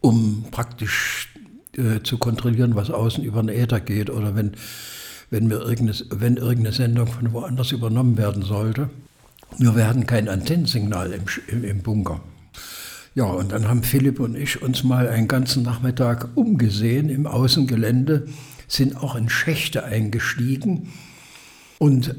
um 0.00 0.46
praktisch 0.50 1.28
äh, 1.76 2.02
zu 2.02 2.18
kontrollieren, 2.18 2.74
was 2.74 2.90
außen 2.90 3.22
über 3.24 3.42
den 3.42 3.50
Äther 3.50 3.80
geht 3.80 4.10
oder 4.10 4.34
wenn, 4.34 4.52
wenn, 5.30 5.46
mir 5.46 5.60
irgendeine, 5.60 5.94
wenn 6.10 6.36
irgendeine 6.36 6.72
Sendung 6.74 7.06
von 7.06 7.32
woanders 7.32 7.72
übernommen 7.72 8.16
werden 8.16 8.42
sollte. 8.42 8.90
Nur 9.58 9.76
wir 9.76 9.86
hatten 9.86 10.06
kein 10.06 10.28
Antennensignal 10.28 11.12
im, 11.12 11.64
im, 11.64 11.82
Bunker. 11.82 12.20
Ja, 13.14 13.24
und 13.24 13.52
dann 13.52 13.68
haben 13.68 13.82
Philipp 13.82 14.20
und 14.20 14.34
ich 14.34 14.62
uns 14.62 14.82
mal 14.84 15.08
einen 15.08 15.28
ganzen 15.28 15.62
Nachmittag 15.62 16.28
umgesehen 16.34 17.10
im 17.10 17.26
Außengelände, 17.26 18.26
sind 18.68 18.96
auch 18.96 19.16
in 19.16 19.28
Schächte 19.28 19.84
eingestiegen 19.84 20.88
und 21.78 22.14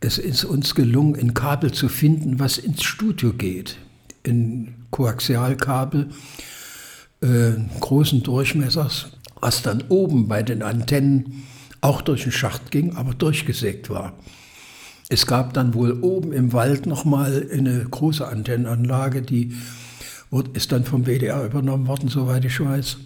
es 0.00 0.18
ist 0.18 0.44
uns 0.44 0.74
gelungen, 0.74 1.14
ein 1.14 1.32
Kabel 1.32 1.70
zu 1.70 1.88
finden, 1.88 2.40
was 2.40 2.58
ins 2.58 2.82
Studio 2.82 3.32
geht. 3.32 3.78
Ein 4.26 4.74
Koaxialkabel 4.90 6.10
äh, 7.22 7.52
großen 7.78 8.24
Durchmessers, 8.24 9.12
was 9.40 9.62
dann 9.62 9.84
oben 9.88 10.26
bei 10.26 10.42
den 10.42 10.62
Antennen 10.62 11.44
auch 11.80 12.02
durch 12.02 12.24
den 12.24 12.32
Schacht 12.32 12.70
ging, 12.70 12.96
aber 12.96 13.14
durchgesägt 13.14 13.90
war. 13.90 14.14
Es 15.12 15.26
gab 15.26 15.52
dann 15.52 15.74
wohl 15.74 15.92
oben 16.00 16.32
im 16.32 16.54
Wald 16.54 16.86
nochmal 16.86 17.46
eine 17.52 17.84
große 17.84 18.26
Antennenanlage, 18.26 19.20
die 19.20 19.54
ist 20.54 20.72
dann 20.72 20.86
vom 20.86 21.04
WDR 21.04 21.44
übernommen 21.44 21.86
worden, 21.86 22.08
soweit 22.08 22.46
ich 22.46 22.58
weiß. 22.58 22.96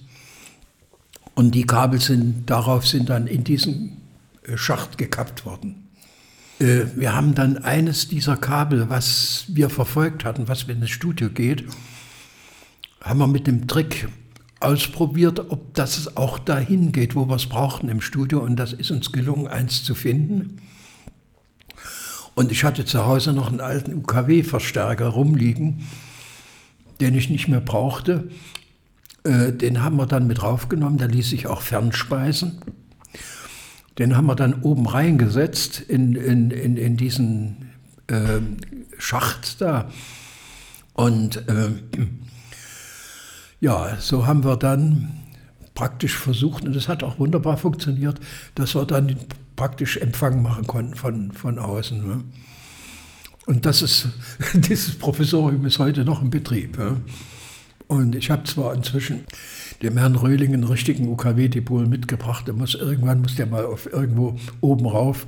Und 1.34 1.56
die 1.56 1.66
Kabel 1.66 2.00
sind, 2.00 2.48
darauf 2.48 2.86
sind 2.86 3.08
dann 3.08 3.26
in 3.26 3.42
diesen 3.42 3.96
äh, 4.44 4.56
Schacht 4.56 4.98
gekappt 4.98 5.44
worden. 5.46 5.88
Äh, 6.60 6.84
wir 6.94 7.12
haben 7.12 7.34
dann 7.34 7.58
eines 7.58 8.06
dieser 8.06 8.36
Kabel, 8.36 8.88
was 8.88 9.46
wir 9.48 9.68
verfolgt 9.68 10.24
hatten, 10.24 10.46
was 10.46 10.62
in 10.62 10.80
das 10.80 10.90
Studio 10.90 11.28
geht, 11.28 11.64
haben 13.02 13.18
wir 13.18 13.26
mit 13.26 13.48
dem 13.48 13.66
Trick 13.66 14.08
ausprobiert, 14.60 15.50
ob 15.50 15.74
das 15.74 16.16
auch 16.16 16.38
dahin 16.38 16.92
geht, 16.92 17.16
wo 17.16 17.28
wir 17.28 17.34
es 17.34 17.46
brauchten 17.46 17.88
im 17.88 18.00
Studio. 18.00 18.38
Und 18.38 18.54
das 18.54 18.72
ist 18.72 18.92
uns 18.92 19.10
gelungen, 19.10 19.48
eins 19.48 19.82
zu 19.82 19.96
finden. 19.96 20.60
Und 22.36 22.52
ich 22.52 22.64
hatte 22.64 22.84
zu 22.84 23.06
Hause 23.06 23.32
noch 23.32 23.48
einen 23.48 23.62
alten 23.62 23.94
UKW-Verstärker 23.94 25.08
rumliegen, 25.08 25.86
den 27.00 27.14
ich 27.14 27.30
nicht 27.30 27.48
mehr 27.48 27.62
brauchte. 27.62 28.28
Äh, 29.24 29.52
den 29.52 29.82
haben 29.82 29.96
wir 29.96 30.04
dann 30.04 30.26
mit 30.26 30.42
draufgenommen, 30.42 30.98
der 30.98 31.08
ließ 31.08 31.30
sich 31.30 31.46
auch 31.46 31.62
fernspeisen. 31.62 32.60
Den 33.98 34.18
haben 34.18 34.26
wir 34.26 34.34
dann 34.34 34.62
oben 34.62 34.86
reingesetzt 34.86 35.80
in, 35.80 36.14
in, 36.14 36.50
in, 36.50 36.76
in 36.76 36.98
diesen 36.98 37.72
äh, 38.06 38.40
Schacht 38.98 39.62
da. 39.62 39.90
Und 40.92 41.48
äh, 41.48 41.70
ja, 43.60 43.96
so 43.98 44.26
haben 44.26 44.44
wir 44.44 44.58
dann 44.58 45.22
praktisch 45.74 46.18
versucht, 46.18 46.64
und 46.64 46.76
das 46.76 46.86
hat 46.88 47.02
auch 47.02 47.18
wunderbar 47.18 47.56
funktioniert, 47.56 48.20
dass 48.54 48.74
wir 48.74 48.84
dann 48.84 49.16
praktisch 49.56 49.96
Empfang 49.96 50.42
machen 50.42 50.66
konnten 50.66 50.94
von, 50.94 51.32
von 51.32 51.58
außen. 51.58 52.06
Ne? 52.06 52.24
Und 53.46 53.66
das 53.66 53.82
ist, 53.82 54.08
dieses 54.54 54.96
Professorium 54.98 55.64
ist 55.66 55.78
heute 55.78 56.04
noch 56.04 56.22
in 56.22 56.30
Betrieb. 56.30 56.78
Ja? 56.78 56.96
Und 57.88 58.14
ich 58.14 58.30
habe 58.30 58.44
zwar 58.44 58.74
inzwischen 58.74 59.24
dem 59.82 59.96
Herrn 59.96 60.16
Röhling 60.16 60.54
einen 60.54 60.64
richtigen 60.64 61.08
UKW-Depot 61.08 61.86
mitgebracht, 61.86 62.46
der 62.46 62.54
muss, 62.54 62.74
irgendwann 62.74 63.20
muss 63.20 63.36
der 63.36 63.46
mal 63.46 63.64
auf 63.64 63.90
irgendwo 63.92 64.36
oben 64.60 64.86
rauf, 64.86 65.26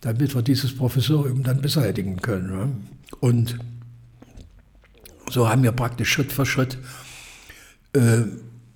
damit 0.00 0.34
wir 0.34 0.42
dieses 0.42 0.74
Professorium 0.76 1.42
dann 1.42 1.60
beseitigen 1.60 2.20
können. 2.20 2.50
Ja? 2.50 2.68
Und 3.20 3.58
so 5.30 5.48
haben 5.48 5.62
wir 5.62 5.72
praktisch 5.72 6.10
Schritt 6.10 6.32
für 6.32 6.46
Schritt 6.46 6.78
äh, 7.92 8.22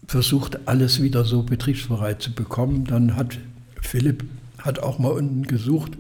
versucht, 0.06 0.66
alles 0.68 1.02
wieder 1.02 1.24
so 1.24 1.42
betriebsbereit 1.42 2.22
zu 2.22 2.32
bekommen. 2.32 2.84
Dann 2.84 3.16
hat 3.16 3.38
Philipp 3.80 4.24
hat 4.62 4.78
auch 4.78 4.98
mal 4.98 5.12
unten 5.12 5.42
gesucht, 5.42 5.92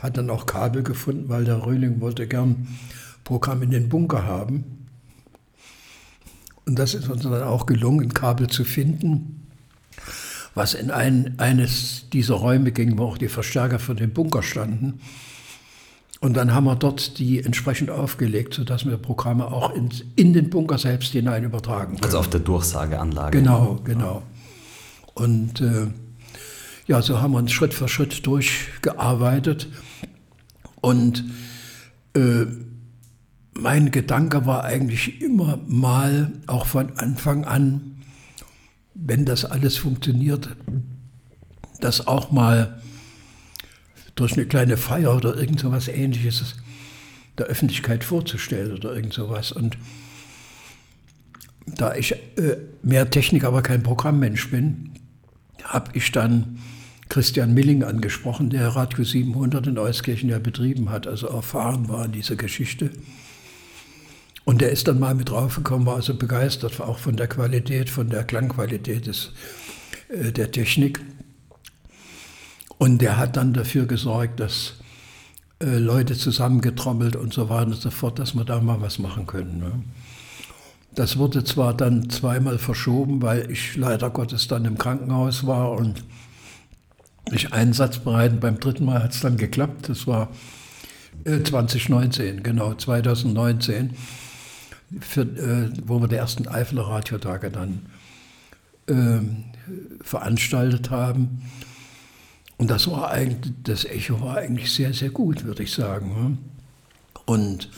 hat 0.00 0.16
dann 0.16 0.30
auch 0.30 0.46
Kabel 0.46 0.82
gefunden, 0.82 1.28
weil 1.28 1.44
der 1.44 1.66
Röhling 1.66 2.00
wollte 2.00 2.26
gern 2.26 2.68
Programm 3.24 3.62
in 3.62 3.70
den 3.70 3.88
Bunker 3.88 4.24
haben. 4.24 4.86
Und 6.66 6.78
das 6.78 6.94
ist 6.94 7.08
uns 7.08 7.22
dann 7.22 7.42
auch 7.42 7.66
gelungen, 7.66 8.02
ein 8.02 8.14
Kabel 8.14 8.48
zu 8.48 8.64
finden, 8.64 9.48
was 10.54 10.74
in 10.74 10.90
ein, 10.90 11.34
eines 11.38 12.08
dieser 12.12 12.36
Räume 12.36 12.72
ging, 12.72 12.96
wo 12.96 13.04
auch 13.04 13.18
die 13.18 13.28
Verstärker 13.28 13.78
für 13.78 13.94
den 13.94 14.12
Bunker 14.12 14.42
standen. 14.42 15.00
Und 16.20 16.38
dann 16.38 16.54
haben 16.54 16.64
wir 16.64 16.76
dort 16.76 17.18
die 17.18 17.44
entsprechend 17.44 17.90
aufgelegt, 17.90 18.54
sodass 18.54 18.86
wir 18.86 18.96
Programme 18.96 19.46
auch 19.46 19.74
in, 19.74 19.90
in 20.16 20.32
den 20.32 20.48
Bunker 20.48 20.78
selbst 20.78 21.12
hinein 21.12 21.44
übertragen 21.44 21.96
können. 21.96 22.04
Also 22.04 22.18
auf 22.18 22.30
der 22.30 22.40
Durchsageanlage. 22.40 23.38
Genau, 23.38 23.78
genau. 23.84 24.22
Und 25.12 25.60
äh, 25.60 25.88
ja, 26.86 27.00
so 27.02 27.20
haben 27.20 27.32
wir 27.32 27.38
uns 27.38 27.52
Schritt 27.52 27.74
für 27.74 27.88
Schritt 27.88 28.26
durchgearbeitet. 28.26 29.68
Und 30.80 31.24
äh, 32.14 32.46
mein 33.54 33.90
Gedanke 33.90 34.46
war 34.46 34.64
eigentlich 34.64 35.22
immer 35.22 35.58
mal, 35.66 36.32
auch 36.46 36.66
von 36.66 36.96
Anfang 36.98 37.44
an, 37.44 38.02
wenn 38.94 39.24
das 39.24 39.44
alles 39.44 39.76
funktioniert, 39.76 40.56
dass 41.80 42.06
auch 42.06 42.30
mal 42.30 42.80
durch 44.14 44.34
eine 44.34 44.46
kleine 44.46 44.76
Feier 44.76 45.16
oder 45.16 45.36
irgend 45.36 45.60
so 45.60 45.72
was 45.72 45.88
ähnliches 45.88 46.54
der 47.38 47.46
Öffentlichkeit 47.46 48.04
vorzustellen 48.04 48.72
oder 48.72 48.94
irgend 48.94 49.12
sowas. 49.12 49.50
Und 49.52 49.76
da 51.66 51.94
ich 51.94 52.12
äh, 52.12 52.58
mehr 52.82 53.10
Technik, 53.10 53.44
aber 53.44 53.62
kein 53.62 53.82
Programmmensch 53.82 54.50
bin, 54.50 54.92
habe 55.64 55.90
ich 55.94 56.12
dann 56.12 56.58
Christian 57.14 57.54
Milling 57.54 57.84
angesprochen, 57.84 58.50
der 58.50 58.66
Radio 58.70 59.04
700 59.04 59.68
in 59.68 59.78
Euskirchen 59.78 60.30
ja 60.30 60.40
betrieben 60.40 60.90
hat, 60.90 61.06
also 61.06 61.28
erfahren 61.28 61.88
war 61.88 62.06
in 62.06 62.10
dieser 62.10 62.34
Geschichte. 62.34 62.90
Und 64.44 64.60
der 64.60 64.70
ist 64.70 64.88
dann 64.88 64.98
mal 64.98 65.14
mit 65.14 65.30
draufgekommen, 65.30 65.86
war 65.86 65.94
also 65.94 66.16
begeistert, 66.16 66.80
auch 66.80 66.98
von 66.98 67.14
der 67.14 67.28
Qualität, 67.28 67.88
von 67.88 68.10
der 68.10 68.24
Klangqualität 68.24 69.06
des, 69.06 69.30
äh, 70.08 70.32
der 70.32 70.50
Technik. 70.50 71.02
Und 72.78 73.00
der 73.00 73.16
hat 73.16 73.36
dann 73.36 73.52
dafür 73.52 73.86
gesorgt, 73.86 74.40
dass 74.40 74.80
äh, 75.60 75.78
Leute 75.78 76.14
zusammengetrommelt 76.16 77.14
und 77.14 77.32
so 77.32 77.48
weiter 77.48 77.66
und 77.66 77.76
so 77.80 77.90
fort, 77.90 78.18
dass 78.18 78.34
wir 78.34 78.44
da 78.44 78.60
mal 78.60 78.80
was 78.80 78.98
machen 78.98 79.28
können. 79.28 79.60
Ne? 79.60 79.84
Das 80.96 81.16
wurde 81.16 81.44
zwar 81.44 81.74
dann 81.74 82.10
zweimal 82.10 82.58
verschoben, 82.58 83.22
weil 83.22 83.48
ich 83.52 83.76
leider 83.76 84.10
Gottes 84.10 84.48
dann 84.48 84.64
im 84.64 84.78
Krankenhaus 84.78 85.46
war 85.46 85.70
und 85.70 86.02
nicht 87.34 87.52
einsatzbereit. 87.52 88.40
Beim 88.40 88.58
dritten 88.58 88.84
Mal 88.84 89.02
hat 89.02 89.12
es 89.12 89.20
dann 89.20 89.36
geklappt. 89.36 89.88
Das 89.88 90.06
war 90.06 90.30
äh, 91.24 91.42
2019, 91.42 92.42
genau, 92.42 92.74
2019, 92.74 93.90
für, 95.00 95.22
äh, 95.22 95.70
wo 95.84 96.00
wir 96.00 96.08
die 96.08 96.16
ersten 96.16 96.48
Eifeler 96.48 96.88
Radiotage 96.88 97.50
dann 97.50 97.86
äh, 98.86 99.20
veranstaltet 100.02 100.90
haben. 100.90 101.42
Und 102.56 102.70
das 102.70 102.90
war 102.90 103.10
eigentlich, 103.10 103.52
das 103.64 103.84
Echo 103.84 104.20
war 104.20 104.36
eigentlich 104.36 104.72
sehr, 104.72 104.92
sehr 104.94 105.10
gut, 105.10 105.44
würde 105.44 105.64
ich 105.64 105.72
sagen. 105.72 106.38
Und 107.26 107.68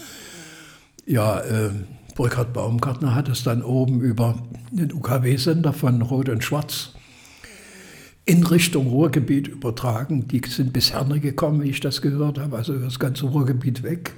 ja, 1.07 1.41
äh, 1.41 1.71
Burkhard 2.15 2.53
Baumgartner 2.53 3.15
hat 3.15 3.29
es 3.29 3.43
dann 3.43 3.63
oben 3.63 4.01
über 4.01 4.43
den 4.71 4.93
UKW-Sender 4.93 5.73
von 5.73 6.03
Rot 6.03 6.29
und 6.29 6.43
Schwarz 6.43 6.96
in 8.27 8.45
Richtung 8.45 8.89
Ruhrgebiet 8.89 9.49
übertragen. 9.49 10.29
Die 10.29 10.43
sind 10.47 10.73
bis 10.73 10.93
Herne 10.93 11.21
gekommen, 11.21 11.63
wie 11.63 11.71
ich 11.71 11.81
das 11.81 12.03
gehört 12.03 12.39
habe, 12.39 12.57
also 12.57 12.77
das 12.77 12.99
ganze 12.99 13.27
Ruhrgebiet 13.27 13.83
weg. 13.83 14.13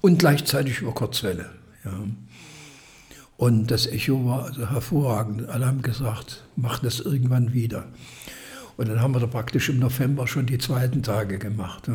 Und 0.00 0.20
gleichzeitig 0.20 0.80
über 0.80 0.92
Kurzwelle. 0.92 1.50
Ja. 1.84 1.92
Und 3.36 3.70
das 3.70 3.86
Echo 3.86 4.24
war 4.24 4.44
also 4.44 4.70
hervorragend. 4.70 5.48
Alle 5.48 5.66
haben 5.66 5.82
gesagt, 5.82 6.44
mach 6.56 6.78
das 6.78 7.00
irgendwann 7.00 7.52
wieder. 7.52 7.88
Und 8.76 8.88
dann 8.88 9.00
haben 9.00 9.12
wir 9.14 9.20
da 9.20 9.26
praktisch 9.26 9.68
im 9.68 9.78
November 9.78 10.26
schon 10.26 10.46
die 10.46 10.58
zweiten 10.58 11.02
Tage 11.02 11.38
gemacht. 11.38 11.90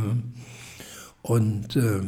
Und 1.22 1.76
äh, 1.76 2.02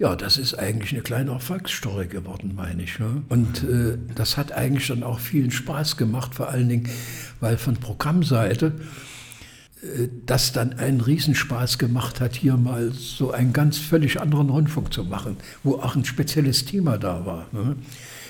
ja, 0.00 0.16
das 0.16 0.38
ist 0.38 0.58
eigentlich 0.58 0.92
eine 0.94 1.02
kleine 1.02 1.32
Erfolgsstory 1.32 2.06
geworden, 2.06 2.54
meine 2.56 2.82
ich. 2.82 2.98
Ne? 2.98 3.22
Und 3.28 3.62
äh, 3.64 3.98
das 4.14 4.38
hat 4.38 4.50
eigentlich 4.50 4.88
dann 4.88 5.02
auch 5.02 5.18
vielen 5.18 5.50
Spaß 5.50 5.98
gemacht, 5.98 6.34
vor 6.34 6.48
allen 6.48 6.70
Dingen, 6.70 6.88
weil 7.40 7.58
von 7.58 7.76
Programmseite 7.76 8.72
äh, 9.82 10.08
das 10.24 10.52
dann 10.52 10.72
einen 10.72 11.02
Riesenspaß 11.02 11.76
gemacht 11.76 12.18
hat, 12.22 12.34
hier 12.34 12.56
mal 12.56 12.92
so 12.92 13.32
einen 13.32 13.52
ganz 13.52 13.76
völlig 13.76 14.18
anderen 14.22 14.48
Rundfunk 14.48 14.90
zu 14.90 15.04
machen, 15.04 15.36
wo 15.64 15.74
auch 15.74 15.94
ein 15.94 16.06
spezielles 16.06 16.64
Thema 16.64 16.96
da 16.96 17.26
war. 17.26 17.48
Ne? 17.52 17.76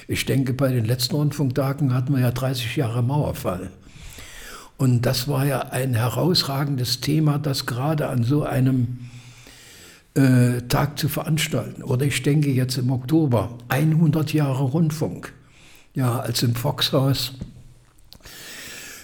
Ich 0.08 0.26
denke, 0.26 0.54
bei 0.54 0.72
den 0.72 0.84
letzten 0.84 1.14
Rundfunktagen 1.14 1.94
hatten 1.94 2.12
wir 2.12 2.20
ja 2.20 2.32
30 2.32 2.74
Jahre 2.74 3.04
Mauerfall. 3.04 3.70
Und 4.76 5.06
das 5.06 5.28
war 5.28 5.46
ja 5.46 5.60
ein 5.68 5.94
herausragendes 5.94 7.00
Thema, 7.00 7.38
das 7.38 7.66
gerade 7.66 8.08
an 8.08 8.24
so 8.24 8.42
einem 8.42 8.98
äh, 10.14 10.62
Tag 10.62 10.98
zu 10.98 11.08
veranstalten. 11.08 11.82
Oder 11.82 12.06
ich 12.06 12.22
denke 12.22 12.50
jetzt 12.50 12.78
im 12.78 12.90
Oktober, 12.90 13.58
100 13.68 14.32
Jahre 14.32 14.64
Rundfunk. 14.64 15.32
Ja, 15.94 16.20
als 16.20 16.42
im 16.42 16.54
Foxhaus 16.54 17.32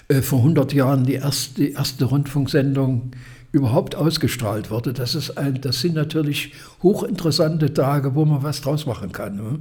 äh, 0.08 0.22
vor 0.22 0.38
100 0.38 0.72
Jahren 0.72 1.04
die 1.04 1.14
erste, 1.14 1.54
die 1.62 1.72
erste 1.72 2.04
Rundfunksendung 2.04 3.10
überhaupt 3.52 3.94
ausgestrahlt 3.94 4.70
wurde. 4.70 4.92
Das, 4.92 5.14
ist 5.14 5.36
ein, 5.38 5.60
das 5.60 5.80
sind 5.80 5.94
natürlich 5.94 6.52
hochinteressante 6.82 7.72
Tage, 7.72 8.14
wo 8.14 8.24
man 8.24 8.42
was 8.42 8.60
draus 8.60 8.86
machen 8.86 9.12
kann. 9.12 9.36
Ne? 9.36 9.58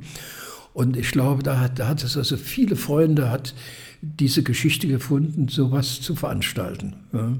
Und 0.73 0.97
ich 0.97 1.11
glaube, 1.11 1.41
da 1.43 1.59
hat, 1.59 1.79
da 1.79 1.87
hat 1.87 2.03
es 2.03 2.17
also 2.17 2.37
viele 2.37 2.75
Freunde, 2.75 3.31
hat 3.31 3.55
diese 4.01 4.43
Geschichte 4.43 4.87
gefunden, 4.87 5.47
sowas 5.47 6.01
zu 6.01 6.15
veranstalten. 6.15 6.95
Ja. 7.13 7.33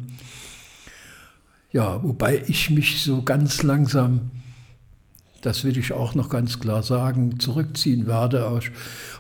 Ja, 1.76 2.02
wobei 2.04 2.42
ich 2.48 2.70
mich 2.70 3.04
so 3.04 3.22
ganz 3.22 3.62
langsam, 3.62 4.32
das 5.42 5.66
will 5.66 5.78
ich 5.78 5.92
auch 5.92 6.16
noch 6.16 6.30
ganz 6.30 6.62
klar 6.62 6.84
sagen, 6.84 7.38
zurückziehen 7.38 8.08
werde 8.08 8.48
aus, 8.48 8.64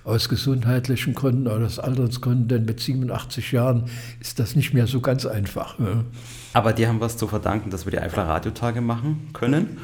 aus 0.05 0.29
gesundheitlichen 0.29 1.15
Gründen, 1.15 1.49
aus 1.49 1.79
Altersgründen, 1.79 2.47
denn 2.47 2.63
mit 2.63 2.79
87 2.79 3.51
Jahren 3.51 3.89
ist 4.21 4.39
das 4.39 4.55
nicht 4.55 4.73
mehr 4.73 4.87
so 4.87 5.01
ganz 5.01 5.25
einfach. 5.25 5.77
Ja. 5.79 6.05
Aber 6.53 6.71
die 6.71 6.87
haben 6.87 7.01
was 7.01 7.17
zu 7.17 7.27
verdanken, 7.27 7.71
dass 7.71 7.85
wir 7.85 7.91
die 7.91 7.99
Eifler 7.99 8.23
Radiotage 8.25 8.79
machen 8.79 9.31
können. 9.33 9.77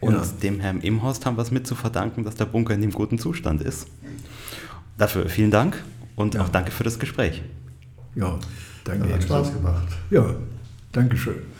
Und 0.00 0.14
ja. 0.14 0.22
dem 0.42 0.58
Herrn 0.60 0.80
Imhorst 0.80 1.26
haben 1.26 1.36
wir 1.36 1.42
es 1.42 1.50
mit 1.50 1.66
zu 1.66 1.74
verdanken, 1.74 2.24
dass 2.24 2.34
der 2.34 2.46
Bunker 2.46 2.72
in 2.72 2.80
dem 2.80 2.92
guten 2.92 3.18
Zustand 3.18 3.60
ist. 3.60 3.88
Dafür 4.96 5.28
vielen 5.28 5.50
Dank. 5.50 5.84
Und 6.14 6.34
ja. 6.34 6.44
auch 6.44 6.48
danke 6.48 6.70
für 6.70 6.82
das 6.82 6.98
Gespräch. 6.98 7.42
Ja, 8.14 8.38
danke. 8.84 9.06
Ja, 9.06 9.16
hat 9.16 9.22
Spaß 9.22 9.52
gemacht. 9.52 9.88
Ja, 10.10 10.34
danke 10.92 11.18
schön. 11.18 11.55